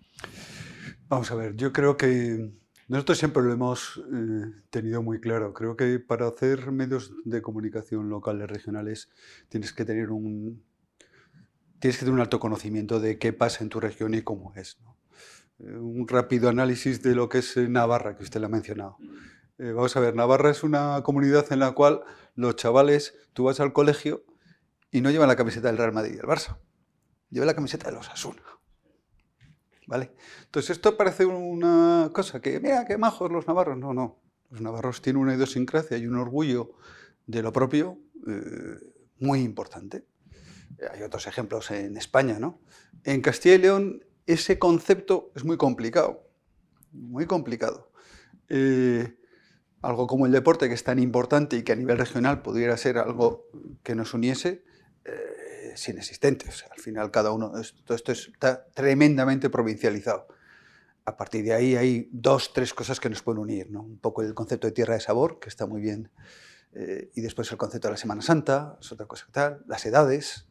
Vamos 1.09 1.31
a 1.31 1.35
ver, 1.35 1.57
yo 1.57 1.72
creo 1.72 1.96
que 1.96 2.53
nosotros 2.88 3.18
siempre 3.18 3.42
lo 3.42 3.53
hemos 3.53 4.03
eh, 4.12 4.53
tenido 4.70 5.03
muy 5.03 5.20
claro. 5.20 5.53
Creo 5.53 5.77
que 5.77 5.99
para 5.99 6.29
hacer 6.29 6.70
medios 6.70 7.12
de 7.25 7.42
comunicación 7.42 8.09
locales, 8.09 8.49
regionales, 8.49 9.11
tienes 9.49 9.72
que 9.72 9.85
tener 9.85 10.11
un, 10.11 10.62
tienes 11.81 11.99
que 11.99 12.05
tener 12.05 12.14
un 12.14 12.20
alto 12.20 12.38
conocimiento 12.38 13.01
de 13.01 13.18
qué 13.18 13.33
pasa 13.33 13.64
en 13.64 13.70
tu 13.70 13.81
región 13.81 14.14
y 14.14 14.22
cómo 14.22 14.53
es. 14.55 14.79
Eh, 15.59 15.77
un 15.77 16.07
rápido 16.07 16.49
análisis 16.49 17.03
de 17.03 17.14
lo 17.14 17.29
que 17.29 17.38
es 17.38 17.57
Navarra, 17.57 18.16
que 18.16 18.22
usted 18.22 18.40
lo 18.40 18.46
ha 18.46 18.51
mencionado. 18.51 18.99
Eh, 19.59 19.72
vamos 19.72 19.96
a 19.96 20.01
ver, 20.01 20.14
Navarra 20.14 20.51
es 20.51 20.62
una 20.62 21.03
comunidad 21.03 21.51
en 21.53 21.61
la 21.61 21.72
cual 21.72 22.03
los 22.35 22.57
chavales, 22.57 23.14
tú 23.33 23.44
vas 23.44 23.59
al 23.59 23.72
colegio 23.72 24.25
y 24.90 25.01
no 25.01 25.11
llevan 25.11 25.29
la 25.29 25.37
camiseta 25.37 25.68
del 25.68 25.79
Real 25.79 25.92
Madrid 25.92 26.12
y 26.12 26.16
del 26.16 26.27
Barça, 26.27 26.59
llevan 27.31 27.46
la 27.46 27.55
camiseta 27.55 27.88
de 27.88 27.96
los 27.96 28.11
Asuna. 28.11 28.42
¿Vale? 29.87 30.12
Entonces 30.44 30.70
esto 30.70 30.96
parece 30.96 31.25
una 31.25 32.11
cosa 32.12 32.40
que, 32.40 32.59
mira, 32.61 32.85
qué 32.85 32.99
majos 32.99 33.31
los 33.31 33.46
navarros. 33.46 33.79
No, 33.79 33.94
no. 33.94 34.20
Los 34.51 34.61
navarros 34.61 35.01
tienen 35.01 35.22
una 35.22 35.35
idiosincrasia 35.35 35.96
y 35.96 36.07
un 36.07 36.16
orgullo 36.16 36.72
de 37.27 37.42
lo 37.42 37.53
propio 37.53 37.99
eh, 38.27 38.79
muy 39.18 39.40
importante. 39.40 40.05
Hay 40.92 41.03
otros 41.03 41.27
ejemplos 41.27 41.70
en 41.70 41.96
España, 41.96 42.38
¿no? 42.38 42.61
En 43.05 43.22
Castilla 43.22 43.55
y 43.55 43.59
León 43.59 44.05
ese 44.27 44.59
concepto 44.59 45.31
es 45.35 45.44
muy 45.44 45.57
complicado, 45.57 46.29
muy 46.92 47.27
complicado. 47.27 47.90
Eh, 48.49 49.16
algo 49.83 50.07
como 50.07 50.27
el 50.27 50.33
deporte, 50.33 50.68
que 50.68 50.75
es 50.75 50.85
tan 50.85 50.99
importante 50.99 51.57
y 51.57 51.62
que 51.62 51.72
a 51.72 51.77
nivel 51.77 51.99
regional 51.99 52.42
pudiera 52.42 52.77
ser 52.77 52.99
algo 52.99 53.49
que 53.83 53.94
nos 53.94 54.14
uniese, 54.14 54.64
eh, 55.05 55.12
es 55.76 55.88
inexistente. 55.88 56.46
al 56.48 56.80
final 56.80 57.10
cada 57.10 57.30
uno, 57.30 57.52
todo 57.84 57.96
esto 57.96 58.12
está 58.12 58.66
tremendamente 58.74 59.48
provincializado. 59.50 60.26
A 61.04 61.16
partir 61.16 61.44
de 61.44 61.52
ahí 61.52 61.76
hay 61.76 62.08
dos, 62.10 62.52
tres 62.52 62.74
cosas 62.74 62.98
que 62.98 63.08
nos 63.08 63.22
pueden 63.22 63.40
unir. 63.40 63.70
¿no? 63.70 63.82
Un 63.82 63.98
poco 63.98 64.22
el 64.22 64.34
concepto 64.34 64.66
de 64.66 64.72
tierra 64.72 64.94
de 64.94 65.00
sabor, 65.00 65.38
que 65.38 65.48
está 65.48 65.66
muy 65.66 65.80
bien, 65.80 66.10
eh, 66.72 67.10
y 67.14 67.20
después 67.20 67.50
el 67.52 67.58
concepto 67.58 67.88
de 67.88 67.92
la 67.92 67.98
Semana 67.98 68.22
Santa, 68.22 68.76
es 68.80 68.90
otra 68.90 69.06
cosa 69.06 69.26
que 69.26 69.32
tal, 69.32 69.64
las 69.66 69.86
edades, 69.86 70.46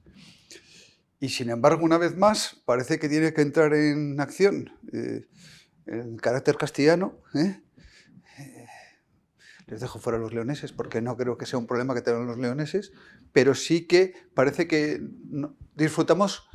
y 1.19 1.29
sin 1.29 1.49
embargo, 1.49 1.83
una 1.83 1.97
vez 1.97 2.15
más, 2.15 2.61
parece 2.65 2.99
que 2.99 3.09
tiene 3.09 3.33
que 3.33 3.41
entrar 3.41 3.73
en 3.73 4.19
acción 4.19 4.71
eh, 4.91 5.27
el 5.85 6.19
carácter 6.21 6.57
castellano. 6.57 7.19
¿eh? 7.33 7.61
Les 9.67 9.81
dejo 9.81 9.99
fuera 9.99 10.19
los 10.19 10.33
leoneses 10.33 10.71
porque 10.71 11.01
no 11.01 11.17
creo 11.17 11.37
que 11.37 11.45
sea 11.45 11.59
un 11.59 11.67
problema 11.67 11.93
que 11.93 12.01
tengan 12.01 12.27
los 12.27 12.37
leoneses, 12.37 12.91
pero 13.31 13.55
sí 13.55 13.85
que 13.87 14.13
parece 14.33 14.67
que 14.67 15.01
disfrutamos 15.75 16.47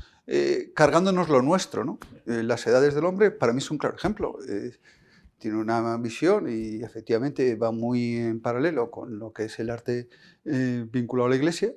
cargándonos 0.74 1.28
lo 1.28 1.42
nuestro. 1.42 1.84
¿no? 1.84 1.98
las 2.24 2.64
edades 2.66 2.94
del 2.94 3.04
hombre, 3.04 3.32
para 3.32 3.52
mí 3.52 3.58
es 3.58 3.70
un 3.70 3.78
claro 3.78 3.96
ejemplo. 3.96 4.38
tiene 5.38 5.56
una 5.56 5.96
visión 5.96 6.48
y 6.48 6.82
efectivamente 6.84 7.56
va 7.56 7.72
muy 7.72 8.16
en 8.16 8.40
paralelo 8.40 8.90
con 8.90 9.18
lo 9.18 9.32
que 9.32 9.44
es 9.46 9.58
el 9.58 9.70
arte 9.70 10.08
vinculado 10.44 11.26
a 11.26 11.30
la 11.30 11.36
iglesia 11.36 11.72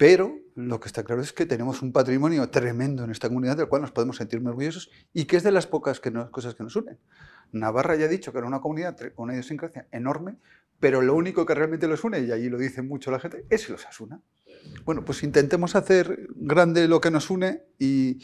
pero 0.00 0.38
lo 0.54 0.80
que 0.80 0.88
está 0.88 1.04
claro 1.04 1.20
es 1.20 1.34
que 1.34 1.44
tenemos 1.44 1.82
un 1.82 1.92
patrimonio 1.92 2.48
tremendo 2.48 3.04
en 3.04 3.10
esta 3.10 3.28
comunidad 3.28 3.58
del 3.58 3.68
cual 3.68 3.82
nos 3.82 3.90
podemos 3.90 4.16
sentir 4.16 4.40
muy 4.40 4.48
orgullosos 4.48 4.90
y 5.12 5.26
que 5.26 5.36
es 5.36 5.42
de 5.42 5.50
las 5.50 5.66
pocas 5.66 6.00
cosas 6.30 6.54
que 6.54 6.62
nos 6.62 6.74
unen. 6.74 6.96
Navarra 7.52 7.96
ya 7.96 8.06
ha 8.06 8.08
dicho 8.08 8.32
que 8.32 8.38
era 8.38 8.46
una 8.46 8.60
comunidad 8.60 8.96
con 9.14 9.24
una 9.24 9.34
idiosincrasia 9.34 9.88
enorme, 9.90 10.36
pero 10.78 11.02
lo 11.02 11.14
único 11.14 11.44
que 11.44 11.54
realmente 11.54 11.86
los 11.86 12.04
une, 12.04 12.20
y 12.20 12.32
allí 12.32 12.48
lo 12.48 12.58
dice 12.58 12.82
mucho 12.82 13.10
la 13.10 13.20
gente, 13.20 13.44
es 13.50 13.68
los 13.68 13.86
asuna. 13.86 14.20
Bueno, 14.84 15.04
pues 15.04 15.22
intentemos 15.22 15.76
hacer 15.76 16.26
grande 16.34 16.88
lo 16.88 17.00
que 17.00 17.10
nos 17.10 17.30
une 17.30 17.64
y 17.78 18.18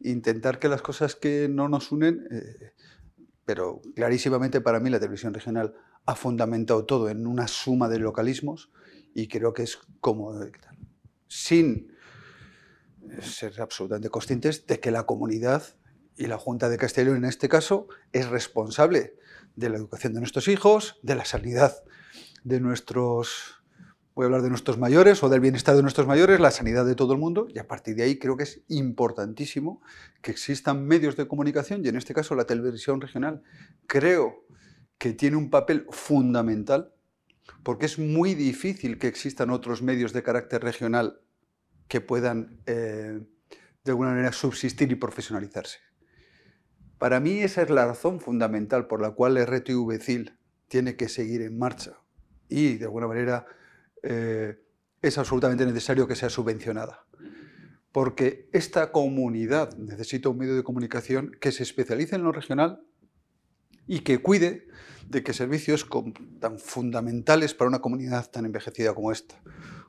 intentar 0.00 0.58
que 0.58 0.68
las 0.68 0.82
cosas 0.82 1.14
que 1.16 1.48
no 1.48 1.68
nos 1.68 1.92
unen, 1.92 2.26
eh, 2.30 2.72
pero 3.44 3.80
clarísimamente 3.94 4.60
para 4.60 4.80
mí 4.80 4.90
la 4.90 5.00
televisión 5.00 5.34
regional 5.34 5.74
ha 6.06 6.14
fundamentado 6.14 6.84
todo 6.84 7.08
en 7.08 7.26
una 7.26 7.48
suma 7.48 7.88
de 7.88 7.98
localismos 7.98 8.70
y 9.14 9.28
creo 9.28 9.54
que 9.54 9.62
es 9.62 9.78
como 10.00 10.34
sin 11.28 11.92
ser 13.20 13.60
absolutamente 13.60 14.10
conscientes 14.10 14.66
de 14.66 14.80
que 14.80 14.90
la 14.90 15.04
comunidad 15.04 15.62
y 16.16 16.26
la 16.26 16.38
Junta 16.38 16.68
de 16.68 16.76
Castellón 16.76 17.16
en 17.16 17.24
este 17.24 17.48
caso 17.48 17.88
es 18.12 18.28
responsable 18.28 19.16
de 19.56 19.68
la 19.68 19.76
educación 19.76 20.14
de 20.14 20.20
nuestros 20.20 20.48
hijos, 20.48 20.98
de 21.02 21.14
la 21.14 21.24
sanidad 21.24 21.74
de 22.44 22.60
nuestros, 22.60 23.62
voy 24.14 24.24
a 24.24 24.26
hablar 24.26 24.42
de 24.42 24.50
nuestros 24.50 24.78
mayores 24.78 25.22
o 25.22 25.28
del 25.28 25.40
bienestar 25.40 25.76
de 25.76 25.82
nuestros 25.82 26.06
mayores, 26.06 26.40
la 26.40 26.50
sanidad 26.50 26.84
de 26.84 26.94
todo 26.94 27.14
el 27.14 27.18
mundo 27.18 27.46
y 27.52 27.58
a 27.58 27.66
partir 27.66 27.96
de 27.96 28.04
ahí 28.04 28.18
creo 28.18 28.36
que 28.36 28.44
es 28.44 28.62
importantísimo 28.68 29.80
que 30.22 30.30
existan 30.30 30.86
medios 30.86 31.16
de 31.16 31.26
comunicación 31.26 31.84
y 31.84 31.88
en 31.88 31.96
este 31.96 32.14
caso 32.14 32.34
la 32.34 32.44
televisión 32.44 33.00
regional 33.00 33.42
creo 33.86 34.44
que 34.98 35.12
tiene 35.12 35.36
un 35.36 35.50
papel 35.50 35.86
fundamental 35.90 36.92
porque 37.62 37.86
es 37.86 37.98
muy 37.98 38.34
difícil 38.34 38.98
que 38.98 39.08
existan 39.08 39.50
otros 39.50 39.82
medios 39.82 40.12
de 40.12 40.22
carácter 40.22 40.62
regional 40.62 41.20
que 41.88 42.00
puedan 42.00 42.60
eh, 42.66 43.20
de 43.84 43.90
alguna 43.90 44.10
manera 44.10 44.32
subsistir 44.32 44.90
y 44.90 44.94
profesionalizarse. 44.94 45.78
Para 46.98 47.20
mí 47.20 47.40
esa 47.40 47.62
es 47.62 47.70
la 47.70 47.86
razón 47.86 48.20
fundamental 48.20 48.86
por 48.86 49.00
la 49.00 49.10
cual 49.10 49.36
RTV 49.36 49.98
CIL 50.00 50.38
tiene 50.68 50.96
que 50.96 51.08
seguir 51.08 51.42
en 51.42 51.58
marcha 51.58 51.98
y 52.48 52.76
de 52.76 52.84
alguna 52.84 53.06
manera 53.06 53.46
eh, 54.02 54.60
es 55.02 55.18
absolutamente 55.18 55.66
necesario 55.66 56.06
que 56.06 56.16
sea 56.16 56.30
subvencionada. 56.30 57.06
Porque 57.92 58.48
esta 58.52 58.90
comunidad 58.90 59.76
necesita 59.76 60.28
un 60.28 60.38
medio 60.38 60.56
de 60.56 60.64
comunicación 60.64 61.36
que 61.40 61.52
se 61.52 61.62
especialice 61.62 62.16
en 62.16 62.24
lo 62.24 62.32
regional 62.32 62.84
y 63.86 64.00
que 64.00 64.18
cuide 64.18 64.66
de 65.08 65.22
que 65.22 65.32
servicios 65.32 65.86
tan 66.40 66.58
fundamentales 66.58 67.54
para 67.54 67.68
una 67.68 67.80
comunidad 67.80 68.30
tan 68.30 68.46
envejecida 68.46 68.94
como 68.94 69.12
esta, 69.12 69.40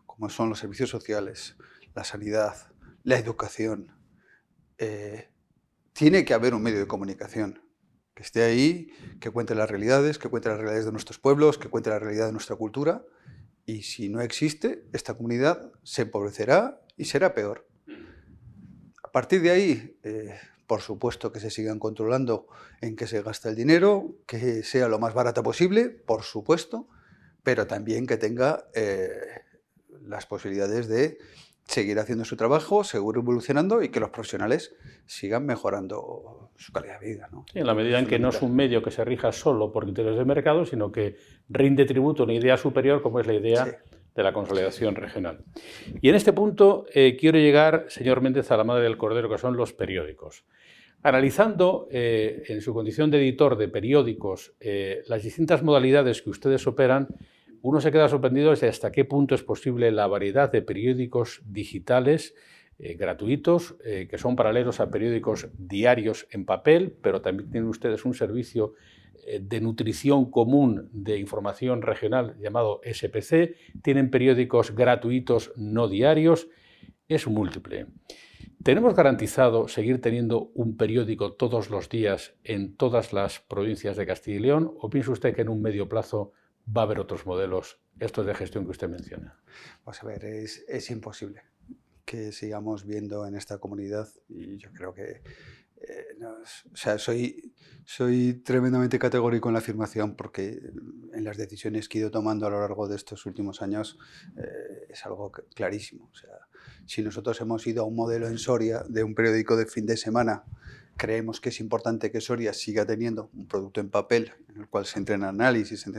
como 0.06 0.30
son 0.30 0.50
los 0.50 0.60
servicios 0.60 0.89
sociales, 0.89 1.56
la 1.94 2.04
sanidad, 2.04 2.56
la 3.04 3.18
educación, 3.18 3.91
eh, 4.78 5.30
tiene 5.95 6.25
que 6.25 6.34
haber 6.34 6.53
un 6.53 6.62
medio 6.62 6.79
de 6.79 6.88
comunicación 6.88 7.62
que 8.13 8.23
esté 8.23 8.43
ahí, 8.43 8.89
que 9.21 9.29
cuente 9.29 9.55
las 9.55 9.69
realidades, 9.69 10.19
que 10.19 10.29
cuente 10.29 10.49
las 10.49 10.58
realidades 10.58 10.86
de 10.86 10.91
nuestros 10.91 11.19
pueblos, 11.19 11.58
que 11.58 11.69
cuente 11.69 11.89
la 11.89 11.99
realidad 11.99 12.27
de 12.27 12.34
nuestra 12.34 12.58
cultura. 12.58 13.05
Y 13.65 13.84
si 13.84 14.10
no 14.10 14.19
existe, 14.19 14.86
esta 14.91 15.13
comunidad 15.15 15.71
se 15.84 16.03
empobrecerá 16.03 16.81
y 16.97 17.05
será 17.05 17.34
peor. 17.34 17.65
A 19.03 19.12
partir 19.12 19.41
de 19.41 19.51
ahí, 19.51 19.97
eh, 20.03 20.36
por 20.67 20.81
supuesto 20.81 21.31
que 21.31 21.39
se 21.39 21.49
sigan 21.49 21.79
controlando 21.79 22.47
en 22.81 22.97
qué 22.97 23.08
se 23.08 23.21
gasta 23.21 23.49
el 23.49 23.55
dinero, 23.55 24.17
que 24.27 24.63
sea 24.63 24.89
lo 24.89 24.99
más 24.99 25.13
barato 25.13 25.43
posible, 25.43 25.89
por 25.89 26.23
supuesto, 26.23 26.89
pero 27.41 27.67
también 27.67 28.05
que 28.05 28.17
tenga 28.17 28.65
eh, 28.73 29.12
las 30.01 30.25
posibilidades 30.25 30.89
de 30.89 31.19
seguir 31.65 31.99
haciendo 31.99 32.25
su 32.25 32.38
trabajo, 32.38 32.84
seguir 32.84 33.17
evolucionando 33.17 33.82
y 33.82 33.89
que 33.89 33.99
los 33.99 34.12
profesionales 34.12 34.75
sigan 35.06 35.45
mejorando 35.45 36.51
su 36.56 36.71
calidad 36.71 36.99
de 36.99 37.08
vida. 37.08 37.30
en 37.54 37.65
la 37.65 37.73
medida 37.73 37.99
en 37.99 38.08
que 38.08 38.19
no 38.19 38.30
es 38.30 38.41
un 38.41 38.56
medio 38.56 38.82
que 38.82 38.91
se 38.91 39.04
rija 39.04 39.32
solo 39.32 39.71
por 39.71 39.84
criterios 39.84 40.17
de 40.17 40.25
mercado, 40.25 40.65
sino 40.65 40.91
que 40.91 41.17
rinde 41.49 41.86
tributo 41.86 42.23
a 42.23 42.25
una 42.25 42.34
idea 42.34 42.58
superior 42.58 43.01
como 43.01 43.19
es 43.19 43.28
la 43.28 43.34
idea 43.34 43.80
de 44.15 44.23
la 44.23 44.32
consolidación 44.32 44.95
regional. 44.95 45.43
Y 46.01 46.10
en 46.10 46.15
este 46.15 46.34
punto 46.34 46.86
eh, 46.93 47.17
quiero 47.19 47.38
llegar, 47.38 47.86
señor 47.89 48.21
Méndez, 48.21 48.49
a 48.51 48.58
la 48.58 48.63
madre 48.63 48.84
del 48.84 48.97
cordero, 48.97 49.30
que 49.30 49.38
son 49.38 49.58
los 49.58 49.73
periódicos. 49.73 50.45
Analizando 51.04 51.88
eh, 51.91 52.43
en 52.47 52.62
su 52.62 52.73
condición 52.73 53.12
de 53.12 53.17
editor 53.19 53.58
de 53.58 53.67
periódicos 53.67 54.54
eh, 54.60 55.04
las 55.08 55.23
distintas 55.23 55.63
modalidades 55.63 56.21
que 56.21 56.30
ustedes 56.30 56.65
operan, 56.65 57.10
uno 57.67 57.82
se 57.82 57.91
queda 57.91 58.10
sorprendido 58.10 58.54
de 58.54 58.67
hasta 58.67 58.91
qué 58.91 59.06
punto 59.06 59.36
es 59.36 59.43
posible 59.43 59.91
la 59.91 60.08
variedad 60.08 60.51
de 60.51 60.62
periódicos 60.62 61.41
digitales 61.45 62.36
gratuitos, 62.78 63.75
que 63.82 64.17
son 64.17 64.36
paralelos 64.36 64.82
a 64.82 64.91
periódicos 64.91 65.47
diarios 65.58 66.28
en 66.30 66.43
papel, 66.43 66.93
pero 67.01 67.21
también 67.21 67.49
tienen 67.49 67.69
ustedes 67.69 68.04
un 68.04 68.13
servicio 68.13 68.73
eh, 69.25 69.39
de 69.41 69.60
nutrición 69.60 70.30
común 70.30 70.89
de 70.91 71.17
información 71.17 71.82
regional 71.82 72.36
llamado 72.39 72.82
SPC, 72.84 73.56
tienen 73.82 74.12
periódicos 74.12 74.75
gratuitos 74.75 75.51
no 75.56 75.88
diarios, 75.88 76.47
es 77.08 77.28
múltiple. 77.28 77.88
¿Tenemos 78.63 78.95
garantizado 78.95 79.67
seguir 79.67 79.99
teniendo 79.99 80.51
un 80.54 80.78
periódico 80.78 81.34
todos 81.34 81.69
los 81.71 81.89
días 81.89 82.36
en 82.43 82.75
todas 82.75 83.13
las 83.13 83.39
provincias 83.39 83.97
de 83.97 84.06
Castilla 84.06 84.38
y 84.38 84.41
León 84.41 84.73
o 84.80 84.89
piensa 84.89 85.12
usted 85.12 85.36
que 85.36 85.41
en 85.41 85.49
un 85.49 85.62
medio 85.62 85.89
plazo 85.89 86.34
va 86.65 86.82
a 86.82 86.86
haber 86.86 86.99
otros 86.99 87.25
modelos, 87.25 87.80
estos 87.99 88.25
de 88.25 88.36
gestión 88.36 88.65
que 88.65 88.71
usted 88.71 88.89
menciona? 88.89 89.39
Vamos 89.86 90.04
a 90.04 90.08
ver, 90.08 90.25
es, 90.25 90.65
es 90.67 90.89
imposible. 90.91 91.43
que 92.06 92.32
sigamos 92.32 92.86
viendo 92.86 93.25
en 93.25 93.36
esta 93.36 93.58
comunidad 93.58 94.08
y 94.30 94.58
yo 94.58 94.71
creo 94.73 94.93
que 94.93 95.23
eh, 95.88 96.17
o 96.23 96.75
sea, 96.75 96.97
soy, 96.97 97.54
soy 97.84 98.41
tremendamente 98.45 98.97
categórico 98.97 99.49
en 99.49 99.54
la 99.54 99.60
afirmación 99.60 100.15
porque 100.15 100.62
en 101.13 101.23
las 101.23 101.38
decisiones 101.38 101.89
que 101.89 101.97
he 101.97 102.01
ido 102.01 102.12
tomando 102.12 102.47
a 102.47 102.49
lo 102.49 102.60
largo 102.60 102.88
de 102.88 102.95
estos 102.95 103.25
últimos 103.25 103.62
años 103.62 103.97
eh, 104.38 104.88
es 104.89 105.06
algo 105.06 105.32
clarísimo. 105.54 106.10
O 106.12 106.15
sea, 106.15 106.32
si 106.86 107.01
nosotros 107.01 107.39
hemos 107.41 107.65
ido 107.67 107.84
a 107.84 107.86
un 107.86 107.95
modelo 107.95 108.28
en 108.28 108.38
Soria 108.38 108.84
de 108.88 109.04
un 109.04 109.15
periódico 109.15 109.58
de 109.58 109.65
fin 109.65 109.86
de 109.86 109.97
semana, 109.97 110.43
creemos 110.97 111.41
que 111.41 111.49
es 111.49 111.60
importante 111.60 112.12
que 112.12 112.21
Soria 112.21 112.54
siga 112.54 112.86
teniendo 112.86 113.30
un 113.34 113.47
producto 113.47 113.82
en 113.82 113.89
papel 113.89 114.32
en 114.49 114.62
el 114.62 114.67
cual 114.67 114.86
se 114.86 114.99
entrena 114.99 115.30
análisis, 115.30 115.82
se 115.82 115.89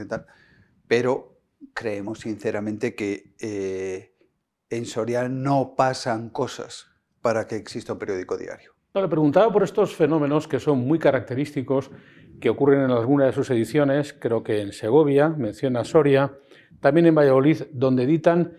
pero 0.87 1.39
creemos 1.73 2.19
sinceramente 2.19 2.95
que 2.95 3.35
eh, 3.39 4.13
en 4.69 4.85
Soria 4.85 5.27
no 5.29 5.75
pasan 5.75 6.29
cosas 6.29 6.87
para 7.21 7.47
que 7.47 7.55
exista 7.55 7.93
un 7.93 7.99
periódico 7.99 8.37
diario. 8.37 8.73
No, 8.93 9.01
le 9.01 9.07
preguntaba 9.07 9.51
por 9.51 9.63
estos 9.63 9.95
fenómenos 9.95 10.47
que 10.47 10.59
son 10.59 10.79
muy 10.79 10.97
característicos, 10.97 11.91
que 12.39 12.49
ocurren 12.49 12.81
en 12.81 12.91
alguna 12.91 13.25
de 13.25 13.33
sus 13.33 13.49
ediciones, 13.49 14.13
creo 14.13 14.43
que 14.43 14.61
en 14.61 14.71
Segovia, 14.71 15.29
menciona 15.29 15.83
Soria, 15.83 16.37
también 16.79 17.07
en 17.07 17.15
Valladolid, 17.15 17.63
donde 17.71 18.03
editan 18.03 18.53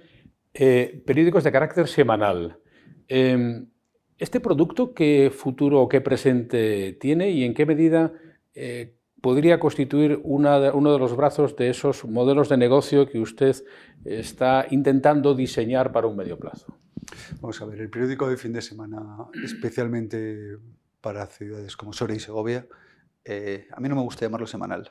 eh, 0.55 1.03
periódicos 1.07 1.45
de 1.45 1.53
carácter 1.53 1.89
semanal. 1.89 2.59
Em, 3.07 3.69
¿Este 4.19 4.41
producto 4.41 4.95
qué 4.95 5.31
futuro 5.35 5.81
o 5.81 5.89
qué 5.89 6.01
presente 6.01 6.93
tiene 7.01 7.31
y 7.31 7.45
en 7.45 7.55
qué 7.55 7.65
medida 7.65 8.13
eh, 8.53 8.98
podría 9.21 9.59
constituir 9.59 10.21
uno 10.23 10.61
de 10.61 10.99
los 10.99 11.17
brazos 11.17 11.57
de 11.57 11.71
esos 11.71 12.05
modelos 12.05 12.49
de 12.49 12.57
negocio 12.57 13.09
que 13.09 13.19
usted 13.19 13.57
está 14.05 14.67
intentando 14.71 15.35
diseñar 15.35 15.93
para 15.93 16.07
un 16.07 16.17
medio 16.17 16.39
plazo? 16.39 16.77
Vamos 17.41 17.61
a 17.63 17.67
ver, 17.67 17.81
el 17.81 17.91
periódico 17.91 18.29
de 18.29 18.37
fin 18.37 18.53
de 18.53 18.63
semana, 18.63 19.01
especialmente 19.45 20.59
para 21.01 21.27
ciudades 21.27 21.77
como 21.77 21.93
Soria 21.93 22.17
y 22.17 22.21
Segovia, 22.21 22.67
eh, 23.25 23.67
a 23.73 23.81
mí 23.81 23.89
no 23.89 23.97
me 23.97 24.03
gusta 24.03 24.27
llamarlo 24.27 24.47
semanal. 24.47 24.91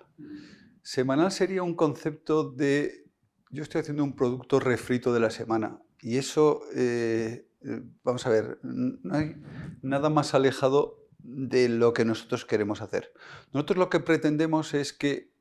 Semanal 0.81 1.31
sería 1.31 1.63
un 1.63 1.75
concepto 1.75 2.49
de, 2.49 3.05
yo 3.51 3.63
estoy 3.63 3.81
haciendo 3.81 4.03
un 4.03 4.15
producto 4.15 4.59
refrito 4.59 5.13
de 5.13 5.19
la 5.19 5.29
semana 5.29 5.79
y 6.01 6.17
eso, 6.17 6.61
eh, 6.75 7.47
eh, 7.61 7.81
vamos 8.03 8.25
a 8.25 8.29
ver, 8.29 8.59
no 8.63 9.15
hay 9.15 9.35
nada 9.81 10.09
más 10.09 10.33
alejado 10.33 11.06
de 11.19 11.69
lo 11.69 11.93
que 11.93 12.05
nosotros 12.05 12.45
queremos 12.45 12.81
hacer. 12.81 13.11
Nosotros 13.53 13.77
lo 13.77 13.89
que 13.89 13.99
pretendemos 13.99 14.73
es 14.73 14.93
que 14.93 15.31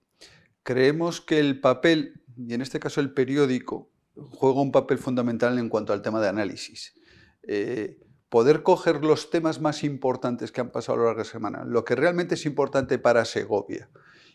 creemos 0.63 1.21
que 1.21 1.39
el 1.39 1.61
papel, 1.61 2.23
y 2.37 2.55
en 2.55 2.61
este 2.61 2.81
caso 2.81 3.01
el 3.01 3.13
periódico, 3.13 3.91
juega 4.15 4.61
un 4.61 4.73
papel 4.73 4.99
fundamental 4.99 5.59
en 5.59 5.69
cuanto 5.69 5.93
al 5.93 6.03
tema 6.03 6.21
de 6.21 6.29
análisis. 6.29 6.95
Eh, 7.43 8.01
poder 8.29 8.63
coger 8.63 9.05
los 9.05 9.31
temas 9.31 9.61
más 9.61 9.85
importantes 9.85 10.51
que 10.51 10.61
han 10.61 10.71
pasado 10.71 10.95
a 10.95 10.99
lo 10.99 11.05
largo 11.05 11.21
de 11.21 11.27
la 11.27 11.31
semana, 11.31 11.65
lo 11.65 11.85
que 11.85 11.95
realmente 11.95 12.35
es 12.35 12.47
importante 12.47 12.99
para 12.99 13.25
Segovia, 13.25 13.89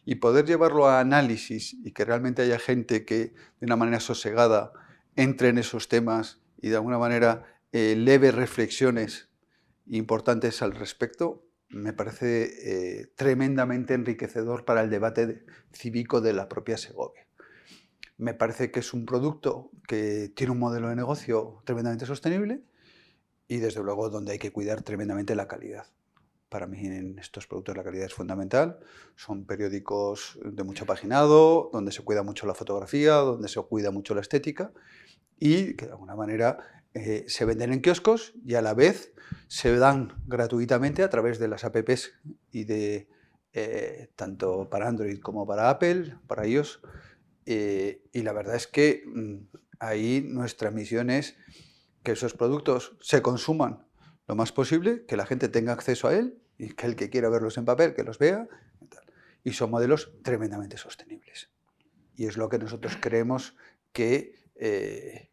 y 0.06 0.16
poder 0.16 0.46
llevarlo 0.46 0.88
a 0.88 1.00
análisis 1.00 1.76
y 1.84 1.92
que 1.92 2.06
realmente 2.06 2.42
haya 2.42 2.60
gente 2.60 3.06
que 3.06 3.34
de 3.60 3.66
una 3.66 3.76
manera 3.76 4.00
sosegada 4.00 4.72
entre 5.16 5.50
en 5.50 5.58
esos 5.58 5.88
temas 5.90 6.42
y 6.62 6.70
de 6.70 6.76
alguna 6.76 6.98
manera 6.98 7.46
eh, 7.72 7.96
leve 7.98 8.32
reflexiones 8.32 9.31
importantes 9.98 10.62
al 10.62 10.74
respecto, 10.74 11.46
me 11.70 11.94
parece 11.94 13.02
eh, 13.02 13.08
tremendamente 13.16 13.94
enriquecedor 13.94 14.66
para 14.66 14.82
el 14.82 14.90
debate 14.90 15.46
cívico 15.72 16.22
de 16.22 16.34
la 16.34 16.50
propia 16.50 16.78
Segovia. 16.78 17.26
Me 18.18 18.34
parece 18.34 18.72
que 18.72 18.82
es 18.82 18.94
un 18.94 19.06
producto 19.06 19.72
que 19.88 20.32
tiene 20.36 20.52
un 20.52 20.60
modelo 20.60 20.90
de 20.90 20.96
negocio 20.96 21.62
tremendamente 21.66 22.06
sostenible 22.06 22.62
y 23.48 23.58
desde 23.58 23.84
luego 23.84 24.10
donde 24.10 24.34
hay 24.34 24.40
que 24.40 24.52
cuidar 24.52 24.82
tremendamente 24.82 25.36
la 25.36 25.48
calidad. 25.48 25.88
Para 26.50 26.68
mí 26.68 26.86
en 26.86 27.18
estos 27.18 27.48
productos 27.48 27.78
la 27.78 27.84
calidad 27.84 28.06
es 28.06 28.14
fundamental. 28.14 28.80
Son 29.16 29.46
periódicos 29.46 30.38
de 30.44 30.64
mucho 30.64 30.86
paginado, 30.86 31.70
donde 31.72 31.92
se 31.92 32.04
cuida 32.04 32.24
mucho 32.24 32.46
la 32.46 32.54
fotografía, 32.54 33.16
donde 33.16 33.48
se 33.48 33.62
cuida 33.62 33.92
mucho 33.92 34.14
la 34.14 34.22
estética 34.22 34.72
y 35.40 35.74
que 35.74 35.86
de 35.86 35.94
alguna 35.94 36.16
manera 36.16 36.81
eh, 36.94 37.26
se 37.28 37.46
venden 37.46 37.74
en 37.74 37.82
kioscos 37.82 38.34
y 38.46 38.56
a 38.56 38.62
la 38.62 38.74
vez 38.74 39.14
se 39.48 39.76
dan 39.76 40.22
gratuitamente 40.28 41.04
a 41.04 41.10
través 41.10 41.40
de 41.40 41.48
las 41.48 41.64
apps 41.64 42.14
y 42.52 42.66
de 42.66 43.08
eh, 43.54 44.10
tanto 44.16 44.70
para 44.70 44.88
Android 44.88 45.20
como 45.20 45.46
para 45.46 45.70
Apple, 45.70 46.16
para 46.28 46.48
iOS, 46.48 46.82
eh, 47.46 48.04
y 48.14 48.22
la 48.22 48.34
verdad 48.34 48.56
es 48.56 48.68
que 48.68 49.04
mm, 49.06 49.36
ahí 49.80 50.24
nuestra 50.26 50.72
misión 50.72 51.10
es 51.10 51.36
que 52.04 52.14
esos 52.14 52.34
productos 52.34 52.96
se 53.02 53.22
consuman 53.22 53.86
lo 54.28 54.36
más 54.36 54.52
posible, 54.52 55.06
que 55.06 55.18
la 55.18 55.26
gente 55.26 55.50
tenga 55.50 55.74
acceso 55.74 56.08
a 56.08 56.16
él 56.16 56.38
y 56.58 56.70
que 56.70 56.86
el 56.86 56.96
que 56.96 57.10
quiera 57.10 57.30
verlos 57.30 57.58
en 57.58 57.66
papel, 57.66 57.94
que 57.94 58.04
los 58.04 58.20
vea. 58.20 58.48
Y, 59.44 59.54
son 59.54 59.72
modelos 59.72 60.12
tremendamente 60.24 60.78
sostenibles. 60.78 61.50
Y 62.16 62.28
es 62.28 62.38
lo 62.38 62.48
que 62.48 62.60
nosotros 62.60 62.98
creemos 63.02 63.56
que 63.92 64.36
eh, 64.56 65.31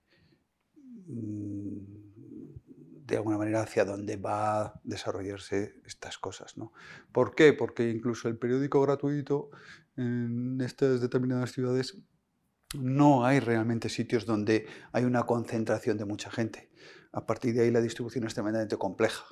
de 3.09 3.17
alguna 3.17 3.39
manera 3.39 3.63
hacia 3.63 3.87
dónde 3.87 4.17
va 4.17 4.61
a 4.61 4.81
desarrollarse 4.85 5.81
estas 5.87 6.19
cosas. 6.19 6.59
¿no? 6.59 6.73
¿Por 7.11 7.35
qué? 7.35 7.55
Porque 7.55 7.91
incluso 7.91 8.29
el 8.29 8.37
periódico 8.37 8.83
gratuito 8.83 9.51
en 9.97 10.61
estas 10.61 11.01
determinadas 11.01 11.53
ciudades 11.53 11.99
no 12.75 13.25
hay 13.25 13.41
realmente 13.41 13.89
sitios 13.89 14.27
donde 14.27 14.67
hay 14.93 15.05
una 15.05 15.25
concentración 15.25 15.97
de 15.97 16.05
mucha 16.05 16.31
gente. 16.31 16.71
A 17.13 17.25
partir 17.25 17.55
de 17.55 17.63
ahí 17.63 17.71
la 17.71 17.81
distribución 17.81 18.27
es 18.27 18.35
tremendamente 18.35 18.77
compleja. 18.77 19.25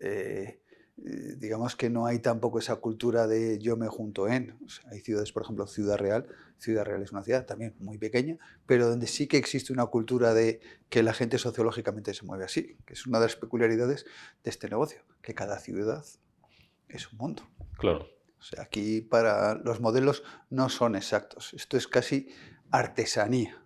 Eh, 0.00 0.62
eh, 1.04 1.36
digamos 1.38 1.76
que 1.76 1.90
no 1.90 2.06
hay 2.06 2.18
tampoco 2.18 2.58
esa 2.58 2.76
cultura 2.76 3.26
de 3.26 3.58
yo 3.58 3.76
me 3.76 3.88
junto 3.88 4.28
en. 4.28 4.58
hay 4.90 5.00
ciudades, 5.00 5.32
por 5.32 5.42
ejemplo, 5.42 5.66
Ciudad 5.66 5.96
Real. 5.96 6.26
Ciudad 6.58 6.84
Real 6.84 7.02
es 7.02 7.12
una 7.12 7.22
ciudad 7.22 7.46
también 7.46 7.74
muy 7.78 7.98
pequeña, 7.98 8.36
pero 8.66 8.88
donde 8.88 9.06
sí 9.06 9.28
que 9.28 9.36
existe 9.36 9.72
una 9.72 9.86
cultura 9.86 10.34
de 10.34 10.60
que 10.88 11.02
la 11.02 11.12
gente 11.12 11.38
sociológicamente 11.38 12.14
se 12.14 12.24
mueve 12.24 12.44
así, 12.44 12.76
que 12.84 12.94
es 12.94 13.06
una 13.06 13.20
de 13.20 13.26
las 13.26 13.36
peculiaridades 13.36 14.06
de 14.42 14.50
este 14.50 14.68
negocio, 14.68 15.02
que 15.22 15.34
cada 15.34 15.58
ciudad 15.60 16.04
es 16.88 17.12
un 17.12 17.18
mundo. 17.18 17.48
Claro. 17.78 18.08
O 18.38 18.42
sea, 18.42 18.62
aquí 18.62 19.00
para 19.00 19.54
los 19.54 19.80
modelos 19.80 20.24
no 20.50 20.68
son 20.68 20.96
exactos. 20.96 21.54
Esto 21.54 21.76
es 21.76 21.86
casi 21.86 22.28
artesanía. 22.70 23.62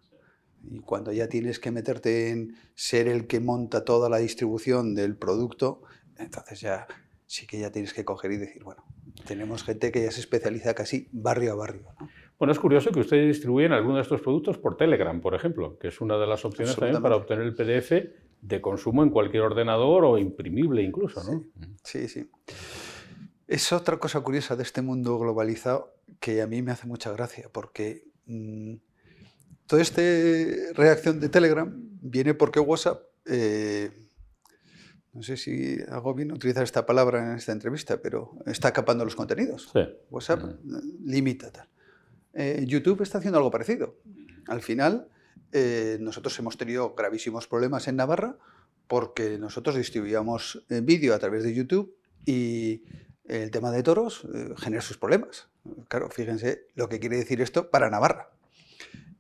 Y 0.62 0.81
cuando 0.81 1.12
ya 1.12 1.29
tienes 1.29 1.59
que 1.59 1.71
meterte 1.71 2.31
en 2.31 2.57
ser 2.75 3.09
el 3.09 3.27
que 3.27 3.40
monta 3.40 3.85
toda 3.85 4.09
la 4.09 4.18
distribución 4.18 4.95
del 4.95 5.16
producto, 5.16 5.83
entonces 6.16 6.61
ya 6.61 6.87
sí 7.33 7.47
que 7.47 7.59
ya 7.59 7.73
tienes 7.73 7.95
que 7.95 8.05
coger 8.05 8.33
y 8.33 8.37
decir, 8.37 8.62
bueno, 8.62 8.85
tenemos 9.27 9.64
gente 9.64 9.90
que 9.90 10.03
ya 10.03 10.11
se 10.11 10.21
especializa 10.21 10.75
casi 10.75 11.09
barrio 11.12 11.53
a 11.53 11.55
barrio. 11.55 11.87
Bueno, 12.38 12.53
es 12.53 12.59
curioso 12.59 12.92
que 12.92 13.01
ustedes 13.01 13.27
distribuyen 13.27 13.73
algunos 13.73 13.97
de 13.97 14.03
estos 14.03 14.21
productos 14.21 14.59
por 14.59 14.77
Telegram, 14.77 15.18
por 15.18 15.35
ejemplo, 15.35 15.79
que 15.79 15.88
es 15.88 16.03
una 16.03 16.18
de 16.18 16.27
las 16.27 16.45
opciones 16.45 16.77
también 16.77 17.01
para 17.01 17.16
obtener 17.16 17.47
el 17.47 17.55
PDF 17.55 17.92
de 18.42 18.61
consumo 18.61 19.03
en 19.03 19.09
cualquier 19.09 19.45
ordenador 19.45 20.05
o 20.05 20.18
imprimible 20.18 20.83
incluso, 20.83 21.25
¿no? 21.25 21.45
sí. 21.83 22.07
sí. 22.07 22.29
Es 23.49 23.73
otra 23.73 23.97
cosa 23.99 24.21
curiosa 24.21 24.55
de 24.55 24.62
este 24.64 24.83
mundo 24.83 25.18
globalizado 25.18 25.95
que 26.21 26.42
a 26.42 26.47
mí 26.47 26.61
me 26.61 26.73
hace 26.73 26.87
mucha 26.87 27.12
gracia, 27.12 27.49
porque 27.51 28.05
mm, 28.27 28.75
toda 29.66 29.81
esta 29.81 30.03
reacción 30.75 31.18
de 31.18 31.31
Telegram 31.31 31.73
viene 32.03 32.35
porque 32.35 32.61
WhatsApp, 32.61 33.03
eh, 33.25 33.90
no 35.12 35.22
sé 35.22 35.37
si 35.37 35.79
hago 35.88 36.14
bien 36.14 36.33
utilizar 36.33 36.62
esta 36.62 36.87
palabra 36.87 37.33
en 37.33 37.37
esta 37.37 37.53
entrevista, 37.53 38.01
pero 38.01 38.33
está 38.46 38.72
capando 38.72 39.05
los 39.05 39.14
contenidos. 39.14 39.70
WhatsApp 40.11 40.42
limita 41.05 41.51
tal. 41.51 41.68
Eh, 42.33 42.64
YouTube 42.66 43.03
está 43.03 43.18
haciendo 43.18 43.37
algo 43.38 43.51
parecido. 43.51 43.96
Al 44.46 44.62
final, 44.62 45.09
eh, 45.53 45.98
nosotros 46.01 46.38
hemos 46.38 46.57
tenido 46.57 46.94
gravísimos 46.94 47.46
problemas 47.46 47.88
en 47.88 47.96
Navarra 47.96 48.38
porque 48.87 49.38
nosotros 49.38 49.77
distribuíamos 49.77 50.64
vídeo 50.68 51.14
a 51.14 51.18
través 51.18 51.42
de 51.44 51.55
YouTube 51.55 51.94
y 52.25 52.85
el 53.27 53.51
tema 53.51 53.70
de 53.70 53.83
toros 53.83 54.27
eh, 54.35 54.55
genera 54.57 54.83
sus 54.83 54.96
problemas. 54.96 55.48
Claro, 55.88 56.09
fíjense 56.09 56.66
lo 56.75 56.88
que 56.88 57.01
quiere 57.01 57.18
decir 57.18 57.40
esto 57.40 57.70
para 57.70 57.90
Navarra. 57.90 58.31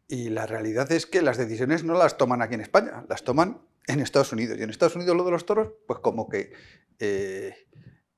Y 0.08 0.30
la 0.30 0.46
realidad 0.46 0.90
es 0.92 1.06
que 1.06 1.22
las 1.22 1.38
decisiones 1.38 1.84
no 1.84 1.94
las 1.94 2.16
toman 2.18 2.42
aquí 2.42 2.54
en 2.54 2.60
España, 2.60 3.04
las 3.08 3.24
toman 3.24 3.60
en 3.86 4.00
Estados 4.00 4.32
Unidos. 4.32 4.58
Y 4.58 4.62
en 4.62 4.70
Estados 4.70 4.96
Unidos 4.96 5.16
lo 5.16 5.24
de 5.24 5.30
los 5.30 5.46
toros, 5.46 5.68
pues 5.86 6.00
como 6.00 6.28
que 6.28 6.52
eh, 6.98 7.54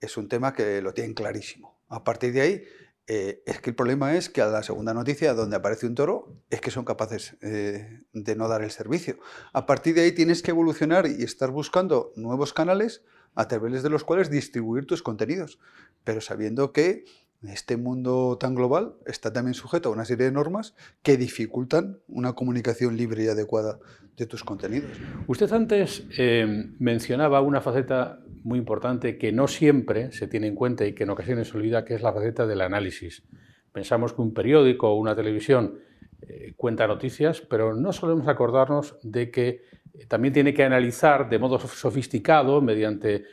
es 0.01 0.17
un 0.17 0.29
tema 0.29 0.53
que 0.53 0.83
lo 0.83 0.95
tienen 0.95 1.15
clarísimo. 1.15 1.83
A 1.89 2.05
partir 2.05 2.33
de 2.33 2.41
ahí, 2.41 2.65
eh, 3.07 3.43
es 3.47 3.61
que 3.61 3.71
el 3.71 3.77
problema 3.77 4.17
es 4.17 4.31
que 4.31 4.41
a 4.41 4.47
la 4.47 4.63
segunda 4.63 4.95
noticia 4.95 5.35
donde 5.35 5.57
aparece 5.57 5.87
un 5.87 5.95
toro 5.95 6.43
es 6.49 6.61
que 6.61 6.71
son 6.71 6.85
capaces 6.85 7.37
de 7.41 8.35
no 8.37 8.49
dar 8.49 8.63
el 8.63 8.71
servicio. 8.71 9.19
A 9.53 9.67
partir 9.67 9.95
de 9.95 10.03
ahí 10.03 10.13
tienes 10.13 10.43
que 10.43 10.53
evolucionar 10.53 11.07
y 11.07 11.23
estar 11.23 11.51
buscando 11.51 12.13
nuevos 12.17 12.55
canales 12.55 13.03
a 13.35 13.49
través 13.49 13.83
de 13.83 13.91
los 13.91 14.05
cuales 14.05 14.31
distribuir 14.31 14.87
tus 14.87 15.03
contenidos, 15.03 15.59
pero 16.05 16.21
sabiendo 16.21 16.73
que 16.73 17.05
Este 17.49 17.77
mundo 17.77 18.39
tan 18.39 18.55
global 18.55 18.95
está 19.07 19.33
también 19.33 19.55
sujeto 19.55 19.89
a 19.89 19.93
una 19.93 20.05
serie 20.05 20.27
de 20.27 20.33
normas 20.33 20.75
que 21.03 21.17
dificultan 21.17 21.99
una 22.09 22.33
comunicación 22.33 22.97
libre 22.97 23.25
y 23.25 23.29
adecuada 23.29 23.79
de 24.17 24.27
tus 24.27 24.45
contenidos. 24.45 24.91
Usted 25.27 25.53
antes 25.53 26.07
eh, 26.19 26.71
mencionaba 26.79 27.41
una 27.41 27.61
faceta 27.61 28.21
muy 28.43 28.59
importante 28.59 29.19
que 29.19 29.33
no 29.33 29.49
siempre 29.49 30.13
se 30.13 30.29
tiene 30.29 30.47
en 30.47 30.55
cuenta 30.55 30.87
y 30.87 30.95
que 30.95 31.05
en 31.05 31.11
ocasiones 31.11 31.49
se 31.49 31.57
olvida, 31.57 31.85
que 31.85 31.95
es 31.95 32.03
la 32.03 32.13
faceta 32.13 32.47
del 32.47 32.61
análisis. 32.61 33.25
Pensamos 33.73 34.13
que 34.13 34.23
un 34.23 34.33
periódico 34.33 34.91
o 34.91 34.97
una 34.97 35.17
televisión 35.17 35.79
eh, 36.23 36.55
cuenta 36.57 36.87
noticias, 36.87 37.41
pero 37.41 37.75
no 37.75 37.93
solemos 37.93 38.29
acordarnos 38.29 38.97
de 39.03 39.31
que 39.31 39.63
eh, 39.93 40.07
también 40.07 40.33
tiene 40.33 40.55
que 40.55 40.65
analizar 40.65 41.29
de 41.29 41.39
modo 41.39 41.59
sofisticado, 41.59 42.61
mediante 42.61 43.25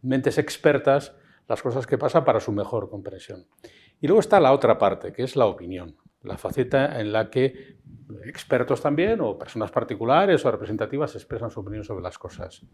mentes 0.00 0.38
expertas, 0.38 1.12
las 1.48 1.62
cosas 1.62 1.86
que 1.86 1.98
pasan 1.98 2.24
para 2.24 2.40
su 2.40 2.52
mejor 2.52 2.90
comprensión. 2.90 3.46
Y 4.00 4.06
luego 4.06 4.20
está 4.20 4.40
la 4.40 4.52
otra 4.52 4.78
parte, 4.78 5.12
que 5.12 5.22
es 5.22 5.36
la 5.36 5.46
opinión, 5.46 5.96
la 6.22 6.36
faceta 6.36 7.00
en 7.00 7.12
la 7.12 7.30
que 7.30 7.78
expertos 8.24 8.80
también, 8.80 9.20
o 9.20 9.38
personas 9.38 9.70
particulares 9.70 10.44
o 10.44 10.50
representativas, 10.50 11.14
expresan 11.14 11.50
su 11.50 11.60
opinión 11.60 11.84
sobre 11.84 12.02
las 12.02 12.18
cosas. 12.18 12.66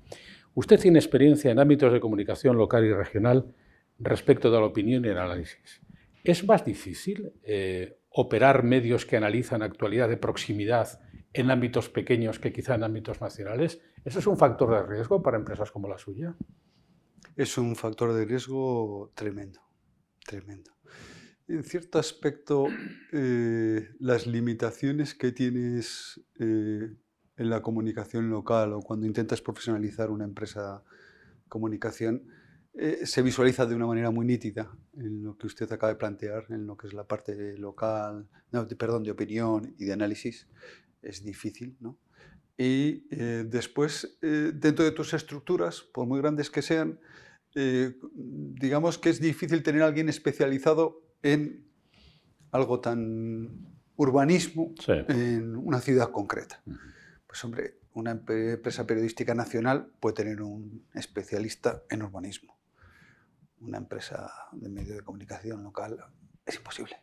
Usted 0.54 0.80
tiene 0.80 0.98
experiencia 0.98 1.50
en 1.50 1.58
ámbitos 1.58 1.92
de 1.92 2.00
comunicación 2.00 2.56
local 2.56 2.84
y 2.84 2.92
regional 2.92 3.54
respecto 3.98 4.50
de 4.50 4.58
la 4.58 4.66
opinión 4.66 5.04
y 5.04 5.08
el 5.08 5.18
análisis. 5.18 5.80
¿Es 6.24 6.46
más 6.46 6.64
difícil 6.64 7.32
operar 8.08 8.62
medios 8.62 9.06
que 9.06 9.16
analizan 9.16 9.62
actualidad 9.62 10.08
de 10.08 10.16
proximidad 10.16 11.00
en 11.32 11.50
ámbitos 11.50 11.88
pequeños 11.88 12.38
que 12.38 12.52
quizá 12.52 12.74
en 12.74 12.84
ámbitos 12.84 13.20
nacionales? 13.20 13.80
¿Eso 14.04 14.18
es 14.18 14.26
un 14.26 14.36
factor 14.36 14.70
de 14.70 14.82
riesgo 14.82 15.22
para 15.22 15.36
empresas 15.36 15.70
como 15.70 15.88
la 15.88 15.98
suya? 15.98 16.34
Es 17.34 17.56
un 17.56 17.76
factor 17.76 18.12
de 18.12 18.26
riesgo 18.26 19.10
tremendo, 19.14 19.60
tremendo. 20.26 20.70
En 21.48 21.64
cierto 21.64 21.98
aspecto, 21.98 22.66
eh, 23.10 23.88
las 23.98 24.26
limitaciones 24.26 25.14
que 25.14 25.32
tienes 25.32 26.20
eh, 26.38 26.94
en 27.36 27.50
la 27.50 27.62
comunicación 27.62 28.28
local 28.28 28.74
o 28.74 28.82
cuando 28.82 29.06
intentas 29.06 29.40
profesionalizar 29.40 30.10
una 30.10 30.24
empresa 30.24 30.84
de 30.84 31.48
comunicación 31.48 32.22
eh, 32.74 33.06
se 33.06 33.22
visualiza 33.22 33.64
de 33.64 33.74
una 33.74 33.86
manera 33.86 34.10
muy 34.10 34.26
nítida 34.26 34.70
en 34.94 35.24
lo 35.24 35.38
que 35.38 35.46
usted 35.46 35.72
acaba 35.72 35.92
de 35.92 35.98
plantear, 35.98 36.46
en 36.50 36.66
lo 36.66 36.76
que 36.76 36.86
es 36.86 36.92
la 36.92 37.06
parte 37.06 37.56
local, 37.56 38.28
perdón, 38.78 39.04
de 39.04 39.10
opinión 39.10 39.74
y 39.78 39.86
de 39.86 39.94
análisis. 39.94 40.48
Es 41.00 41.24
difícil, 41.24 41.78
¿no? 41.80 41.98
Y 42.56 43.06
eh, 43.10 43.44
después, 43.46 44.18
eh, 44.22 44.52
dentro 44.54 44.84
de 44.84 44.92
tus 44.92 45.14
estructuras, 45.14 45.80
por 45.80 46.06
muy 46.06 46.20
grandes 46.20 46.50
que 46.50 46.62
sean, 46.62 47.00
digamos 47.54 48.96
que 48.96 49.10
es 49.10 49.20
difícil 49.20 49.62
tener 49.62 49.82
a 49.82 49.86
alguien 49.86 50.08
especializado 50.08 51.02
en 51.22 51.66
algo 52.50 52.80
tan 52.80 53.76
urbanismo 53.96 54.72
en 54.86 55.56
una 55.56 55.82
ciudad 55.82 56.10
concreta. 56.12 56.62
Pues 57.26 57.44
hombre, 57.44 57.74
una 57.92 58.12
empresa 58.12 58.86
periodística 58.86 59.34
nacional 59.34 59.92
puede 60.00 60.14
tener 60.14 60.40
un 60.40 60.86
especialista 60.94 61.82
en 61.90 62.00
urbanismo 62.00 62.56
una 63.62 63.78
empresa 63.78 64.30
de 64.52 64.68
medio 64.68 64.94
de 64.94 65.02
comunicación 65.02 65.62
local, 65.62 66.04
es 66.44 66.56
imposible. 66.56 66.96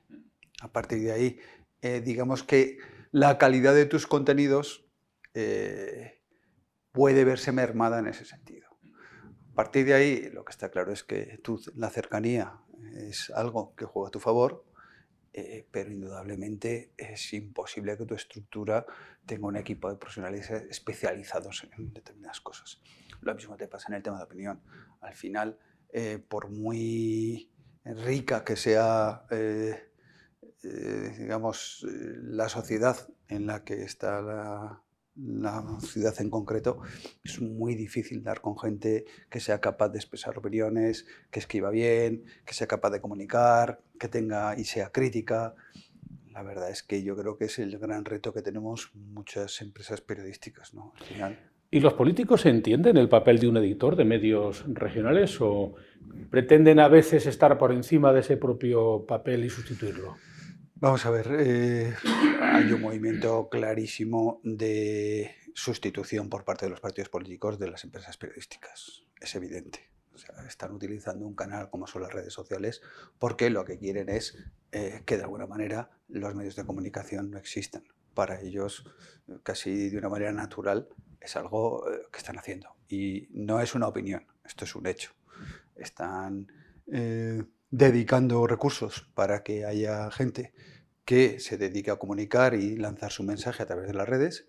A 0.61 0.71
partir 0.71 1.01
de 1.01 1.11
ahí, 1.11 1.39
eh, 1.81 2.01
digamos 2.01 2.43
que 2.43 2.77
la 3.11 3.37
calidad 3.37 3.73
de 3.73 3.85
tus 3.85 4.05
contenidos 4.05 4.85
eh, 5.33 6.21
puede 6.91 7.23
verse 7.23 7.51
mermada 7.51 7.99
en 7.99 8.07
ese 8.07 8.25
sentido. 8.25 8.69
A 9.51 9.55
partir 9.55 9.85
de 9.85 9.93
ahí, 9.93 10.29
lo 10.31 10.45
que 10.45 10.51
está 10.51 10.69
claro 10.69 10.93
es 10.93 11.03
que 11.03 11.39
la 11.75 11.89
cercanía 11.89 12.61
es 12.95 13.29
algo 13.35 13.75
que 13.75 13.85
juega 13.85 14.07
a 14.07 14.11
tu 14.11 14.19
favor, 14.19 14.65
eh, 15.33 15.67
pero 15.69 15.91
indudablemente 15.91 16.93
es 16.97 17.33
imposible 17.33 17.97
que 17.97 18.05
tu 18.05 18.15
estructura 18.15 18.85
tenga 19.25 19.47
un 19.47 19.57
equipo 19.57 19.89
de 19.89 19.97
profesionales 19.97 20.49
especializados 20.49 21.67
en 21.77 21.93
determinadas 21.93 22.41
cosas. 22.41 22.81
Lo 23.21 23.35
mismo 23.35 23.57
te 23.57 23.67
pasa 23.67 23.89
en 23.89 23.95
el 23.95 24.03
tema 24.03 24.17
de 24.17 24.23
opinión. 24.23 24.61
Al 25.01 25.13
final, 25.13 25.59
eh, 25.91 26.19
por 26.19 26.49
muy 26.49 27.51
rica 27.83 28.43
que 28.43 28.55
sea, 28.55 29.25
eh, 29.31 29.91
eh, 30.63 31.15
digamos, 31.17 31.85
la 31.89 32.47
sociedad 32.49 32.97
en 33.27 33.47
la 33.47 33.63
que 33.63 33.83
está 33.83 34.21
la, 34.21 34.83
ciudad 35.81 36.13
en 36.19 36.29
concreto, 36.29 36.79
es 37.23 37.41
muy 37.41 37.75
difícil 37.75 38.23
dar 38.23 38.41
con 38.41 38.57
gente 38.57 39.05
que 39.29 39.39
sea 39.39 39.59
capaz 39.59 39.89
de 39.89 39.97
expresar 39.97 40.37
opiniones, 40.37 41.05
que 41.31 41.39
escriba 41.39 41.69
bien, 41.69 42.23
que 42.45 42.53
sea 42.53 42.67
capaz 42.67 42.91
de 42.91 43.01
comunicar, 43.01 43.81
que 43.99 44.07
tenga 44.07 44.57
y 44.57 44.63
sea 44.63 44.91
crítica. 44.91 45.55
La 46.31 46.43
verdad 46.43 46.69
es 46.69 46.83
que 46.83 47.03
yo 47.03 47.15
creo 47.15 47.37
que 47.37 47.45
es 47.45 47.59
el 47.59 47.77
gran 47.77 48.05
reto 48.05 48.33
que 48.33 48.41
tenemos 48.41 48.91
muchas 48.93 49.61
empresas 49.61 50.01
periodísticas. 50.01 50.73
¿no? 50.73 50.93
¿Y 51.71 51.79
los 51.81 51.93
políticos 51.93 52.45
entienden 52.45 52.97
el 52.97 53.09
papel 53.09 53.39
de 53.39 53.47
un 53.47 53.57
editor 53.57 53.95
de 53.95 54.05
medios 54.05 54.63
regionales 54.67 55.39
o 55.41 55.75
pretenden 56.29 56.79
a 56.79 56.87
veces 56.87 57.25
estar 57.25 57.57
por 57.57 57.71
encima 57.71 58.13
de 58.13 58.21
ese 58.21 58.37
propio 58.37 59.05
papel 59.05 59.45
y 59.45 59.49
sustituirlo? 59.49 60.15
Vamos 60.81 61.05
a 61.05 61.09
ver, 61.09 61.27
eh, 61.37 61.93
hay 62.41 62.71
un 62.71 62.79
movimiento 62.79 63.49
clarísimo 63.49 64.39
de 64.45 65.35
sustitución 65.53 66.29
por 66.29 66.45
parte 66.45 66.67
de 66.67 66.69
los 66.69 66.79
partidos 66.79 67.09
políticos 67.09 67.59
de 67.59 67.69
las 67.69 67.83
empresas 67.83 68.15
periodísticas. 68.15 69.03
Es 69.19 69.35
evidente. 69.35 69.91
están 70.47 70.71
utilizando 70.71 71.27
un 71.27 71.35
canal 71.35 71.69
como 71.69 71.85
son 71.85 72.03
las 72.03 72.13
redes 72.13 72.31
sociales 72.31 72.81
porque 73.19 73.49
lo 73.49 73.65
que 73.65 73.77
quieren 73.77 74.07
es 74.07 74.37
eh, 74.71 75.03
que 75.05 75.17
de 75.17 75.23
alguna 75.23 75.47
manera 75.47 75.91
los 76.07 76.33
medios 76.33 76.55
de 76.55 76.65
comunicación 76.65 77.29
no 77.29 77.37
existan. 77.37 77.83
Para 78.13 78.39
ellos, 78.39 78.85
casi 79.43 79.89
de 79.89 79.97
una 79.97 80.07
manera 80.07 80.31
natural, 80.31 80.87
es 81.19 81.35
algo 81.35 81.91
eh, 81.91 82.03
que 82.09 82.19
están 82.19 82.37
haciendo. 82.37 82.77
Y 82.87 83.27
no 83.31 83.59
es 83.59 83.75
una 83.75 83.89
opinión, 83.89 84.25
esto 84.45 84.63
es 84.63 84.73
un 84.75 84.87
hecho. 84.87 85.11
Están 85.75 86.47
dedicando 87.71 88.47
recursos 88.47 89.07
para 89.13 89.43
que 89.43 89.65
haya 89.65 90.09
gente 90.11 90.53
que 91.05 91.39
se 91.39 91.57
dedique 91.57 91.91
a 91.91 91.97
comunicar 91.97 92.53
y 92.53 92.75
lanzar 92.75 93.11
su 93.11 93.23
mensaje 93.23 93.63
a 93.63 93.65
través 93.65 93.87
de 93.87 93.93
las 93.93 94.07
redes. 94.07 94.47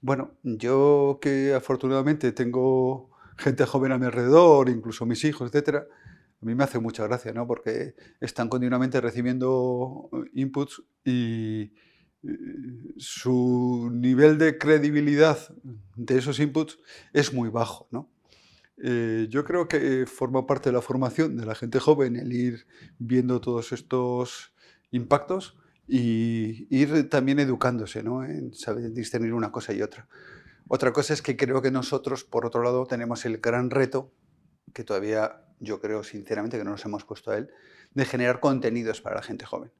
Bueno, 0.00 0.38
yo 0.42 1.18
que 1.20 1.54
afortunadamente 1.54 2.32
tengo 2.32 3.10
gente 3.36 3.66
joven 3.66 3.92
a 3.92 3.98
mi 3.98 4.06
alrededor, 4.06 4.68
incluso 4.68 5.06
mis 5.06 5.24
hijos, 5.24 5.48
etcétera, 5.48 5.86
a 6.40 6.46
mí 6.46 6.54
me 6.54 6.64
hace 6.64 6.78
mucha 6.78 7.04
gracia, 7.06 7.32
¿no? 7.32 7.46
Porque 7.46 7.94
están 8.20 8.48
continuamente 8.48 9.00
recibiendo 9.00 10.10
inputs 10.34 10.82
y, 11.04 11.72
su 12.96 13.90
nivel 13.92 14.38
de 14.38 14.58
credibilidad 14.58 15.38
de 15.94 16.18
esos 16.18 16.40
inputs 16.40 16.78
es 17.12 17.32
muy 17.32 17.48
bajo. 17.48 17.86
¿no? 17.90 18.10
Eh, 18.82 19.26
yo 19.28 19.44
creo 19.44 19.66
que 19.66 20.06
forma 20.06 20.46
parte 20.46 20.68
de 20.68 20.74
la 20.74 20.82
formación 20.82 21.36
de 21.36 21.46
la 21.46 21.54
gente 21.54 21.80
joven 21.80 22.16
el 22.16 22.32
ir 22.32 22.66
viendo 22.98 23.40
todos 23.40 23.72
estos 23.72 24.52
impactos 24.90 25.56
y 25.86 26.66
ir 26.70 27.08
también 27.08 27.38
educándose 27.38 28.02
¿no? 28.02 28.24
en 28.24 28.54
saber 28.54 28.92
discernir 28.92 29.32
una 29.32 29.50
cosa 29.50 29.72
y 29.72 29.82
otra. 29.82 30.08
Otra 30.68 30.92
cosa 30.92 31.14
es 31.14 31.22
que 31.22 31.36
creo 31.36 31.62
que 31.62 31.70
nosotros, 31.70 32.24
por 32.24 32.44
otro 32.44 32.62
lado, 32.62 32.86
tenemos 32.86 33.24
el 33.24 33.38
gran 33.38 33.70
reto, 33.70 34.12
que 34.74 34.84
todavía 34.84 35.46
yo 35.60 35.80
creo 35.80 36.04
sinceramente 36.04 36.58
que 36.58 36.64
no 36.64 36.72
nos 36.72 36.84
hemos 36.84 37.04
puesto 37.04 37.30
a 37.30 37.38
él, 37.38 37.50
de 37.94 38.04
generar 38.04 38.38
contenidos 38.40 39.00
para 39.00 39.16
la 39.16 39.22
gente 39.22 39.46
joven. 39.46 39.72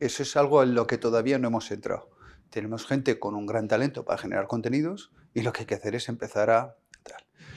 Eso 0.00 0.22
es 0.22 0.34
algo 0.36 0.62
en 0.62 0.74
lo 0.74 0.86
que 0.86 0.96
todavía 0.96 1.38
no 1.38 1.48
hemos 1.48 1.70
entrado. 1.70 2.10
Tenemos 2.48 2.86
gente 2.86 3.18
con 3.18 3.34
un 3.34 3.44
gran 3.44 3.68
talento 3.68 4.04
para 4.04 4.18
generar 4.18 4.46
contenidos 4.46 5.12
y 5.34 5.42
lo 5.42 5.52
que 5.52 5.60
hay 5.60 5.66
que 5.66 5.74
hacer 5.74 5.94
es 5.94 6.08
empezar 6.08 6.50
a... 6.50 6.76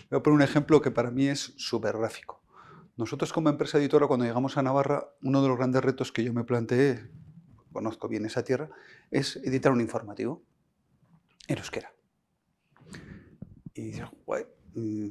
Voy 0.10 0.20
a 0.20 0.24
poner 0.24 0.36
un 0.36 0.42
ejemplo 0.42 0.82
que 0.82 0.90
para 0.90 1.12
mí 1.12 1.28
es 1.28 1.54
súper 1.58 1.98
gráfico. 1.98 2.42
Nosotros 2.98 3.32
como 3.32 3.50
empresa 3.50 3.78
editora, 3.78 4.08
cuando 4.08 4.26
llegamos 4.26 4.58
a 4.58 4.64
Navarra, 4.64 5.14
uno 5.22 5.42
de 5.42 5.48
los 5.48 5.58
grandes 5.58 5.84
retos 5.84 6.12
que 6.12 6.24
yo 6.24 6.34
me 6.34 6.44
planteé, 6.44 7.10
conozco 7.72 8.08
bien 8.08 8.26
esa 8.26 8.44
tierra, 8.44 8.70
es 9.12 9.36
editar 9.38 9.72
un 9.72 9.82
informativo 9.82 10.44
en 11.48 11.60
euskera. 11.60 11.94
Y 13.76 13.94
mm, 14.74 15.10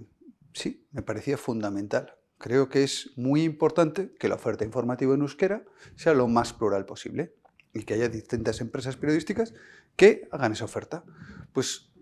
sí, 0.52 0.86
me 0.90 1.02
parecía 1.02 1.38
fundamental. 1.38 2.16
Creo 2.36 2.68
que 2.68 2.82
es 2.82 3.12
muy 3.16 3.44
importante 3.44 4.12
que 4.18 4.28
la 4.28 4.34
oferta 4.34 4.64
informativa 4.64 5.14
en 5.14 5.22
euskera 5.22 5.64
sea 5.94 6.12
lo 6.12 6.28
más 6.28 6.52
plural 6.52 6.84
posible 6.86 7.34
y 7.72 7.84
que 7.84 7.94
haya 7.94 8.08
distintas 8.08 8.60
empresas 8.60 8.96
periodísticas 8.96 9.54
que 9.96 10.28
hagan 10.32 10.52
esa 10.52 10.64
oferta. 10.64 11.04
Pues 11.52 11.92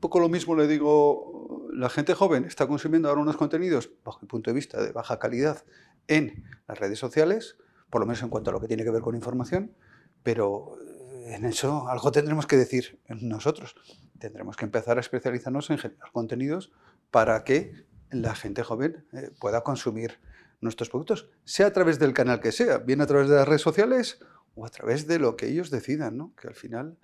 poco 0.00 0.20
lo 0.20 0.28
mismo 0.28 0.54
le 0.54 0.66
digo, 0.66 1.55
la 1.76 1.90
gente 1.90 2.14
joven 2.14 2.46
está 2.46 2.66
consumiendo 2.66 3.08
ahora 3.08 3.20
unos 3.20 3.36
contenidos, 3.36 3.90
bajo 4.02 4.20
mi 4.22 4.28
punto 4.28 4.50
de 4.50 4.54
vista, 4.54 4.82
de 4.82 4.92
baja 4.92 5.18
calidad 5.18 5.62
en 6.08 6.44
las 6.66 6.78
redes 6.78 6.98
sociales, 6.98 7.58
por 7.90 8.00
lo 8.00 8.06
menos 8.06 8.22
en 8.22 8.30
cuanto 8.30 8.48
a 8.50 8.54
lo 8.54 8.60
que 8.60 8.66
tiene 8.66 8.82
que 8.82 8.90
ver 8.90 9.02
con 9.02 9.14
información, 9.14 9.76
pero 10.22 10.78
eh, 10.80 11.34
en 11.34 11.44
eso 11.44 11.86
algo 11.88 12.10
tendremos 12.12 12.46
que 12.46 12.56
decir 12.56 12.98
nosotros. 13.08 13.76
Tendremos 14.18 14.56
que 14.56 14.64
empezar 14.64 14.96
a 14.96 15.00
especializarnos 15.00 15.68
en 15.68 15.76
generar 15.76 16.10
contenidos 16.12 16.72
para 17.10 17.44
que 17.44 17.84
la 18.10 18.34
gente 18.34 18.62
joven 18.62 19.04
eh, 19.12 19.30
pueda 19.38 19.62
consumir 19.62 20.18
nuestros 20.62 20.88
productos, 20.88 21.28
sea 21.44 21.66
a 21.66 21.72
través 21.74 21.98
del 21.98 22.14
canal 22.14 22.40
que 22.40 22.52
sea, 22.52 22.78
bien 22.78 23.02
a 23.02 23.06
través 23.06 23.28
de 23.28 23.36
las 23.36 23.46
redes 23.46 23.60
sociales 23.60 24.18
o 24.54 24.64
a 24.64 24.70
través 24.70 25.06
de 25.06 25.18
lo 25.18 25.36
que 25.36 25.48
ellos 25.48 25.70
decidan, 25.70 26.16
¿no? 26.16 26.32
que 26.40 26.48
al 26.48 26.54
final 26.54 26.96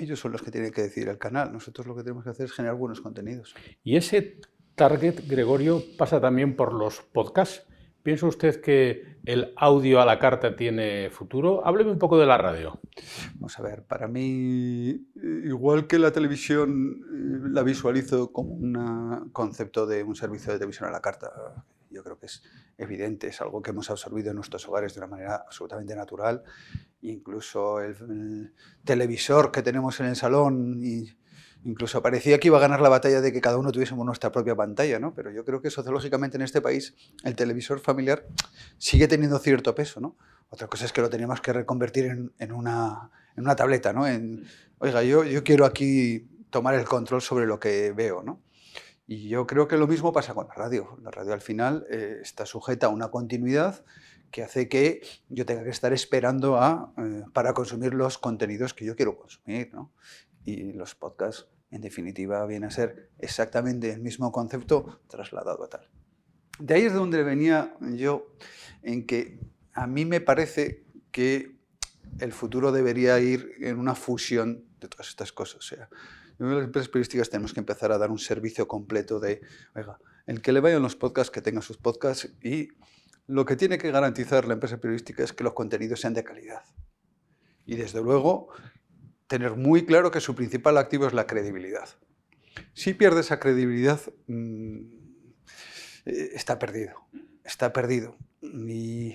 ellos 0.00 0.20
son 0.20 0.32
los 0.32 0.42
que 0.42 0.50
tienen 0.50 0.72
que 0.72 0.82
decidir 0.82 1.08
el 1.08 1.18
canal. 1.18 1.52
Nosotros 1.52 1.86
lo 1.86 1.94
que 1.94 2.02
tenemos 2.02 2.24
que 2.24 2.30
hacer 2.30 2.46
es 2.46 2.52
generar 2.52 2.76
buenos 2.76 3.00
contenidos. 3.00 3.54
Y 3.84 3.96
ese 3.96 4.40
target, 4.74 5.26
Gregorio, 5.26 5.82
pasa 5.98 6.20
también 6.20 6.56
por 6.56 6.72
los 6.72 7.02
podcasts. 7.02 7.66
¿Piensa 8.02 8.26
usted 8.26 8.60
que 8.60 9.18
el 9.24 9.52
audio 9.56 10.00
a 10.00 10.04
la 10.04 10.18
carta 10.18 10.56
tiene 10.56 11.08
futuro? 11.10 11.64
Hábleme 11.64 11.92
un 11.92 12.00
poco 12.00 12.18
de 12.18 12.26
la 12.26 12.36
radio. 12.36 12.80
Vamos 13.34 13.56
a 13.56 13.62
ver, 13.62 13.84
para 13.84 14.08
mí, 14.08 15.06
igual 15.44 15.86
que 15.86 16.00
la 16.00 16.10
televisión 16.10 17.00
eh, 17.04 17.48
la 17.50 17.62
visualizo 17.62 18.32
como 18.32 18.54
un 18.54 19.30
concepto 19.32 19.86
de 19.86 20.02
un 20.02 20.16
servicio 20.16 20.52
de 20.52 20.58
televisión 20.58 20.88
a 20.88 20.92
la 20.92 21.00
carta, 21.00 21.64
yo 21.90 22.02
creo 22.02 22.18
que 22.18 22.26
es 22.26 22.42
evidente, 22.76 23.28
es 23.28 23.40
algo 23.40 23.62
que 23.62 23.70
hemos 23.70 23.88
absorbido 23.88 24.30
en 24.30 24.36
nuestros 24.36 24.66
hogares 24.66 24.94
de 24.94 25.00
una 25.00 25.06
manera 25.06 25.36
absolutamente 25.36 25.94
natural. 25.94 26.42
Incluso 27.02 27.80
el, 27.80 28.52
televisor 28.84 29.52
que 29.52 29.62
tenemos 29.62 30.00
en 30.00 30.06
el 30.06 30.16
salón 30.16 30.80
y 30.82 31.12
Incluso 31.64 32.02
parecía 32.02 32.40
que 32.40 32.48
iba 32.48 32.58
a 32.58 32.60
ganar 32.60 32.80
la 32.80 32.88
batalla 32.88 33.20
de 33.20 33.32
que 33.32 33.40
cada 33.40 33.56
uno 33.56 33.70
tuviésemos 33.70 34.04
nuestra 34.04 34.32
propia 34.32 34.56
pantalla, 34.56 34.98
¿no? 34.98 35.14
Pero 35.14 35.30
yo 35.30 35.44
creo 35.44 35.62
que 35.62 35.70
sociológicamente 35.70 36.36
en 36.36 36.42
este 36.42 36.60
país 36.60 36.94
el 37.22 37.36
televisor 37.36 37.78
familiar 37.78 38.26
sigue 38.78 39.06
teniendo 39.06 39.38
cierto 39.38 39.74
peso, 39.74 40.00
¿no? 40.00 40.16
Otra 40.50 40.66
cosa 40.66 40.86
es 40.86 40.92
que 40.92 41.00
lo 41.00 41.08
teníamos 41.08 41.40
que 41.40 41.52
reconvertir 41.52 42.06
en, 42.06 42.52
una, 42.52 43.10
en 43.36 43.44
una, 43.44 43.54
tableta, 43.54 43.92
¿no? 43.92 44.08
En, 44.08 44.44
oiga, 44.78 45.04
yo, 45.04 45.22
yo 45.22 45.44
quiero 45.44 45.64
aquí 45.64 46.26
tomar 46.50 46.74
el 46.74 46.84
control 46.84 47.22
sobre 47.22 47.46
lo 47.46 47.60
que 47.60 47.92
veo, 47.92 48.24
¿no? 48.24 48.42
Y 49.06 49.28
yo 49.28 49.46
creo 49.46 49.68
que 49.68 49.76
lo 49.76 49.86
mismo 49.86 50.12
pasa 50.12 50.34
con 50.34 50.48
la 50.48 50.54
radio. 50.54 50.98
La 51.02 51.10
radio 51.12 51.32
al 51.32 51.40
final 51.40 51.86
eh, 51.90 52.18
está 52.22 52.44
sujeta 52.44 52.86
a 52.86 52.90
una 52.90 53.08
continuidad 53.08 53.84
que 54.32 54.42
hace 54.42 54.68
que 54.68 55.02
yo 55.28 55.46
tenga 55.46 55.62
que 55.62 55.70
estar 55.70 55.92
esperando 55.92 56.56
a, 56.56 56.92
eh, 56.98 57.22
para 57.32 57.54
consumir 57.54 57.94
los 57.94 58.18
contenidos 58.18 58.74
que 58.74 58.84
yo 58.84 58.96
quiero 58.96 59.16
consumir. 59.16 59.72
¿no? 59.72 59.92
y 60.44 60.72
los 60.72 60.94
podcasts, 60.94 61.46
en 61.70 61.80
definitiva, 61.80 62.44
viene 62.46 62.66
a 62.66 62.70
ser 62.70 63.10
exactamente 63.18 63.90
el 63.90 64.00
mismo 64.00 64.32
concepto 64.32 65.00
trasladado 65.08 65.64
a 65.64 65.68
tal. 65.68 65.88
De 66.58 66.74
ahí 66.74 66.82
es 66.82 66.92
de 66.92 66.98
donde 66.98 67.22
venía 67.22 67.76
yo 67.80 68.34
en 68.82 69.06
que 69.06 69.38
a 69.72 69.86
mí 69.86 70.04
me 70.04 70.20
parece 70.20 70.84
que 71.10 71.56
el 72.18 72.32
futuro 72.32 72.72
debería 72.72 73.18
ir 73.20 73.54
en 73.60 73.78
una 73.78 73.94
fusión 73.94 74.64
de 74.80 74.88
todas 74.88 75.08
estas 75.08 75.32
cosas. 75.32 75.58
O 75.58 75.62
sea, 75.62 75.88
las 76.38 76.64
empresas 76.64 76.88
periodísticas 76.88 77.30
tenemos 77.30 77.54
que 77.54 77.60
empezar 77.60 77.92
a 77.92 77.98
dar 77.98 78.10
un 78.10 78.18
servicio 78.18 78.68
completo 78.68 79.18
de, 79.18 79.40
oiga, 79.74 79.98
el 80.26 80.42
que 80.42 80.52
le 80.52 80.60
vayan 80.60 80.82
los 80.82 80.96
podcasts, 80.96 81.30
que 81.30 81.40
tenga 81.40 81.62
sus 81.62 81.78
podcasts 81.78 82.32
y 82.42 82.68
lo 83.32 83.46
que 83.46 83.56
tiene 83.56 83.78
que 83.78 83.90
garantizar 83.90 84.46
la 84.46 84.52
empresa 84.52 84.76
periodística 84.76 85.24
es 85.24 85.32
que 85.32 85.42
los 85.42 85.54
contenidos 85.54 86.00
sean 86.00 86.12
de 86.12 86.22
calidad. 86.22 86.64
Y 87.64 87.76
desde 87.76 88.02
luego 88.02 88.48
tener 89.26 89.56
muy 89.56 89.86
claro 89.86 90.10
que 90.10 90.20
su 90.20 90.34
principal 90.34 90.76
activo 90.76 91.06
es 91.06 91.14
la 91.14 91.26
credibilidad. 91.26 91.88
Si 92.74 92.92
pierde 92.92 93.20
esa 93.20 93.40
credibilidad, 93.40 94.00
mm, 94.26 94.80
eh, 96.04 96.30
está 96.34 96.58
perdido, 96.58 96.94
está 97.42 97.72
perdido. 97.72 98.18
Y 98.42 99.14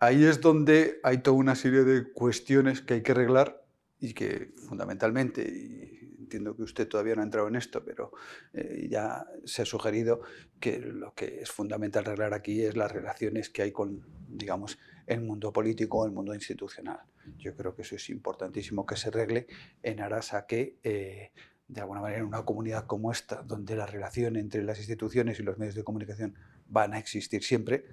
ahí 0.00 0.24
es 0.24 0.40
donde 0.40 0.98
hay 1.04 1.18
toda 1.18 1.36
una 1.36 1.54
serie 1.54 1.84
de 1.84 2.12
cuestiones 2.12 2.80
que 2.80 2.94
hay 2.94 3.02
que 3.04 3.12
arreglar 3.12 3.64
y 4.00 4.14
que 4.14 4.52
fundamentalmente, 4.66 6.01
entiendo 6.32 6.56
que 6.56 6.62
usted 6.62 6.88
todavía 6.88 7.14
no 7.14 7.20
ha 7.20 7.24
entrado 7.24 7.48
en 7.48 7.56
esto, 7.56 7.84
pero 7.84 8.12
eh, 8.54 8.88
ya 8.90 9.26
se 9.44 9.62
ha 9.62 9.64
sugerido 9.66 10.22
que 10.58 10.78
lo 10.78 11.12
que 11.14 11.40
es 11.42 11.50
fundamental 11.50 12.04
arreglar 12.06 12.32
aquí 12.32 12.62
es 12.62 12.74
las 12.74 12.90
relaciones 12.90 13.50
que 13.50 13.62
hay 13.62 13.72
con, 13.72 14.06
digamos, 14.28 14.78
el 15.06 15.20
mundo 15.20 15.52
político, 15.52 16.06
el 16.06 16.12
mundo 16.12 16.34
institucional. 16.34 17.00
Yo 17.36 17.54
creo 17.54 17.74
que 17.74 17.82
eso 17.82 17.96
es 17.96 18.08
importantísimo 18.08 18.86
que 18.86 18.96
se 18.96 19.10
regle 19.10 19.46
en 19.82 20.00
aras 20.00 20.32
a 20.32 20.46
que, 20.46 20.78
eh, 20.82 21.32
de 21.68 21.80
alguna 21.80 22.00
manera, 22.00 22.20
en 22.20 22.26
una 22.26 22.44
comunidad 22.44 22.86
como 22.86 23.12
esta, 23.12 23.42
donde 23.42 23.76
la 23.76 23.86
relación 23.86 24.36
entre 24.36 24.62
las 24.62 24.78
instituciones 24.78 25.38
y 25.38 25.42
los 25.42 25.58
medios 25.58 25.74
de 25.74 25.84
comunicación 25.84 26.34
van 26.66 26.94
a 26.94 26.98
existir 26.98 27.44
siempre, 27.44 27.84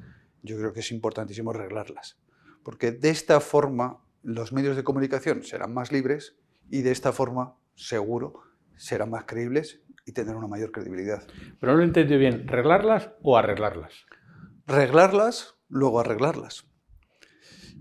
yo 0.43 0.57
creo 0.57 0.71
que 0.71 0.79
es 0.79 0.91
importantísimo 0.91 1.51
arreglarlas. 1.51 2.17
Porque 2.63 2.91
de 2.91 3.09
esta 3.09 3.41
forma 3.41 4.01
los 4.23 4.53
medios 4.53 4.77
de 4.77 4.83
comunicación 4.83 5.43
serán 5.43 5.73
más 5.73 5.91
libres 5.91 6.35
y 6.69 6.81
de 6.81 6.91
esta 6.91 7.11
forma, 7.11 7.57
seguro, 7.80 8.43
serán 8.75 9.09
más 9.09 9.23
creíbles 9.25 9.82
y 10.05 10.11
tendrán 10.11 10.38
una 10.38 10.47
mayor 10.47 10.71
credibilidad. 10.71 11.25
Pero 11.59 11.71
no 11.71 11.77
lo 11.77 11.84
entendí 11.84 12.17
bien, 12.17 12.47
¿reglarlas 12.47 13.11
o 13.21 13.38
arreglarlas? 13.38 14.05
Reglarlas, 14.67 15.55
luego 15.69 15.99
arreglarlas. 15.99 16.65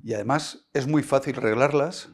Y 0.03 0.14
además 0.14 0.68
es 0.72 0.86
muy 0.86 1.03
fácil 1.03 1.36
arreglarlas. 1.38 2.11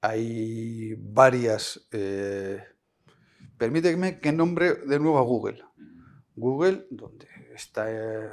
Hay 0.00 0.94
varias... 0.98 1.86
Eh, 1.92 2.62
permíteme 3.58 4.18
que 4.18 4.32
nombre 4.32 4.74
de 4.74 4.98
nuevo 4.98 5.18
a 5.18 5.22
Google. 5.22 5.62
Google, 6.34 6.86
donde 6.90 7.28
está 7.54 7.90
eh, 7.90 8.28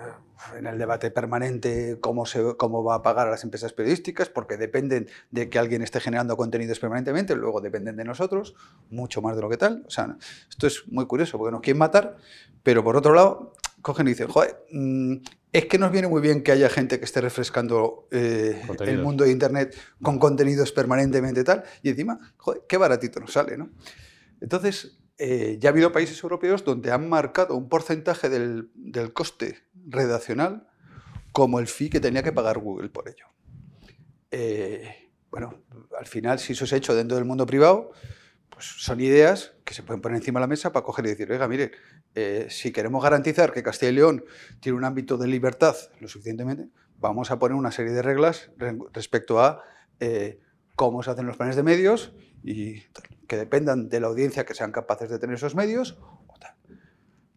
en 0.58 0.68
el 0.68 0.78
debate 0.78 1.12
permanente 1.12 1.98
cómo, 2.02 2.26
se, 2.26 2.56
cómo 2.58 2.84
va 2.84 2.96
a 2.96 3.02
pagar 3.02 3.28
a 3.28 3.32
las 3.32 3.44
empresas 3.44 3.74
periodísticas, 3.74 4.30
porque 4.30 4.58
dependen 4.58 5.08
de 5.30 5.50
que 5.50 5.60
alguien 5.60 5.82
esté 5.82 6.00
generando 6.00 6.36
contenidos 6.38 6.80
permanentemente, 6.80 7.36
luego 7.36 7.62
dependen 7.62 7.96
de 7.96 8.04
nosotros, 8.04 8.56
mucho 8.90 9.22
más 9.22 9.36
de 9.36 9.42
lo 9.42 9.50
que 9.50 9.58
tal. 9.58 9.84
O 9.88 9.90
sea, 9.90 10.18
esto 10.50 10.68
es 10.68 10.88
muy 10.88 11.06
curioso, 11.06 11.38
porque 11.38 11.52
nos 11.52 11.62
quieren 11.62 11.80
matar, 11.80 12.18
pero 12.64 12.84
por 12.84 12.98
otro 12.98 13.14
lado, 13.14 13.54
cogen 13.82 14.08
y 14.08 14.12
dicen, 14.12 14.28
joder, 14.28 14.66
mm, 14.72 15.16
es 15.54 15.66
que 15.66 15.78
nos 15.78 15.92
viene 15.92 16.08
muy 16.08 16.22
bien 16.22 16.44
que 16.44 16.52
haya 16.52 16.70
gente 16.70 16.98
que 17.00 17.06
esté 17.06 17.22
refrescando 17.22 18.08
eh, 18.12 18.62
el 18.80 19.02
mundo 19.02 19.26
de 19.26 19.32
Internet 19.32 19.76
con 20.02 20.18
contenidos 20.18 20.72
permanentemente 20.72 21.44
tal, 21.44 21.64
y 21.84 21.90
encima, 21.90 22.20
joder, 22.38 22.64
qué 22.68 22.78
baratito 22.78 23.20
nos 23.20 23.34
sale, 23.34 23.58
¿no? 23.58 23.70
Entonces, 24.40 24.98
eh, 25.24 25.60
ya 25.60 25.70
ha 25.70 25.72
habido 25.72 25.92
países 25.92 26.24
europeos 26.24 26.66
donde 26.66 26.92
han 26.92 27.08
marcado 27.08 27.56
un 27.56 27.70
porcentaje 27.70 28.28
del, 28.28 28.72
coste 29.14 29.60
redaccional 29.88 30.68
como 31.32 31.60
el 31.60 31.68
fee 31.68 31.92
que 31.92 32.00
tenía 32.00 32.24
que 32.24 32.32
pagar 32.32 32.58
Google 32.58 32.90
por 32.90 33.08
ello. 33.08 33.28
Eh, 34.32 35.12
bueno, 35.30 35.62
al 36.00 36.08
final, 36.08 36.40
si 36.40 36.54
eso 36.54 36.66
ha 36.66 36.76
hecho 36.76 36.96
dentro 36.96 37.18
del 37.18 37.26
mundo 37.26 37.46
privado, 37.46 37.92
pues 38.50 38.66
son 38.66 39.00
ideas 39.00 39.54
que 39.64 39.76
se 39.76 39.84
pueden 39.84 40.02
poner 40.02 40.18
encima 40.18 40.40
de 40.40 40.46
la 40.46 40.48
mesa 40.48 40.74
para 40.74 40.84
coger 40.84 41.06
y 41.06 41.10
decir, 41.10 41.32
oiga, 41.32 41.48
mire, 41.48 41.70
eh, 42.16 42.48
si 42.50 42.72
queremos 42.72 43.04
garantizar 43.04 43.54
que 43.54 43.62
Castilla 43.62 43.92
y 43.92 43.96
León 43.96 44.26
tiene 44.60 44.76
un 44.76 44.86
ámbito 44.86 45.18
de 45.18 45.28
libertad 45.28 45.76
lo 46.00 46.08
suficientemente, 46.08 46.70
vamos 46.98 47.30
a 47.30 47.38
poner 47.38 47.56
una 47.56 47.72
serie 47.72 47.92
de 47.92 48.02
reglas 48.02 48.50
respecto 48.92 49.40
a 49.40 49.62
cómo 50.76 51.04
se 51.04 51.12
hacen 51.12 51.28
los 51.28 51.38
planes 51.38 51.56
de 51.56 51.62
medios 51.62 52.12
y 52.44 52.82
que 53.28 53.38
dependan 53.38 53.90
de 53.90 54.00
la 54.00 54.08
audiencia 54.08 54.46
que 54.46 54.54
sean 54.54 54.72
capaces 54.72 55.10
de 55.10 55.20
tener 55.20 55.36
esos 55.36 55.56
medios. 55.56 55.98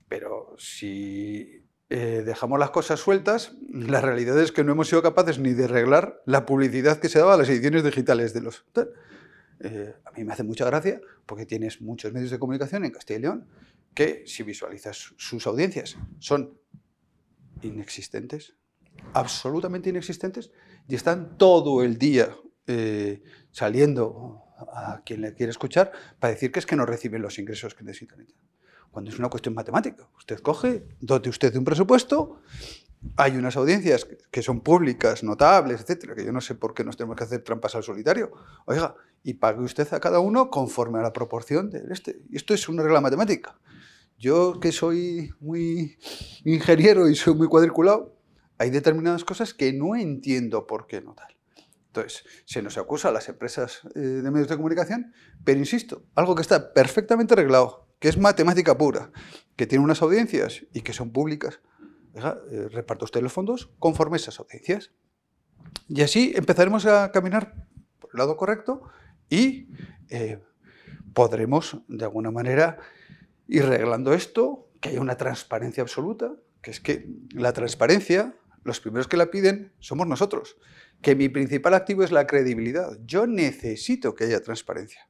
Pero 0.08 0.54
si 0.58 1.66
eh, 1.90 2.22
dejamos 2.24 2.58
las 2.58 2.70
cosas 2.70 3.00
sueltas, 3.00 3.54
la 3.70 4.00
realidad 4.00 4.40
es 4.40 4.52
que 4.52 4.64
no 4.64 4.72
hemos 4.72 4.88
sido 4.88 5.02
capaces 5.02 5.38
ni 5.38 5.52
de 5.52 5.64
arreglar 5.64 6.22
la 6.24 6.46
publicidad 6.46 6.98
que 6.98 7.08
se 7.08 7.18
daba 7.18 7.34
a 7.34 7.36
las 7.36 7.48
ediciones 7.48 7.84
digitales 7.84 8.32
de 8.32 8.40
los... 8.40 8.64
a 8.74 10.10
mí 10.16 10.24
me 10.24 10.32
hace 10.32 10.44
mucha 10.44 10.66
gracia 10.66 11.00
porque 11.26 11.46
tienes 11.46 11.80
muchos 11.80 12.12
medios 12.12 12.30
de 12.30 12.38
comunicación 12.38 12.84
en 12.84 12.90
Castilla 12.90 13.18
y 13.18 13.22
León 13.22 13.48
que 13.94 14.24
si 14.26 14.42
visualizas 14.42 15.14
sus 15.16 15.46
audiencias 15.46 15.96
son 16.18 16.58
inexistentes, 17.62 18.56
absolutamente 19.12 19.90
inexistentes, 19.90 20.50
y 20.88 20.94
están 20.94 21.38
todo 21.38 21.82
el 21.82 21.96
día 21.96 22.36
eh, 22.66 23.22
saliendo 23.50 24.43
a 24.72 25.02
quien 25.04 25.20
le 25.20 25.34
quiere 25.34 25.50
escuchar 25.50 25.92
para 26.18 26.32
decir 26.32 26.52
que 26.52 26.58
es 26.58 26.66
que 26.66 26.76
no 26.76 26.86
reciben 26.86 27.22
los 27.22 27.38
ingresos 27.38 27.74
que 27.74 27.84
necesitan. 27.84 28.26
Cuando 28.90 29.10
es 29.10 29.18
una 29.18 29.28
cuestión 29.28 29.54
matemática. 29.54 30.08
Usted 30.16 30.38
coge, 30.40 30.86
dote 31.00 31.28
usted 31.28 31.52
de 31.52 31.58
un 31.58 31.64
presupuesto, 31.64 32.40
hay 33.16 33.36
unas 33.36 33.56
audiencias 33.56 34.06
que 34.30 34.42
son 34.42 34.60
públicas, 34.60 35.22
notables, 35.22 35.80
etcétera, 35.80 36.14
que 36.14 36.24
yo 36.24 36.32
no 36.32 36.40
sé 36.40 36.54
por 36.54 36.74
qué 36.74 36.84
nos 36.84 36.96
tenemos 36.96 37.16
que 37.16 37.24
hacer 37.24 37.42
trampas 37.42 37.74
al 37.74 37.82
solitario. 37.82 38.32
Oiga, 38.66 38.94
y 39.22 39.34
pague 39.34 39.60
usted 39.60 39.92
a 39.92 40.00
cada 40.00 40.20
uno 40.20 40.50
conforme 40.50 40.98
a 40.98 41.02
la 41.02 41.12
proporción 41.12 41.70
del 41.70 41.90
este. 41.90 42.20
Y 42.30 42.36
esto 42.36 42.54
es 42.54 42.68
una 42.68 42.82
regla 42.82 43.00
matemática. 43.00 43.58
Yo 44.18 44.60
que 44.60 44.72
soy 44.72 45.32
muy 45.40 45.98
ingeniero 46.44 47.08
y 47.08 47.14
soy 47.14 47.34
muy 47.34 47.48
cuadriculado, 47.48 48.16
hay 48.58 48.70
determinadas 48.70 49.24
cosas 49.24 49.54
que 49.54 49.72
no 49.72 49.96
entiendo 49.96 50.66
por 50.66 50.86
qué 50.86 51.00
no 51.00 51.14
tal. 51.14 51.33
Entonces, 51.94 52.24
se 52.44 52.60
nos 52.60 52.76
acusa 52.76 53.10
a 53.10 53.12
las 53.12 53.28
empresas 53.28 53.82
eh, 53.94 54.00
de 54.00 54.30
medios 54.32 54.48
de 54.48 54.56
comunicación, 54.56 55.12
pero 55.44 55.60
insisto, 55.60 56.02
algo 56.16 56.34
que 56.34 56.42
está 56.42 56.72
perfectamente 56.74 57.34
arreglado, 57.34 57.86
que 58.00 58.08
es 58.08 58.18
matemática 58.18 58.76
pura, 58.76 59.12
que 59.54 59.68
tiene 59.68 59.84
unas 59.84 60.02
audiencias 60.02 60.64
y 60.72 60.80
que 60.80 60.92
son 60.92 61.12
públicas. 61.12 61.60
Eh, 62.16 62.68
reparta 62.72 63.04
usted 63.04 63.22
los 63.22 63.32
fondos 63.32 63.70
conforme 63.78 64.16
a 64.16 64.18
esas 64.18 64.40
audiencias. 64.40 64.90
Y 65.88 66.02
así 66.02 66.32
empezaremos 66.34 66.84
a 66.86 67.12
caminar 67.12 67.68
por 68.00 68.10
el 68.12 68.18
lado 68.18 68.36
correcto 68.36 68.82
y 69.30 69.68
eh, 70.08 70.42
podremos, 71.12 71.78
de 71.86 72.04
alguna 72.06 72.32
manera, 72.32 72.78
ir 73.46 73.66
reglando 73.66 74.14
esto, 74.14 74.68
que 74.80 74.88
haya 74.88 75.00
una 75.00 75.16
transparencia 75.16 75.84
absoluta, 75.84 76.34
que 76.60 76.72
es 76.72 76.80
que 76.80 77.06
la 77.30 77.52
transparencia 77.52 78.34
los 78.64 78.80
primeros 78.80 79.06
que 79.06 79.16
la 79.16 79.30
piden 79.30 79.72
somos 79.78 80.06
nosotros. 80.06 80.56
Que 81.04 81.14
mi 81.14 81.28
principal 81.28 81.74
activo 81.74 82.02
es 82.02 82.10
la 82.10 82.26
credibilidad. 82.26 82.98
Yo 83.04 83.26
necesito 83.26 84.14
que 84.14 84.24
haya 84.24 84.42
transparencia. 84.42 85.06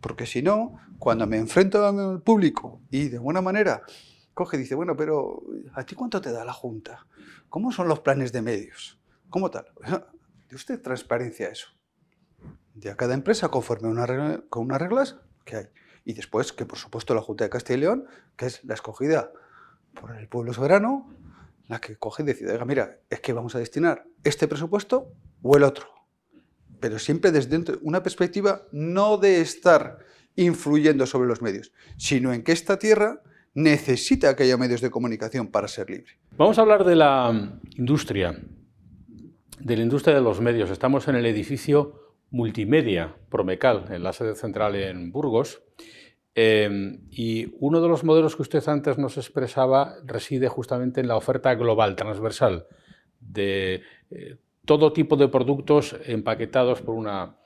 Porque 0.00 0.24
si 0.24 0.40
no, 0.40 0.80
cuando 0.98 1.26
me 1.26 1.36
enfrento 1.36 1.86
al 1.86 2.22
público 2.22 2.80
y 2.90 3.08
de 3.10 3.18
buena 3.18 3.42
manera 3.42 3.82
coge 4.32 4.56
y 4.56 4.60
dice, 4.60 4.74
bueno, 4.74 4.96
pero 4.96 5.42
¿a 5.74 5.84
ti 5.84 5.94
cuánto 5.94 6.20
te 6.22 6.32
da 6.32 6.44
la 6.44 6.52
Junta? 6.52 7.06
¿Cómo 7.50 7.72
son 7.72 7.88
los 7.88 8.00
planes 8.00 8.32
de 8.32 8.40
medios? 8.40 8.98
¿Cómo 9.28 9.50
tal? 9.50 9.66
¿De 10.48 10.56
usted 10.56 10.80
transparencia 10.80 11.48
eso? 11.48 11.68
De 12.72 12.90
a 12.90 12.96
cada 12.96 13.12
empresa 13.12 13.48
conforme 13.48 13.88
una 13.88 14.42
con 14.48 14.64
unas 14.64 14.80
reglas 14.80 15.18
que 15.44 15.56
hay. 15.56 15.66
Y 16.06 16.14
después 16.14 16.52
que, 16.52 16.66
por 16.66 16.78
supuesto, 16.78 17.14
la 17.14 17.20
Junta 17.20 17.44
de 17.44 17.50
Castilla 17.50 17.76
y 17.76 17.80
León, 17.80 18.06
que 18.36 18.46
es 18.46 18.64
la 18.64 18.74
escogida 18.74 19.30
por 20.00 20.16
el 20.16 20.26
pueblo 20.26 20.52
soberano, 20.52 21.14
la 21.68 21.80
que 21.80 21.96
coge 21.96 22.22
y 22.22 22.26
decide, 22.26 22.62
mira, 22.64 22.98
es 23.10 23.20
que 23.20 23.32
vamos 23.32 23.54
a 23.54 23.58
destinar 23.58 24.06
este 24.22 24.48
presupuesto 24.48 25.12
o 25.42 25.56
el 25.56 25.62
otro. 25.62 25.86
Pero 26.80 26.98
siempre 26.98 27.32
desde 27.32 27.78
una 27.82 28.02
perspectiva 28.02 28.62
no 28.72 29.16
de 29.16 29.40
estar 29.40 29.98
influyendo 30.36 31.06
sobre 31.06 31.28
los 31.28 31.40
medios, 31.40 31.72
sino 31.96 32.32
en 32.32 32.42
que 32.42 32.52
esta 32.52 32.78
tierra 32.78 33.22
necesita 33.54 34.34
que 34.34 34.42
haya 34.42 34.56
medios 34.56 34.80
de 34.80 34.90
comunicación 34.90 35.46
para 35.48 35.68
ser 35.68 35.88
libre. 35.88 36.18
Vamos 36.36 36.58
a 36.58 36.62
hablar 36.62 36.84
de 36.84 36.96
la 36.96 37.58
industria, 37.76 38.38
de 39.60 39.76
la 39.76 39.82
industria 39.82 40.16
de 40.16 40.20
los 40.20 40.40
medios. 40.40 40.70
Estamos 40.70 41.06
en 41.08 41.14
el 41.14 41.26
edificio 41.26 42.04
multimedia 42.30 43.14
Promecal, 43.28 43.86
en 43.90 44.02
la 44.02 44.12
sede 44.12 44.34
central 44.34 44.74
en 44.74 45.12
Burgos. 45.12 45.62
Eh, 46.34 46.98
y 47.10 47.54
uno 47.60 47.80
de 47.80 47.88
los 47.88 48.02
modelos 48.02 48.34
que 48.36 48.42
usted 48.42 48.66
antes 48.68 48.98
nos 48.98 49.16
expresaba 49.16 49.96
reside 50.04 50.48
justamente 50.48 51.00
en 51.00 51.08
la 51.08 51.16
oferta 51.16 51.54
global, 51.54 51.94
transversal, 51.94 52.66
de 53.20 53.82
eh, 54.10 54.36
todo 54.64 54.92
tipo 54.92 55.16
de 55.16 55.28
productos 55.28 55.96
empaquetados 56.06 56.82
por 56.82 56.94
una... 56.94 57.36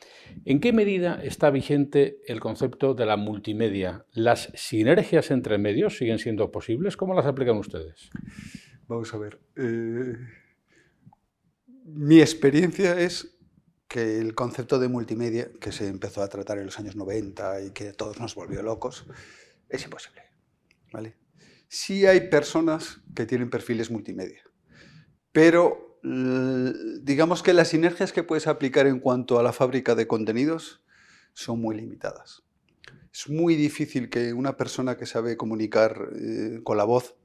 ¿En 0.44 0.60
qué 0.60 0.72
medida 0.72 1.20
está 1.22 1.50
vigente 1.50 2.18
el 2.26 2.40
concepto 2.40 2.94
de 2.94 3.06
la 3.06 3.16
multimedia? 3.16 4.04
¿Las 4.12 4.50
sinergias 4.54 5.30
entre 5.30 5.58
medios 5.58 5.96
siguen 5.96 6.18
siendo 6.18 6.50
posibles? 6.50 6.96
¿Cómo 6.96 7.14
las 7.14 7.26
aplican 7.26 7.56
ustedes? 7.56 8.10
Vamos 8.86 9.12
a 9.12 9.18
ver. 9.18 9.38
Eh, 9.56 10.16
mi 11.84 12.20
experiencia 12.20 12.98
es 12.98 13.37
que 13.88 14.18
el 14.18 14.34
concepto 14.34 14.78
de 14.78 14.88
multimedia, 14.88 15.50
que 15.60 15.72
se 15.72 15.88
empezó 15.88 16.22
a 16.22 16.28
tratar 16.28 16.58
en 16.58 16.66
los 16.66 16.78
años 16.78 16.94
90 16.94 17.62
y 17.62 17.70
que 17.70 17.92
todos 17.92 18.20
nos 18.20 18.34
volvió 18.34 18.62
locos, 18.62 19.06
es 19.68 19.82
imposible. 19.84 20.22
¿vale? 20.92 21.16
Sí 21.68 22.06
hay 22.06 22.28
personas 22.28 23.00
que 23.14 23.26
tienen 23.26 23.50
perfiles 23.50 23.90
multimedia, 23.90 24.42
pero 25.32 25.88
digamos 27.02 27.42
que 27.42 27.52
las 27.52 27.68
sinergias 27.68 28.12
que 28.12 28.22
puedes 28.22 28.46
aplicar 28.46 28.86
en 28.86 29.00
cuanto 29.00 29.38
a 29.38 29.42
la 29.42 29.52
fábrica 29.52 29.94
de 29.94 30.06
contenidos 30.06 30.82
son 31.32 31.60
muy 31.60 31.76
limitadas. 31.76 32.44
Es 33.12 33.28
muy 33.28 33.56
difícil 33.56 34.10
que 34.10 34.32
una 34.32 34.56
persona 34.56 34.96
que 34.96 35.06
sabe 35.06 35.36
comunicar 35.36 36.10
eh, 36.14 36.60
con 36.62 36.76
la 36.76 36.84
voz 36.84 37.16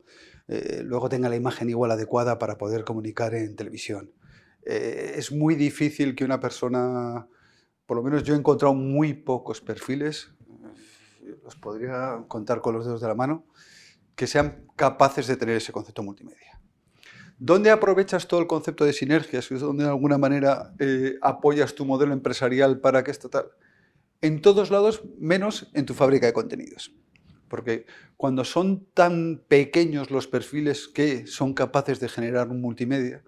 eh, 0.47 0.81
luego 0.83 1.07
tenga 1.07 1.29
la 1.29 1.35
imagen 1.35 1.69
igual 1.69 1.91
adecuada 1.91 2.39
para 2.39 2.57
poder 2.57 2.83
comunicar 2.83 3.33
en 3.35 3.55
televisión. 3.55 4.11
Eh, 4.65 5.13
es 5.15 5.31
muy 5.31 5.55
difícil 5.55 6.15
que 6.15 6.23
una 6.25 6.39
persona, 6.39 7.27
por 7.85 7.97
lo 7.97 8.03
menos 8.03 8.23
yo 8.23 8.33
he 8.33 8.37
encontrado 8.37 8.73
muy 8.73 9.13
pocos 9.13 9.61
perfiles, 9.61 10.29
los 11.43 11.55
podría 11.55 12.23
contar 12.27 12.61
con 12.61 12.73
los 12.73 12.85
dedos 12.85 13.01
de 13.01 13.07
la 13.07 13.15
mano, 13.15 13.45
que 14.15 14.27
sean 14.27 14.67
capaces 14.75 15.27
de 15.27 15.37
tener 15.37 15.57
ese 15.57 15.71
concepto 15.71 16.03
multimedia. 16.03 16.59
¿Dónde 17.39 17.71
aprovechas 17.71 18.27
todo 18.27 18.39
el 18.39 18.47
concepto 18.47 18.85
de 18.85 18.93
sinergias? 18.93 19.49
¿Dónde 19.49 19.83
de 19.83 19.89
alguna 19.89 20.17
manera 20.17 20.73
eh, 20.79 21.17
apoyas 21.21 21.75
tu 21.75 21.83
modelo 21.83 22.13
empresarial 22.13 22.79
para 22.79 23.03
que 23.03 23.11
esto 23.11 23.29
tal? 23.29 23.47
En 24.21 24.41
todos 24.41 24.71
lados, 24.71 25.03
menos 25.17 25.69
en 25.73 25.85
tu 25.85 25.93
fábrica 25.93 26.27
de 26.27 26.33
contenidos. 26.33 26.93
Porque 27.49 27.85
cuando 28.15 28.45
son 28.45 28.85
tan 28.93 29.43
pequeños 29.47 30.09
los 30.09 30.27
perfiles 30.27 30.87
que 30.87 31.27
son 31.27 31.53
capaces 31.53 31.99
de 31.99 32.07
generar 32.07 32.47
un 32.47 32.61
multimedia, 32.61 33.23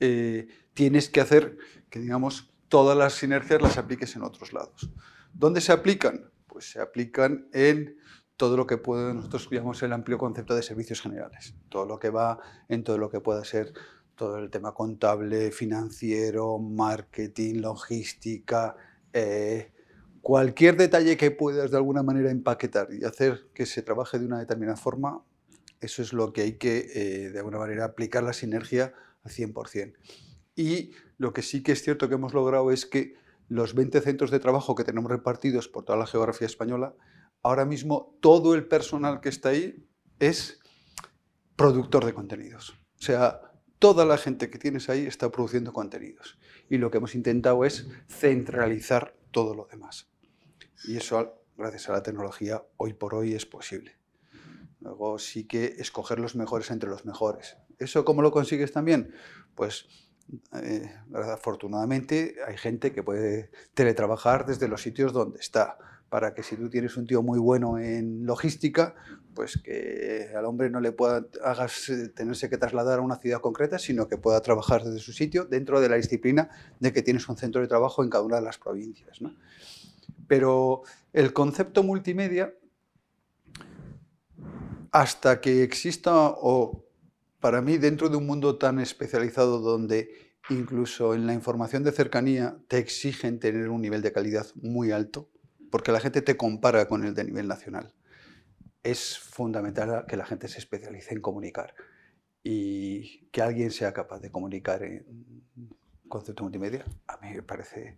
eh, 0.00 0.46
tienes 0.78 1.10
que 1.10 1.20
hacer 1.20 1.58
que, 1.90 1.98
digamos, 1.98 2.54
todas 2.68 2.96
las 2.96 3.14
sinergias 3.14 3.60
las 3.60 3.78
apliques 3.78 4.14
en 4.14 4.22
otros 4.22 4.52
lados. 4.52 4.88
¿Dónde 5.34 5.60
se 5.60 5.72
aplican? 5.72 6.30
Pues 6.46 6.70
se 6.70 6.80
aplican 6.80 7.48
en 7.52 7.96
todo 8.36 8.56
lo 8.56 8.64
que 8.64 8.76
puede, 8.76 9.12
nosotros 9.12 9.48
llamamos 9.50 9.82
el 9.82 9.92
amplio 9.92 10.18
concepto 10.18 10.54
de 10.54 10.62
servicios 10.62 11.00
generales, 11.00 11.56
todo 11.68 11.84
lo 11.84 11.98
que 11.98 12.10
va 12.10 12.38
en 12.68 12.84
todo 12.84 12.96
lo 12.96 13.10
que 13.10 13.18
pueda 13.18 13.44
ser 13.44 13.72
todo 14.14 14.38
el 14.38 14.50
tema 14.50 14.72
contable, 14.72 15.50
financiero, 15.50 16.60
marketing, 16.60 17.56
logística, 17.56 18.76
eh, 19.12 19.72
cualquier 20.22 20.76
detalle 20.76 21.16
que 21.16 21.32
puedas 21.32 21.72
de 21.72 21.76
alguna 21.76 22.04
manera 22.04 22.30
empaquetar 22.30 22.86
y 22.92 23.04
hacer 23.04 23.48
que 23.52 23.66
se 23.66 23.82
trabaje 23.82 24.20
de 24.20 24.26
una 24.26 24.38
determinada 24.38 24.76
forma, 24.76 25.24
eso 25.80 26.02
es 26.02 26.12
lo 26.12 26.32
que 26.32 26.42
hay 26.42 26.52
que 26.52 26.86
eh, 26.94 27.30
de 27.30 27.38
alguna 27.40 27.58
manera 27.58 27.84
aplicar 27.84 28.22
la 28.22 28.32
sinergia 28.32 28.94
al 29.24 29.32
100%. 29.32 29.96
Y 30.58 30.90
lo 31.18 31.32
que 31.32 31.42
sí 31.42 31.62
que 31.62 31.70
es 31.70 31.82
cierto 31.82 32.08
que 32.08 32.16
hemos 32.16 32.34
logrado 32.34 32.72
es 32.72 32.84
que 32.84 33.14
los 33.48 33.74
20 33.74 34.00
centros 34.00 34.32
de 34.32 34.40
trabajo 34.40 34.74
que 34.74 34.82
tenemos 34.82 35.08
repartidos 35.08 35.68
por 35.68 35.84
toda 35.84 35.96
la 35.96 36.06
geografía 36.06 36.48
española 36.48 36.96
ahora 37.42 37.64
mismo 37.64 38.18
todo 38.20 38.56
el 38.56 38.66
personal 38.66 39.20
que 39.20 39.28
está 39.28 39.50
ahí 39.50 39.86
es 40.18 40.58
productor 41.54 42.04
de 42.04 42.12
contenidos. 42.12 42.70
O 42.70 43.02
sea, 43.02 43.52
toda 43.78 44.04
la 44.04 44.18
gente 44.18 44.50
que 44.50 44.58
tienes 44.58 44.88
ahí 44.88 45.06
está 45.06 45.30
produciendo 45.30 45.72
contenidos. 45.72 46.40
Y 46.68 46.78
lo 46.78 46.90
que 46.90 46.98
hemos 46.98 47.14
intentado 47.14 47.64
es 47.64 47.86
centralizar 48.08 49.14
todo 49.30 49.54
lo 49.54 49.66
demás. 49.66 50.10
Y 50.86 50.96
eso, 50.96 51.40
gracias 51.56 51.88
a 51.88 51.92
la 51.92 52.02
tecnología, 52.02 52.64
hoy 52.76 52.94
por 52.94 53.14
hoy 53.14 53.34
es 53.34 53.46
posible. 53.46 53.96
Luego 54.80 55.20
sí 55.20 55.46
que 55.46 55.76
escoger 55.78 56.18
los 56.18 56.34
mejores 56.34 56.72
entre 56.72 56.90
los 56.90 57.04
mejores. 57.04 57.56
¿Eso 57.78 58.04
cómo 58.04 58.22
lo 58.22 58.32
consigues 58.32 58.72
también? 58.72 59.14
Pues 59.54 60.07
eh, 60.54 60.90
afortunadamente 61.14 62.36
hay 62.46 62.56
gente 62.56 62.92
que 62.92 63.02
puede 63.02 63.50
teletrabajar 63.74 64.46
desde 64.46 64.68
los 64.68 64.82
sitios 64.82 65.12
donde 65.12 65.38
está 65.40 65.78
para 66.08 66.34
que 66.34 66.42
si 66.42 66.56
tú 66.56 66.70
tienes 66.70 66.96
un 66.96 67.06
tío 67.06 67.22
muy 67.22 67.38
bueno 67.38 67.78
en 67.78 68.24
logística, 68.24 68.94
pues 69.34 69.60
que 69.62 70.32
al 70.34 70.46
hombre 70.46 70.70
no 70.70 70.80
le 70.80 70.92
pueda 70.92 71.26
hagas 71.44 71.88
eh, 71.90 72.08
tenerse 72.08 72.48
que 72.48 72.56
trasladar 72.56 72.98
a 72.98 73.02
una 73.02 73.16
ciudad 73.16 73.40
concreta, 73.40 73.78
sino 73.78 74.08
que 74.08 74.16
pueda 74.16 74.40
trabajar 74.40 74.84
desde 74.84 75.00
su 75.00 75.12
sitio 75.12 75.44
dentro 75.44 75.80
de 75.80 75.88
la 75.88 75.96
disciplina 75.96 76.48
de 76.80 76.92
que 76.92 77.02
tienes 77.02 77.28
un 77.28 77.36
centro 77.36 77.60
de 77.60 77.68
trabajo 77.68 78.02
en 78.02 78.10
cada 78.10 78.24
una 78.24 78.36
de 78.36 78.42
las 78.42 78.58
provincias. 78.58 79.18
Pero 80.26 80.82
el 81.12 81.32
concepto 81.32 81.82
multimedia, 81.82 82.54
hasta 84.90 85.40
que 85.40 85.62
exista, 85.62 86.14
o 86.14 86.87
para 87.40 87.62
mí 87.62 87.78
dentro 87.78 88.08
de 88.08 88.16
un 88.16 88.26
mundo 88.26 88.58
tan 88.58 88.78
especializado 88.78 89.60
donde 89.60 90.36
incluso 90.50 91.14
en 91.14 91.26
la 91.26 91.34
información 91.34 91.84
de 91.84 91.92
cercanía 91.92 92.56
te 92.68 92.78
exigen 92.78 93.38
tener 93.38 93.68
un 93.68 93.82
nivel 93.82 94.02
de 94.02 94.12
calidad 94.12 94.46
muy 94.54 94.92
alto, 94.92 95.30
porque 95.70 95.92
la 95.92 96.00
gente 96.00 96.22
te 96.22 96.36
compara 96.36 96.88
con 96.88 97.04
el 97.04 97.14
de 97.14 97.24
nivel 97.24 97.48
nacional. 97.48 97.94
Es 98.82 99.18
fundamental 99.18 100.06
que 100.06 100.16
la 100.16 100.24
gente 100.24 100.48
se 100.48 100.58
especialice 100.58 101.14
en 101.14 101.20
comunicar 101.20 101.74
y 102.42 103.28
que 103.30 103.42
alguien 103.42 103.70
sea 103.70 103.92
capaz 103.92 104.20
de 104.20 104.30
comunicar 104.30 104.82
en 104.82 105.44
concepto 106.08 106.42
multimedia, 106.42 106.84
a 107.06 107.18
mí 107.18 107.34
me 107.34 107.42
parece 107.42 107.96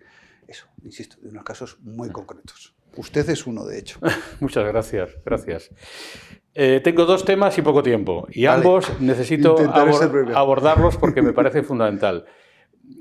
eso, 0.48 0.66
insisto, 0.82 1.16
de 1.20 1.28
unos 1.28 1.44
casos 1.44 1.78
muy 1.80 2.08
mm. 2.08 2.12
concretos. 2.12 2.74
Usted 2.96 3.28
es 3.30 3.46
uno, 3.46 3.64
de 3.64 3.78
hecho. 3.78 3.98
Muchas 4.40 4.66
gracias, 4.66 5.16
gracias. 5.24 5.70
Eh, 6.54 6.80
tengo 6.82 7.04
dos 7.04 7.24
temas 7.24 7.56
y 7.58 7.62
poco 7.62 7.82
tiempo, 7.82 8.26
y 8.30 8.46
ambos 8.46 9.00
necesito 9.00 9.56
abordarlos 10.34 10.96
porque 10.96 11.22
me 11.22 11.32
parece 11.34 11.62
fundamental. 11.62 12.26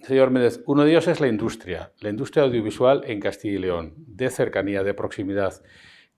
Señor 0.04 0.30
Méndez, 0.30 0.62
uno 0.68 0.84
de 0.84 0.92
ellos 0.92 1.08
es 1.08 1.20
la 1.20 1.28
industria, 1.28 1.92
la 2.00 2.10
industria 2.10 2.44
audiovisual 2.44 3.04
en 3.06 3.20
Castilla 3.20 3.56
y 3.56 3.58
León, 3.58 3.94
de 3.98 4.30
cercanía, 4.30 4.84
de 4.84 4.94
proximidad. 4.94 5.64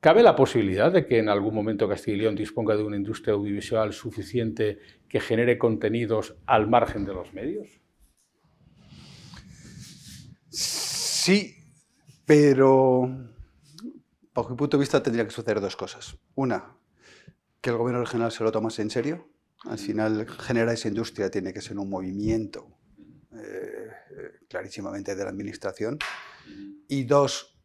¿Cabe 0.02 0.24
la 0.24 0.36
posibilidad 0.36 0.92
de 0.92 1.06
que 1.06 1.20
en 1.20 1.30
algún 1.30 1.54
momento 1.54 1.88
Castilla 1.88 2.18
y 2.18 2.20
León 2.22 2.36
disponga 2.36 2.76
de 2.76 2.84
una 2.84 2.98
industria 2.98 3.36
audiovisual 3.36 3.94
suficiente 3.94 4.80
que 5.08 5.20
genere 5.20 5.58
contenidos 5.58 6.36
al 6.48 6.68
margen 6.68 7.06
de 7.06 7.14
los 7.14 7.34
medios? 7.34 7.70
Sí, 10.50 11.56
pero 12.26 13.10
bajo 14.34 14.50
mi 14.50 14.56
punto 14.56 14.78
de 14.78 14.82
vista 14.82 15.02
tendría 15.04 15.26
que 15.26 15.32
suceder 15.32 15.62
dos 15.62 15.76
cosas. 15.76 16.18
Una, 16.36 16.76
que 17.62 17.70
el 17.70 17.78
gobierno 17.78 18.04
regional 18.04 18.32
se 18.32 18.44
lo 18.44 18.52
tomase 18.52 18.82
en 18.82 18.90
serio. 18.90 19.28
Al 19.66 19.78
final, 19.78 20.28
generar 20.28 20.74
esa 20.74 20.88
industria 20.88 21.30
tiene 21.30 21.54
que 21.54 21.62
ser 21.62 21.78
un 21.78 21.90
movimiento 21.90 22.68
eh, 23.34 23.92
clarísimamente 24.50 25.16
de 25.16 25.24
la 25.24 25.30
Administración, 25.30 26.00
y 26.88 27.04
dos, 27.04 27.58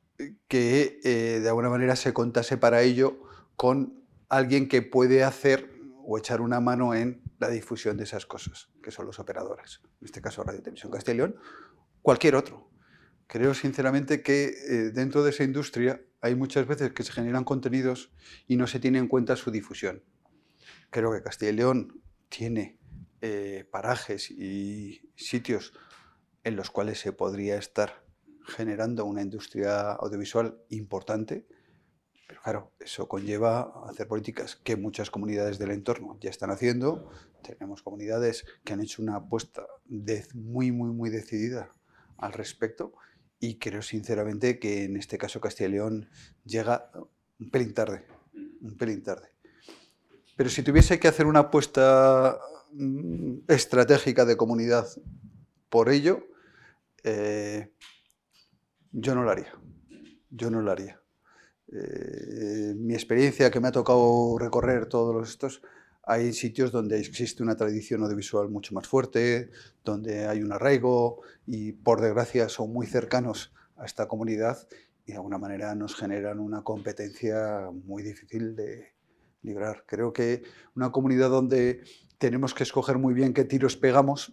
que 0.47 1.01
eh, 1.03 1.41
de 1.41 1.49
alguna 1.49 1.69
manera 1.69 1.97
se 1.97 2.13
contase 2.13 2.57
para 2.57 2.83
ello 2.83 3.19
con 3.57 4.05
alguien 4.29 4.69
que 4.69 4.83
puede 4.83 5.25
hacer 5.25 5.73
o 6.05 6.19
echar 6.19 6.41
una 6.41 6.61
mano 6.61 6.95
en 6.95 7.23
la 7.39 7.49
difusión 7.49 7.97
de 7.97 8.05
esas 8.05 8.27
cosas, 8.27 8.69
que 8.83 8.91
son 8.91 9.07
los 9.07 9.19
operadores. 9.19 9.81
En 10.01 10.07
este 10.07 10.21
caso, 10.21 10.45
Radio 10.45 10.63
Televisión 10.63 10.93
León, 11.17 11.37
cualquier 12.03 12.37
otro. 12.37 12.71
Creo 13.27 13.55
sinceramente 13.55 14.23
que 14.23 14.47
eh, 14.47 14.91
dentro 14.93 15.25
de 15.25 15.31
esa 15.31 15.43
industria 15.43 16.01
hay 16.21 16.35
muchas 16.37 16.67
veces 16.67 16.93
que 16.93 17.03
se 17.03 17.13
generan 17.13 17.45
contenidos 17.45 18.13
y 18.47 18.57
no 18.57 18.67
se 18.67 18.79
tiene 18.79 18.99
en 18.99 19.09
cuenta 19.09 19.37
su 19.37 19.51
difusión. 19.51 20.03
Creo 20.91 21.13
que 21.13 21.23
Castilla 21.23 21.51
y 21.51 21.55
León 21.55 22.03
tiene 22.29 22.79
eh, 23.21 23.67
parajes 23.71 24.31
y 24.31 25.11
sitios 25.17 25.73
en 26.45 26.55
los 26.55 26.71
cuales 26.71 27.01
se 27.01 27.13
podría 27.13 27.57
estar 27.57 28.05
generando 28.47 29.05
una 29.05 29.23
industria 29.23 29.93
audiovisual 29.93 30.61
importante, 30.69 31.47
pero 32.29 32.41
claro, 32.43 32.73
eso 32.79 33.09
conlleva 33.09 33.73
hacer 33.89 34.07
políticas 34.07 34.55
que 34.55 34.77
muchas 34.77 35.11
comunidades 35.11 35.59
del 35.59 35.73
entorno 35.73 36.17
ya 36.21 36.31
están 36.31 36.51
haciendo. 36.51 37.11
Tenemos 37.43 37.83
comunidades 37.83 38.45
que 38.65 38.73
han 38.73 38.81
hecho 38.81 39.03
una 39.03 39.17
apuesta 39.17 39.67
muy, 40.35 40.71
muy, 40.71 40.91
muy 40.93 41.11
decidida 41.11 41.73
al 42.19 42.33
respecto 42.33 42.93
y 43.41 43.59
creo 43.59 43.83
sinceramente 43.83 44.59
que 44.59 44.85
en 44.85 44.97
este 44.97 45.19
caso 45.19 45.41
Castilla 45.41 45.69
y 45.69 45.73
León 45.73 46.09
llega 46.45 46.91
un 47.39 47.51
pelín 47.51 47.75
tarde, 47.75 48.07
un 48.61 48.77
pelín 48.77 49.03
tarde. 49.03 49.29
Pero 50.37 50.51
si 50.51 50.63
tuviese 50.63 50.99
que 50.99 51.09
hacer 51.09 51.27
una 51.27 51.41
apuesta 51.41 52.39
mm, 52.73 53.39
estratégica 53.49 54.25
de 54.25 54.37
comunidad 54.37 54.87
por 55.69 55.89
ello, 55.89 56.27
eh, 57.03 57.73
yo 58.93 59.15
no 59.15 59.23
lo 59.23 59.31
haría. 59.31 59.53
Yo 60.31 60.51
no 60.51 60.61
lo 60.61 60.71
haría. 60.71 61.01
Eh, 61.73 62.75
mi 62.77 62.95
experiencia 62.95 63.51
que 63.51 63.61
me 63.61 63.69
ha 63.69 63.73
tocado 63.73 64.39
recorrer 64.39 64.87
todos 64.87 65.29
estos, 65.29 65.63
hay 66.07 66.33
sitios 66.33 66.71
donde 66.71 67.01
existe 67.01 67.43
una 67.43 67.57
tradición 67.57 68.03
audiovisual 68.05 68.49
mucho 68.49 68.73
más 68.75 68.87
fuerte, 68.87 69.51
donde 69.85 70.29
hay 70.29 70.41
un 70.41 70.53
arraigo 70.53 71.21
y 71.47 71.73
por 71.73 72.01
desgracia 72.01 72.49
son 72.49 72.73
muy 72.73 72.87
cercanos 72.87 73.53
a 73.77 73.85
esta 73.85 74.07
comunidad 74.07 74.69
y 75.05 75.13
de 75.13 75.17
alguna 75.17 75.39
manera 75.39 75.75
nos 75.75 75.97
generan 75.97 76.39
una 76.39 76.63
competencia 76.63 77.71
muy 77.73 78.05
difícil 78.05 78.55
de 78.55 78.93
librar. 79.43 79.83
Creo 79.85 80.13
que 80.13 80.45
una 80.77 80.93
comunidad 80.93 81.29
donde 81.29 81.83
tenemos 82.19 82.55
que 82.55 82.63
escoger 82.63 82.99
muy 82.99 83.13
bien 83.13 83.35
qué 83.35 83.45
tiros 83.45 83.77
pegamos, 83.77 84.33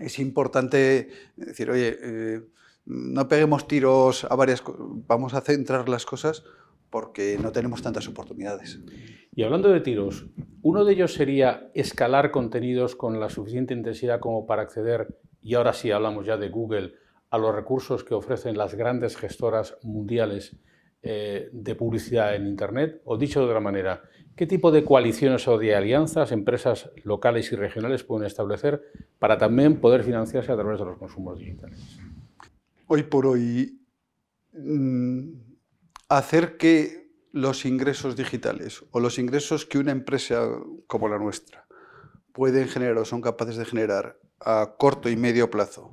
es 0.00 0.18
importante 0.18 1.10
decir, 1.36 1.70
oye, 1.70 1.98
eh, 2.00 2.40
no 2.86 3.28
peguemos 3.28 3.68
tiros 3.68 4.24
a 4.24 4.34
varias 4.34 4.62
vamos 5.06 5.34
a 5.34 5.42
centrar 5.42 5.90
las 5.90 6.06
cosas 6.06 6.42
porque 6.88 7.38
no 7.40 7.52
tenemos 7.52 7.82
tantas 7.82 8.08
oportunidades. 8.08 8.78
Y 9.36 9.44
hablando 9.44 9.68
de 9.68 9.80
tiros, 9.80 10.26
uno 10.62 10.84
de 10.84 10.94
ellos 10.94 11.12
sería 11.12 11.70
escalar 11.74 12.30
contenidos 12.30 12.96
con 12.96 13.20
la 13.20 13.28
suficiente 13.28 13.74
intensidad 13.74 14.18
como 14.18 14.46
para 14.46 14.62
acceder, 14.62 15.18
y 15.42 15.54
ahora 15.54 15.74
sí 15.74 15.92
hablamos 15.92 16.26
ya 16.26 16.38
de 16.38 16.48
Google, 16.48 16.94
a 17.30 17.38
los 17.38 17.54
recursos 17.54 18.02
que 18.02 18.14
ofrecen 18.14 18.56
las 18.56 18.74
grandes 18.74 19.16
gestoras 19.16 19.76
mundiales 19.82 20.56
eh, 21.02 21.50
de 21.52 21.74
publicidad 21.74 22.34
en 22.34 22.46
Internet? 22.46 23.02
O 23.04 23.18
dicho 23.18 23.40
de 23.40 23.46
otra 23.46 23.60
manera, 23.60 24.02
¿qué 24.34 24.46
tipo 24.46 24.72
de 24.72 24.84
coaliciones 24.84 25.46
o 25.46 25.58
de 25.58 25.76
alianzas 25.76 26.32
empresas 26.32 26.90
locales 27.04 27.52
y 27.52 27.56
regionales 27.56 28.02
pueden 28.02 28.26
establecer 28.26 28.82
para 29.18 29.36
también 29.36 29.80
poder 29.80 30.02
financiarse 30.02 30.50
a 30.50 30.56
través 30.56 30.78
de 30.78 30.86
los 30.86 30.98
consumos 30.98 31.38
digitales? 31.38 31.78
hoy 32.86 33.02
por 33.02 33.26
hoy 33.26 33.80
mm, 34.52 35.32
hacer 36.08 36.56
que 36.56 37.05
los 37.36 37.66
ingresos 37.66 38.16
digitales 38.16 38.82
o 38.92 38.98
los 38.98 39.18
ingresos 39.18 39.66
que 39.66 39.76
una 39.76 39.92
empresa 39.92 40.48
como 40.86 41.06
la 41.06 41.18
nuestra 41.18 41.66
pueden 42.32 42.66
generar 42.66 42.96
o 42.96 43.04
son 43.04 43.20
capaces 43.20 43.56
de 43.56 43.66
generar 43.66 44.18
a 44.40 44.76
corto 44.78 45.10
y 45.10 45.16
medio 45.16 45.50
plazo 45.50 45.92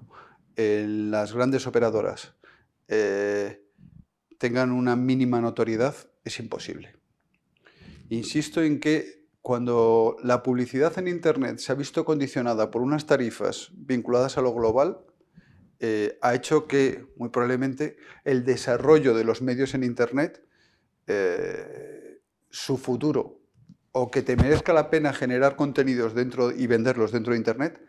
en 0.55 1.11
las 1.11 1.33
grandes 1.33 1.67
operadoras 1.67 2.33
eh, 2.87 3.61
tengan 4.37 4.71
una 4.71 4.95
mínima 4.95 5.41
notoriedad 5.41 5.93
es 6.23 6.39
imposible. 6.39 6.95
Insisto 8.07 8.61
en 8.61 8.79
que 8.79 9.25
cuando 9.41 10.15
la 10.23 10.43
publicidad 10.43 10.97
en 10.97 11.09
Internet 11.09 11.57
se 11.57 11.73
ha 11.73 11.75
visto 11.75 12.05
condicionada 12.05 12.71
por 12.71 12.81
unas 12.81 13.05
tarifas 13.05 13.69
vinculadas 13.73 14.37
a 14.37 14.41
lo 14.41 14.53
global, 14.53 14.99
eh, 15.81 16.17
ha 16.21 16.35
hecho 16.35 16.67
que, 16.69 17.05
muy 17.17 17.27
probablemente, 17.27 17.97
el 18.23 18.45
desarrollo 18.45 19.13
de 19.13 19.25
los 19.25 19.41
medios 19.41 19.73
en 19.73 19.83
Internet, 19.83 20.41
eh, 21.07 22.21
su 22.49 22.77
futuro, 22.77 23.41
o 23.91 24.09
que 24.09 24.21
te 24.21 24.35
merezca 24.35 24.73
la 24.73 24.89
pena 24.89 25.13
generar 25.13 25.55
contenidos 25.55 26.13
dentro 26.13 26.51
y 26.51 26.67
venderlos 26.67 27.11
dentro 27.11 27.33
de 27.33 27.37
Internet, 27.37 27.81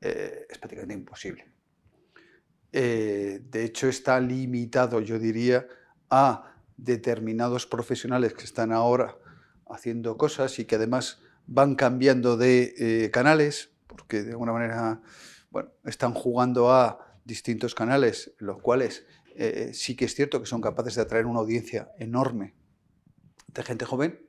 eh, 0.00 0.46
es 0.48 0.58
prácticamente 0.58 0.94
imposible. 0.94 1.46
de 2.70 3.64
hecho, 3.64 3.88
está 3.88 4.20
limitado, 4.20 5.00
yo 5.00 5.18
diría, 5.18 5.66
a 6.10 6.54
determinados 6.76 7.66
profesionales 7.66 8.34
que 8.34 8.44
están 8.44 8.72
ahora 8.72 9.16
haciendo 9.68 10.16
cosas 10.16 10.58
y 10.58 10.64
que 10.64 10.76
además 10.76 11.20
van 11.46 11.74
cambiando 11.74 12.36
de 12.36 13.10
canales, 13.12 13.70
porque 13.86 14.22
de 14.22 14.30
alguna 14.32 14.52
manera 14.52 15.00
bueno, 15.50 15.70
están 15.84 16.12
jugando 16.12 16.70
a 16.70 17.08
distintos 17.24 17.74
canales, 17.74 18.32
los 18.38 18.60
cuales 18.60 19.06
eh, 19.40 19.70
sí 19.72 19.96
que 19.96 20.04
es 20.04 20.14
cierto 20.14 20.40
que 20.40 20.46
son 20.46 20.60
capaces 20.60 20.96
de 20.96 21.02
atraer 21.02 21.26
una 21.26 21.38
audiencia 21.40 21.92
enorme 21.98 22.54
de 23.46 23.62
gente 23.62 23.84
joven 23.84 24.26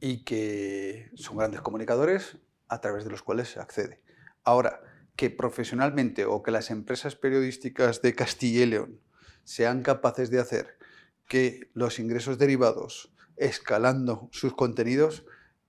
y 0.00 0.24
que 0.24 1.10
son 1.14 1.36
grandes 1.36 1.60
comunicadores 1.60 2.38
a 2.68 2.80
través 2.80 3.04
de 3.04 3.10
los 3.10 3.22
cuales 3.22 3.48
se 3.48 3.60
accede. 3.60 4.02
Ahora, 4.44 4.80
que 5.16 5.30
profesionalmente 5.30 6.24
o 6.24 6.42
que 6.42 6.50
las 6.50 6.70
empresas 6.70 7.14
periodísticas 7.14 8.02
de 8.02 8.14
Castilla 8.14 8.62
y 8.62 8.66
León 8.66 9.00
sean 9.44 9.82
capaces 9.82 10.30
de 10.30 10.40
hacer 10.40 10.78
que 11.26 11.70
los 11.74 11.98
ingresos 11.98 12.38
derivados, 12.38 13.12
escalando 13.36 14.28
sus 14.32 14.54
contenidos, 14.54 15.26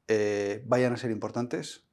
eh, 0.07 0.63
vayan 0.65 0.93
a 0.93 0.97
ser 0.97 1.11
importantes, 1.11 1.85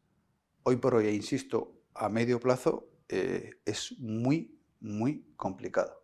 hoy 0.62 0.76
por 0.76 0.94
hoy, 0.94 1.08
insisto, 1.08 1.80
a 1.94 2.08
medio 2.08 2.40
plazo, 2.40 2.88
eh, 3.08 3.58
es 3.64 3.98
muy 3.98 4.56
muy 4.80 5.26
complicado, 5.36 6.02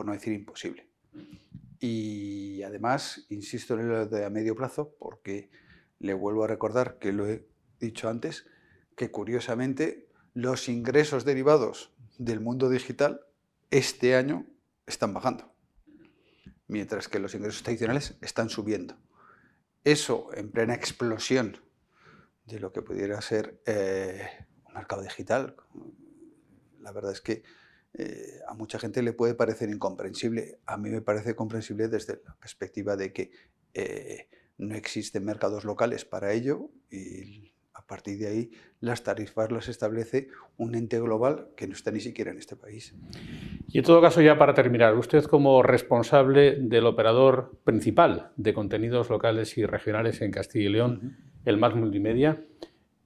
por 0.00 0.06
no 0.06 0.14
decir 0.14 0.32
imposible. 0.32 0.88
Y 1.78 2.62
además, 2.62 3.26
insisto 3.28 3.74
en 3.74 3.86
lo 3.86 4.06
de 4.06 4.24
a 4.24 4.30
medio 4.30 4.56
plazo, 4.56 4.96
porque 4.98 5.50
le 5.98 6.14
vuelvo 6.14 6.44
a 6.44 6.46
recordar 6.46 6.98
que 6.98 7.12
lo 7.12 7.28
he 7.28 7.46
dicho 7.80 8.08
antes, 8.08 8.46
que 8.96 9.10
curiosamente 9.10 10.08
los 10.32 10.70
ingresos 10.70 11.26
derivados 11.26 11.92
del 12.16 12.40
mundo 12.40 12.70
digital 12.70 13.20
este 13.70 14.16
año 14.16 14.46
están 14.86 15.12
bajando, 15.12 15.52
mientras 16.66 17.06
que 17.08 17.18
los 17.18 17.34
ingresos 17.34 17.62
tradicionales 17.62 18.16
están 18.22 18.48
subiendo. 18.48 18.96
Eso 19.84 20.30
en 20.32 20.50
plena 20.50 20.74
explosión 20.74 21.58
de 22.46 22.58
lo 22.58 22.72
que 22.72 22.80
pudiera 22.80 23.20
ser 23.20 23.60
eh, 23.66 24.46
un 24.66 24.72
mercado 24.72 25.02
digital. 25.02 25.56
La 26.78 26.90
verdad 26.90 27.12
es 27.12 27.20
que 27.20 27.42
eh, 27.94 28.40
a 28.48 28.54
mucha 28.54 28.78
gente 28.78 29.02
le 29.02 29.12
puede 29.12 29.34
parecer 29.34 29.68
incomprensible. 29.70 30.58
A 30.66 30.76
mí 30.76 30.90
me 30.90 31.02
parece 31.02 31.34
comprensible 31.34 31.88
desde 31.88 32.20
la 32.24 32.34
perspectiva 32.36 32.96
de 32.96 33.12
que 33.12 33.30
eh, 33.74 34.28
no 34.58 34.74
existen 34.74 35.24
mercados 35.24 35.64
locales 35.64 36.04
para 36.04 36.32
ello 36.32 36.70
y 36.90 37.52
a 37.74 37.86
partir 37.86 38.18
de 38.18 38.28
ahí 38.28 38.50
las 38.80 39.02
tarifas 39.02 39.50
las 39.50 39.68
establece 39.68 40.28
un 40.56 40.74
ente 40.74 41.00
global 41.00 41.48
que 41.56 41.66
no 41.66 41.72
está 41.72 41.90
ni 41.90 42.00
siquiera 42.00 42.30
en 42.30 42.38
este 42.38 42.56
país. 42.56 42.94
Y 43.68 43.78
en 43.78 43.84
todo 43.84 44.00
caso, 44.00 44.20
ya 44.20 44.38
para 44.38 44.54
terminar, 44.54 44.96
usted 44.96 45.24
como 45.24 45.62
responsable 45.62 46.56
del 46.60 46.86
operador 46.86 47.58
principal 47.64 48.32
de 48.36 48.52
contenidos 48.52 49.08
locales 49.10 49.56
y 49.58 49.64
regionales 49.64 50.20
en 50.20 50.30
Castilla 50.30 50.66
y 50.66 50.72
León, 50.72 51.16
el 51.44 51.56
Más 51.56 51.74
Multimedia, 51.74 52.44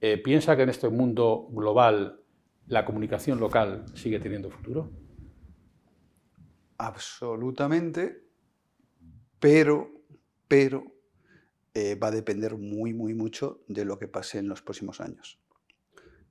eh, 0.01 0.18
¿piensa 0.18 0.57
que 0.57 0.62
en 0.62 0.70
este 0.70 0.89
mundo 0.89 1.47
global 1.51 2.20
la 2.67 2.85
comunicación 2.85 3.41
local 3.41 3.85
sigue 3.95 4.19
teniendo 4.21 4.51
futuro? 4.51 4.91
Absolutamente, 6.79 8.25
pero, 9.39 9.91
pero 10.49 10.85
eh, 11.75 11.95
va 11.97 12.09
a 12.09 12.12
depender 12.12 12.57
muy, 12.57 12.95
muy 12.95 13.15
mucho 13.15 13.62
de 13.69 13.85
lo 13.85 13.99
que 13.99 14.09
pase 14.09 14.39
en 14.39 14.49
los 14.49 14.62
próximos 14.62 15.01
años. 15.01 15.39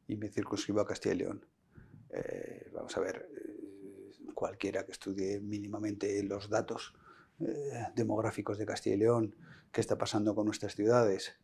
Y 0.07 0.15
me 0.15 0.29
circunscribo 0.29 0.81
a 0.81 0.87
Castilla 0.87 1.15
y 1.15 1.17
León. 1.19 1.45
Eh, 2.09 2.69
vamos 2.73 2.95
a 2.97 3.01
ver, 3.01 3.29
eh, 3.35 4.33
cualquiera 4.33 4.85
que 4.85 4.91
estudie 4.91 5.39
mínimamente 5.39 6.21
los 6.23 6.49
datos 6.49 6.93
demográficos 7.95 8.57
de 8.57 8.65
Castilla 8.65 8.95
y 8.95 8.99
León, 8.99 9.35
qué 9.71 9.81
está 9.81 9.97
pasando 9.97 10.33
con 10.33 10.45
nuestras 10.45 10.75
ciudades, 10.75 11.35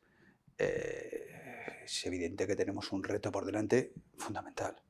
es 1.84 2.06
evidente 2.06 2.48
que 2.48 2.56
tenemos 2.56 2.92
un 2.92 3.04
reto 3.04 3.32
por 3.32 3.46
delante 3.46 3.94
fundamental 4.18 4.82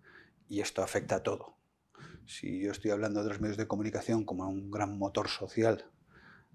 y 0.47 0.61
esto 0.61 0.82
afecta 0.82 1.15
a 1.15 1.24
todo. 1.24 1.57
Si 2.26 2.59
yo 2.59 2.72
estoy 2.72 2.91
hablando 2.91 3.24
de 3.24 3.30
los 3.30 3.39
medios 3.39 3.57
de 3.57 3.67
comunicación 3.67 4.26
como 4.26 4.47
un 4.47 4.70
gran 4.70 4.97
motor 4.97 5.30
social 5.30 5.89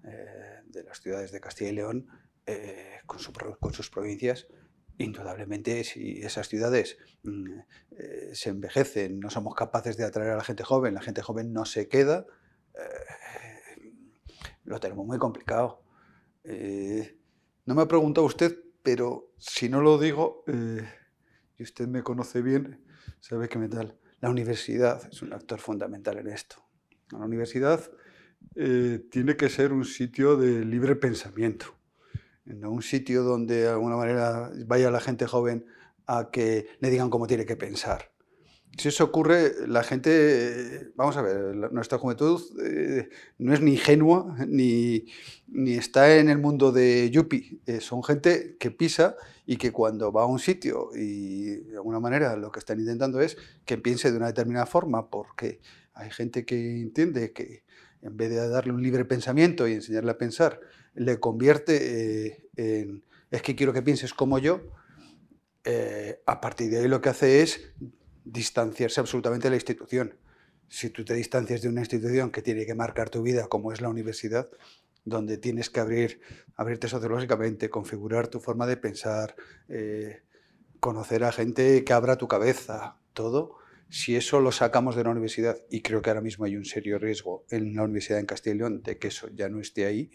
eh, 0.03 0.61
de 0.67 0.83
las 0.83 1.01
ciudades 1.01 1.31
de 1.31 1.39
Castilla 1.39 1.71
y 1.71 1.73
León, 1.73 2.07
eh, 2.45 2.99
con, 3.05 3.19
sus 3.19 3.89
provincias, 3.89 4.47
indudablemente 4.97 5.83
si 5.83 6.21
esas 6.21 6.47
ciudades 6.47 6.97
mm, 7.23 7.59
eh, 7.97 8.29
se 8.33 8.49
envejecen, 8.49 9.19
no 9.19 9.29
somos 9.29 9.55
capaces 9.55 9.97
de 9.97 10.03
atraer 10.03 10.31
a 10.31 10.37
la 10.37 10.43
gente 10.43 10.63
joven, 10.63 10.93
la 10.93 11.01
gente 11.01 11.21
joven 11.21 11.53
no 11.53 11.65
se 11.65 11.87
queda, 11.87 12.25
lo 14.65 14.79
tenemos 14.79 15.05
muy 15.05 15.17
complicado. 15.17 15.83
No 17.65 17.73
me 17.73 17.81
ha 17.81 17.87
preguntado 17.87 18.27
usted, 18.27 18.64
pero 18.85 19.33
si 19.37 19.67
no 19.67 19.81
lo 19.81 19.97
digo, 19.97 20.45
y 21.57 21.63
usted 21.63 21.87
me 21.89 22.03
conoce 22.03 22.41
bien, 22.41 22.85
sabe 23.19 23.49
que 23.49 23.59
me 23.59 23.67
tal. 23.67 23.99
La 24.21 24.29
universidad 24.29 25.01
es 25.11 25.21
un 25.21 25.33
actor 25.33 25.59
fundamental 25.59 26.17
en 26.19 26.27
esto. 26.27 26.55
La 27.11 27.25
universidad 27.25 27.81
tiene 28.53 29.35
que 29.35 29.49
ser 29.49 29.73
un 29.73 29.83
sitio 29.83 30.37
de 30.37 30.63
libre 30.63 30.95
pensamiento 30.95 31.75
en 32.45 32.63
un 32.63 32.83
sitio 32.83 33.23
donde 33.23 33.63
de 33.63 33.69
alguna 33.69 33.97
manera 33.97 34.51
vaya 34.67 34.91
la 34.91 34.99
gente 35.01 35.25
joven 35.25 35.65
a 36.05 36.29
que 36.31 36.67
le 36.79 36.91
digan 36.91 37.09
cómo 37.09 37.25
tiene 37.25 37.45
que 37.45 37.55
pensar. 37.55 38.11
Si 38.77 38.89
eso 38.89 39.05
ocurre, 39.05 39.67
la 39.67 39.83
gente, 39.83 40.91
vamos 40.95 41.15
a 41.15 41.21
ver, 41.21 41.71
nuestra 41.71 41.97
juventud 41.97 42.41
eh, 42.61 43.09
no 43.37 43.53
es 43.53 43.61
ni 43.61 43.73
ingenua 43.73 44.35
ni, 44.47 45.05
ni, 45.47 45.75
está 45.75 46.17
en 46.17 46.29
el 46.29 46.39
mundo 46.39 46.71
de 46.73 47.09
yuppie. 47.09 47.59
Eh, 47.65 47.79
son 47.79 48.03
gente 48.03 48.57
que 48.59 48.71
pisa 48.71 49.15
y 49.45 49.55
que 49.55 49.71
cuando 49.71 50.11
va 50.11 50.23
a 50.23 50.25
un 50.25 50.39
sitio 50.39 50.89
y 50.93 51.55
de 51.55 51.75
alguna 51.75 52.01
manera 52.01 52.35
lo 52.35 52.51
que 52.51 52.59
están 52.59 52.79
intentando 52.79 53.21
es 53.21 53.37
que 53.63 53.77
piense 53.77 54.11
de 54.11 54.17
una 54.17 54.27
determinada 54.27 54.65
forma, 54.65 55.09
porque 55.09 55.61
hay 55.93 56.11
gente 56.11 56.45
que 56.45 56.81
entiende 56.81 57.31
que 57.31 57.63
en 58.01 58.17
vez 58.17 58.29
de 58.29 58.49
darle 58.49 58.73
un 58.73 58.83
libre 58.83 59.05
pensamiento 59.05 59.67
y 59.67 59.73
enseñarle 59.73 60.11
a 60.11 60.17
pensar, 60.17 60.59
le 60.95 61.19
convierte 61.19 62.27
eh, 62.27 62.49
en, 62.55 63.03
es 63.31 63.41
que 63.41 63.55
quiero 63.55 63.73
que 63.73 63.81
pienses 63.81 64.13
como 64.13 64.37
yo, 64.37 64.61
eh, 65.63 66.21
a 66.25 66.41
partir 66.41 66.69
de 66.69 66.79
ahí 66.79 66.87
lo 66.87 67.01
que 67.01 67.09
hace 67.09 67.41
es 67.41 67.73
distanciarse 68.25 68.99
absolutamente 68.99 69.45
de 69.45 69.51
la 69.51 69.55
institución. 69.55 70.15
Si 70.67 70.89
tú 70.89 71.05
te 71.05 71.13
distancias 71.13 71.61
de 71.61 71.69
una 71.69 71.81
institución 71.81 72.31
que 72.31 72.41
tiene 72.41 72.65
que 72.65 72.75
marcar 72.75 73.09
tu 73.09 73.21
vida, 73.21 73.47
como 73.47 73.71
es 73.71 73.81
la 73.81 73.89
universidad, 73.89 74.49
donde 75.05 75.37
tienes 75.37 75.69
que 75.69 75.79
abrir, 75.79 76.19
abrirte 76.55 76.87
sociológicamente, 76.87 77.69
configurar 77.69 78.27
tu 78.27 78.39
forma 78.39 78.65
de 78.65 78.77
pensar, 78.77 79.35
eh, 79.69 80.23
conocer 80.79 81.23
a 81.23 81.31
gente 81.31 81.83
que 81.83 81.93
abra 81.93 82.17
tu 82.17 82.27
cabeza, 82.27 82.97
todo, 83.13 83.57
si 83.89 84.15
eso 84.15 84.41
lo 84.41 84.51
sacamos 84.51 84.95
de 84.95 85.03
la 85.03 85.11
universidad, 85.11 85.57
y 85.69 85.81
creo 85.81 86.01
que 86.01 86.09
ahora 86.09 86.21
mismo 86.21 86.45
hay 86.45 86.57
un 86.57 86.65
serio 86.65 86.97
riesgo 86.97 87.45
en 87.51 87.75
la 87.75 87.83
Universidad 87.83 88.19
en 88.19 88.25
Castilla 88.25 88.55
y 88.55 88.57
León 88.57 88.81
de 88.81 88.97
que 88.97 89.09
eso 89.09 89.29
ya 89.33 89.47
no 89.47 89.59
esté 89.59 89.85
ahí, 89.85 90.11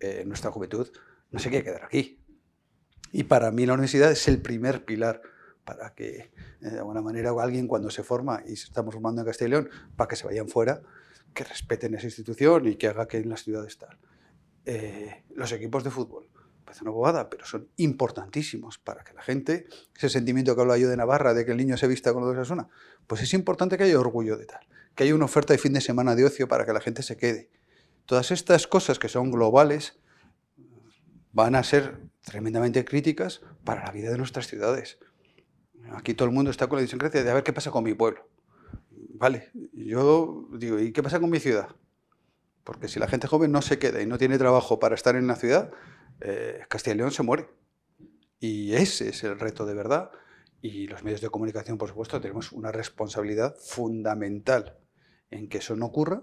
eh, 0.00 0.18
en 0.22 0.28
nuestra 0.28 0.50
juventud, 0.50 0.88
no 1.30 1.38
se 1.38 1.48
quiere 1.48 1.64
quedar 1.64 1.84
aquí. 1.84 2.20
Y 3.12 3.24
para 3.24 3.52
mí 3.52 3.64
la 3.64 3.74
universidad 3.74 4.10
es 4.10 4.26
el 4.26 4.42
primer 4.42 4.84
pilar 4.84 5.22
para 5.66 5.94
que, 5.94 6.16
eh, 6.16 6.30
de 6.60 6.78
alguna 6.78 7.02
manera, 7.02 7.32
alguien 7.38 7.66
cuando 7.66 7.90
se 7.90 8.02
forma 8.02 8.42
y 8.46 8.56
se 8.56 8.68
estamos 8.68 8.94
formando 8.94 9.20
en 9.20 9.26
Castilla 9.26 9.48
y 9.48 9.50
León, 9.50 9.70
para 9.96 10.08
que 10.08 10.16
se 10.16 10.24
vayan 10.24 10.48
fuera, 10.48 10.80
que 11.34 11.44
respeten 11.44 11.94
esa 11.94 12.06
institución 12.06 12.66
y 12.66 12.76
que 12.76 12.86
haga 12.88 13.06
que 13.06 13.18
en 13.18 13.28
las 13.28 13.42
ciudades 13.42 13.76
tal. 13.76 13.98
Eh, 14.64 15.24
los 15.34 15.52
equipos 15.52 15.84
de 15.84 15.90
fútbol, 15.90 16.30
parece 16.64 16.82
una 16.84 16.92
bobada, 16.92 17.28
pero 17.28 17.44
son 17.44 17.68
importantísimos 17.76 18.78
para 18.78 19.04
que 19.04 19.12
la 19.12 19.20
gente, 19.20 19.66
ese 19.94 20.08
sentimiento 20.08 20.54
que 20.54 20.62
hablo 20.62 20.74
yo 20.78 20.88
de 20.88 20.96
Navarra, 20.96 21.34
de 21.34 21.44
que 21.44 21.50
el 21.50 21.58
niño 21.58 21.76
se 21.76 21.86
vista 21.86 22.14
con 22.14 22.24
los 22.24 22.34
de 22.34 22.46
zona, 22.46 22.68
pues 23.06 23.20
es 23.20 23.34
importante 23.34 23.76
que 23.76 23.84
haya 23.84 24.00
orgullo 24.00 24.38
de 24.38 24.46
tal, 24.46 24.66
que 24.94 25.04
haya 25.04 25.14
una 25.14 25.26
oferta 25.26 25.52
de 25.52 25.58
fin 25.58 25.74
de 25.74 25.82
semana 25.82 26.14
de 26.14 26.24
ocio 26.24 26.48
para 26.48 26.64
que 26.64 26.72
la 26.72 26.80
gente 26.80 27.02
se 27.02 27.18
quede, 27.18 27.50
Todas 28.06 28.30
estas 28.30 28.68
cosas 28.68 29.00
que 29.00 29.08
son 29.08 29.32
globales 29.32 29.98
van 31.32 31.56
a 31.56 31.64
ser 31.64 31.98
tremendamente 32.22 32.84
críticas 32.84 33.40
para 33.64 33.84
la 33.84 33.90
vida 33.90 34.12
de 34.12 34.16
nuestras 34.16 34.46
ciudades. 34.46 34.98
Aquí 35.92 36.14
todo 36.14 36.28
el 36.28 36.34
mundo 36.34 36.50
está 36.50 36.66
con 36.66 36.76
la 36.76 36.82
disincrasia 36.82 37.22
de 37.22 37.30
a 37.30 37.34
ver 37.34 37.44
qué 37.44 37.52
pasa 37.52 37.70
con 37.70 37.84
mi 37.84 37.94
pueblo. 37.94 38.28
Vale, 39.14 39.50
yo 39.72 40.48
digo, 40.52 40.78
¿y 40.78 40.92
qué 40.92 41.02
pasa 41.02 41.20
con 41.20 41.30
mi 41.30 41.40
ciudad? 41.40 41.68
Porque 42.64 42.88
si 42.88 42.98
la 42.98 43.08
gente 43.08 43.28
joven 43.28 43.52
no 43.52 43.62
se 43.62 43.78
queda 43.78 44.02
y 44.02 44.06
no 44.06 44.18
tiene 44.18 44.38
trabajo 44.38 44.78
para 44.78 44.94
estar 44.94 45.16
en 45.16 45.26
la 45.26 45.36
ciudad, 45.36 45.70
eh, 46.20 46.60
Castilla 46.68 46.94
y 46.94 46.98
León 46.98 47.12
se 47.12 47.22
muere. 47.22 47.48
Y 48.40 48.74
ese 48.74 49.08
es 49.08 49.24
el 49.24 49.38
reto 49.38 49.64
de 49.64 49.74
verdad. 49.74 50.10
Y 50.60 50.88
los 50.88 51.04
medios 51.04 51.20
de 51.20 51.30
comunicación, 51.30 51.78
por 51.78 51.88
supuesto, 51.88 52.20
tenemos 52.20 52.52
una 52.52 52.72
responsabilidad 52.72 53.56
fundamental 53.58 54.78
en 55.30 55.48
que 55.48 55.58
eso 55.58 55.76
no 55.76 55.86
ocurra 55.86 56.22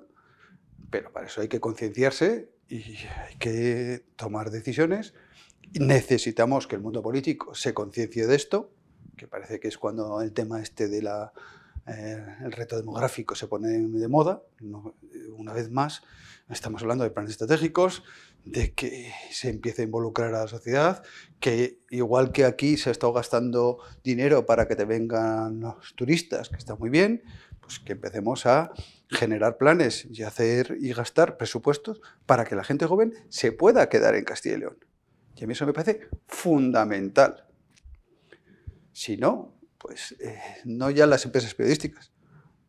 pero 0.93 1.11
para 1.11 1.25
eso 1.25 1.41
hay 1.41 1.47
que 1.47 1.59
concienciarse 1.59 2.51
y 2.69 2.97
hay 3.25 3.35
que 3.39 4.05
tomar 4.15 4.51
decisiones. 4.51 5.15
Necesitamos 5.73 6.67
que 6.67 6.75
el 6.75 6.83
mundo 6.83 7.01
político 7.01 7.55
se 7.55 7.73
conciencie 7.73 8.27
de 8.27 8.35
esto, 8.35 8.71
que 9.17 9.27
parece 9.27 9.59
que 9.59 9.67
es 9.67 9.77
cuando 9.77 10.21
el 10.21 10.33
tema 10.33 10.61
este 10.61 10.87
del 10.87 11.07
eh, 11.87 12.25
reto 12.49 12.77
demográfico 12.77 13.35
se 13.35 13.47
pone 13.47 13.67
de 13.69 14.07
moda. 14.07 14.41
una 15.35 15.53
vez 15.53 15.69
más, 15.69 16.01
estamos 16.49 16.81
hablando 16.81 17.03
de 17.03 17.09
planes 17.09 17.31
estratégicos, 17.31 18.03
de 18.45 18.73
que 18.73 19.11
se 19.31 19.49
empiece 19.49 19.81
a 19.81 19.85
involucrar 19.85 20.33
a 20.33 20.41
la 20.41 20.47
sociedad, 20.47 21.03
que 21.39 21.79
igual 21.89 22.31
que 22.31 22.45
aquí 22.45 22.77
se 22.77 22.89
ha 22.89 22.91
estado 22.91 23.13
gastando 23.13 23.79
dinero 24.03 24.45
para 24.45 24.67
que 24.67 24.75
te 24.75 24.85
vengan 24.85 25.61
los 25.61 25.95
turistas, 25.95 26.49
que 26.49 26.57
está 26.57 26.75
muy 26.75 26.89
bien, 26.89 27.23
pues 27.61 27.79
que 27.79 27.93
empecemos 27.93 28.45
a 28.45 28.71
generar 29.09 29.57
planes 29.57 30.07
y 30.11 30.23
hacer 30.23 30.77
y 30.79 30.91
gastar 30.93 31.37
presupuestos 31.37 32.01
para 32.25 32.43
que 32.43 32.55
la 32.55 32.63
gente 32.63 32.85
joven 32.85 33.13
se 33.29 33.51
pueda 33.51 33.87
quedar 33.87 34.15
en 34.15 34.25
Castilla 34.25 34.55
y 34.55 34.59
León. 34.59 34.77
Y 35.35 35.43
a 35.43 35.47
mí 35.47 35.53
eso 35.53 35.65
me 35.65 35.73
parece 35.73 36.07
fundamental. 36.27 37.45
Si 38.93 39.17
no, 39.17 39.59
pues 39.77 40.15
eh, 40.19 40.39
no 40.65 40.89
ya 40.89 41.05
las 41.05 41.25
empresas 41.25 41.53
periodísticas. 41.53 42.11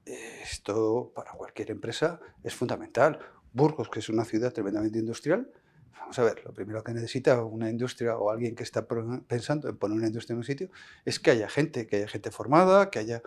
Esto 0.04 1.12
para 1.14 1.32
cualquier 1.32 1.70
empresa 1.70 2.20
es 2.42 2.54
fundamental. 2.54 3.18
Burgos, 3.52 3.88
que 3.88 4.00
es 4.00 4.08
una 4.08 4.24
ciudad 4.24 4.52
tremendamente 4.52 4.98
industrial, 4.98 5.50
vamos 5.92 6.18
a 6.18 6.24
ver, 6.24 6.44
lo 6.44 6.52
primero 6.52 6.82
que 6.82 6.92
necesita 6.92 7.42
una 7.44 7.70
industria 7.70 8.16
o 8.18 8.30
alguien 8.30 8.54
que 8.54 8.62
está 8.62 8.86
pensando 9.26 9.68
en 9.68 9.76
poner 9.76 9.96
una 9.96 10.08
industria 10.08 10.34
en 10.34 10.38
un 10.38 10.44
sitio 10.44 10.70
es 11.04 11.18
que 11.18 11.30
haya 11.30 11.48
gente, 11.48 11.86
que 11.86 11.96
haya 11.96 12.08
gente 12.08 12.30
formada, 12.30 12.90
que 12.90 12.98
haya 12.98 13.22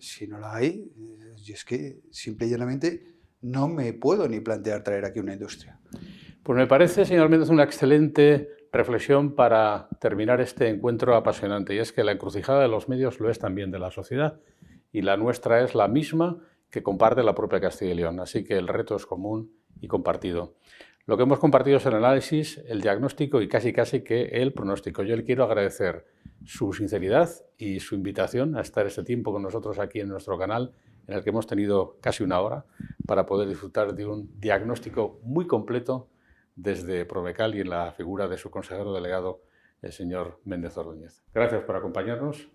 si 0.00 0.26
no 0.26 0.38
la 0.38 0.56
hay, 0.56 0.90
y 1.36 1.52
es 1.52 1.64
que 1.64 2.00
simple 2.10 2.46
y 2.48 2.50
llanamente 2.50 3.14
no 3.40 3.68
me 3.68 3.92
puedo 3.92 4.28
ni 4.28 4.40
plantear 4.40 4.82
traer 4.82 5.04
aquí 5.04 5.20
una 5.20 5.32
industria. 5.32 5.78
Pues 6.42 6.56
me 6.56 6.66
parece, 6.66 7.04
señor 7.04 7.28
Méndez, 7.28 7.50
una 7.50 7.62
excelente 7.62 8.48
reflexión 8.72 9.34
para 9.34 9.88
terminar 10.00 10.40
este 10.40 10.68
encuentro 10.68 11.14
apasionante, 11.14 11.74
y 11.74 11.78
es 11.78 11.92
que 11.92 12.04
la 12.04 12.12
encrucijada 12.12 12.62
de 12.62 12.68
los 12.68 12.88
medios 12.88 13.20
lo 13.20 13.30
es 13.30 13.38
también 13.38 13.70
de 13.70 13.78
la 13.78 13.90
sociedad, 13.90 14.40
y 14.90 15.02
la 15.02 15.16
nuestra 15.16 15.62
es 15.62 15.74
la 15.74 15.88
misma 15.88 16.38
que 16.70 16.82
comparte 16.82 17.22
la 17.22 17.34
propia 17.34 17.60
Castilla 17.60 17.92
y 17.92 17.96
León, 17.96 18.18
así 18.20 18.44
que 18.44 18.56
el 18.56 18.68
reto 18.68 18.96
es 18.96 19.04
común 19.04 19.52
y 19.80 19.88
compartido. 19.88 20.54
Lo 21.04 21.16
que 21.16 21.24
hemos 21.24 21.38
compartido 21.38 21.78
es 21.78 21.86
el 21.86 21.94
análisis, 21.94 22.62
el 22.68 22.80
diagnóstico 22.80 23.42
y 23.42 23.48
casi 23.48 23.72
casi 23.72 24.02
que 24.02 24.22
el 24.22 24.52
pronóstico. 24.52 25.02
Yo 25.02 25.16
le 25.16 25.24
quiero 25.24 25.44
agradecer 25.44 26.06
su 26.44 26.72
sinceridad 26.72 27.28
y 27.58 27.80
su 27.80 27.96
invitación 27.96 28.56
a 28.56 28.60
estar 28.60 28.86
este 28.86 29.02
tiempo 29.02 29.32
con 29.32 29.42
nosotros 29.42 29.78
aquí 29.80 30.00
en 30.00 30.08
nuestro 30.08 30.38
canal, 30.38 30.72
en 31.08 31.14
el 31.14 31.24
que 31.24 31.30
hemos 31.30 31.48
tenido 31.48 31.98
casi 32.00 32.22
una 32.22 32.40
hora 32.40 32.64
para 33.06 33.26
poder 33.26 33.48
disfrutar 33.48 33.94
de 33.94 34.06
un 34.06 34.30
diagnóstico 34.38 35.20
muy 35.24 35.46
completo 35.46 36.08
desde 36.54 37.04
Provecal 37.04 37.54
y 37.54 37.60
en 37.60 37.70
la 37.70 37.92
figura 37.92 38.28
de 38.28 38.38
su 38.38 38.50
consejero 38.50 38.92
delegado, 38.92 39.42
el 39.80 39.92
señor 39.92 40.40
Méndez 40.44 40.76
Ordóñez. 40.76 41.22
Gracias 41.34 41.62
por 41.64 41.76
acompañarnos. 41.76 42.48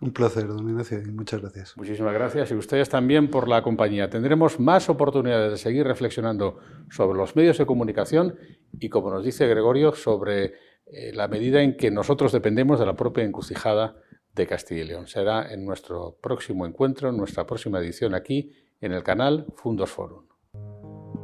Un 0.00 0.12
placer, 0.12 0.48
don 0.48 0.68
Ignacio, 0.68 1.00
y 1.00 1.10
muchas 1.12 1.40
gracias. 1.40 1.76
Muchísimas 1.76 2.12
gracias 2.12 2.50
y 2.50 2.54
ustedes 2.54 2.88
también 2.88 3.30
por 3.30 3.48
la 3.48 3.62
compañía. 3.62 4.10
Tendremos 4.10 4.58
más 4.58 4.88
oportunidades 4.88 5.52
de 5.52 5.56
seguir 5.56 5.86
reflexionando 5.86 6.58
sobre 6.90 7.16
los 7.16 7.36
medios 7.36 7.58
de 7.58 7.66
comunicación 7.66 8.36
y, 8.72 8.88
como 8.88 9.10
nos 9.10 9.24
dice 9.24 9.46
Gregorio, 9.46 9.92
sobre 9.92 10.54
eh, 10.86 11.12
la 11.14 11.28
medida 11.28 11.62
en 11.62 11.76
que 11.76 11.90
nosotros 11.92 12.32
dependemos 12.32 12.80
de 12.80 12.86
la 12.86 12.96
propia 12.96 13.24
encrucijada 13.24 13.96
de 14.34 14.46
Castilla 14.48 14.82
y 14.82 14.88
León. 14.88 15.06
Será 15.06 15.52
en 15.52 15.64
nuestro 15.64 16.18
próximo 16.20 16.66
encuentro, 16.66 17.08
en 17.10 17.16
nuestra 17.16 17.46
próxima 17.46 17.78
edición 17.78 18.14
aquí, 18.14 18.52
en 18.80 18.92
el 18.92 19.04
canal 19.04 19.46
Fundos 19.56 19.90
Forum. 19.90 20.33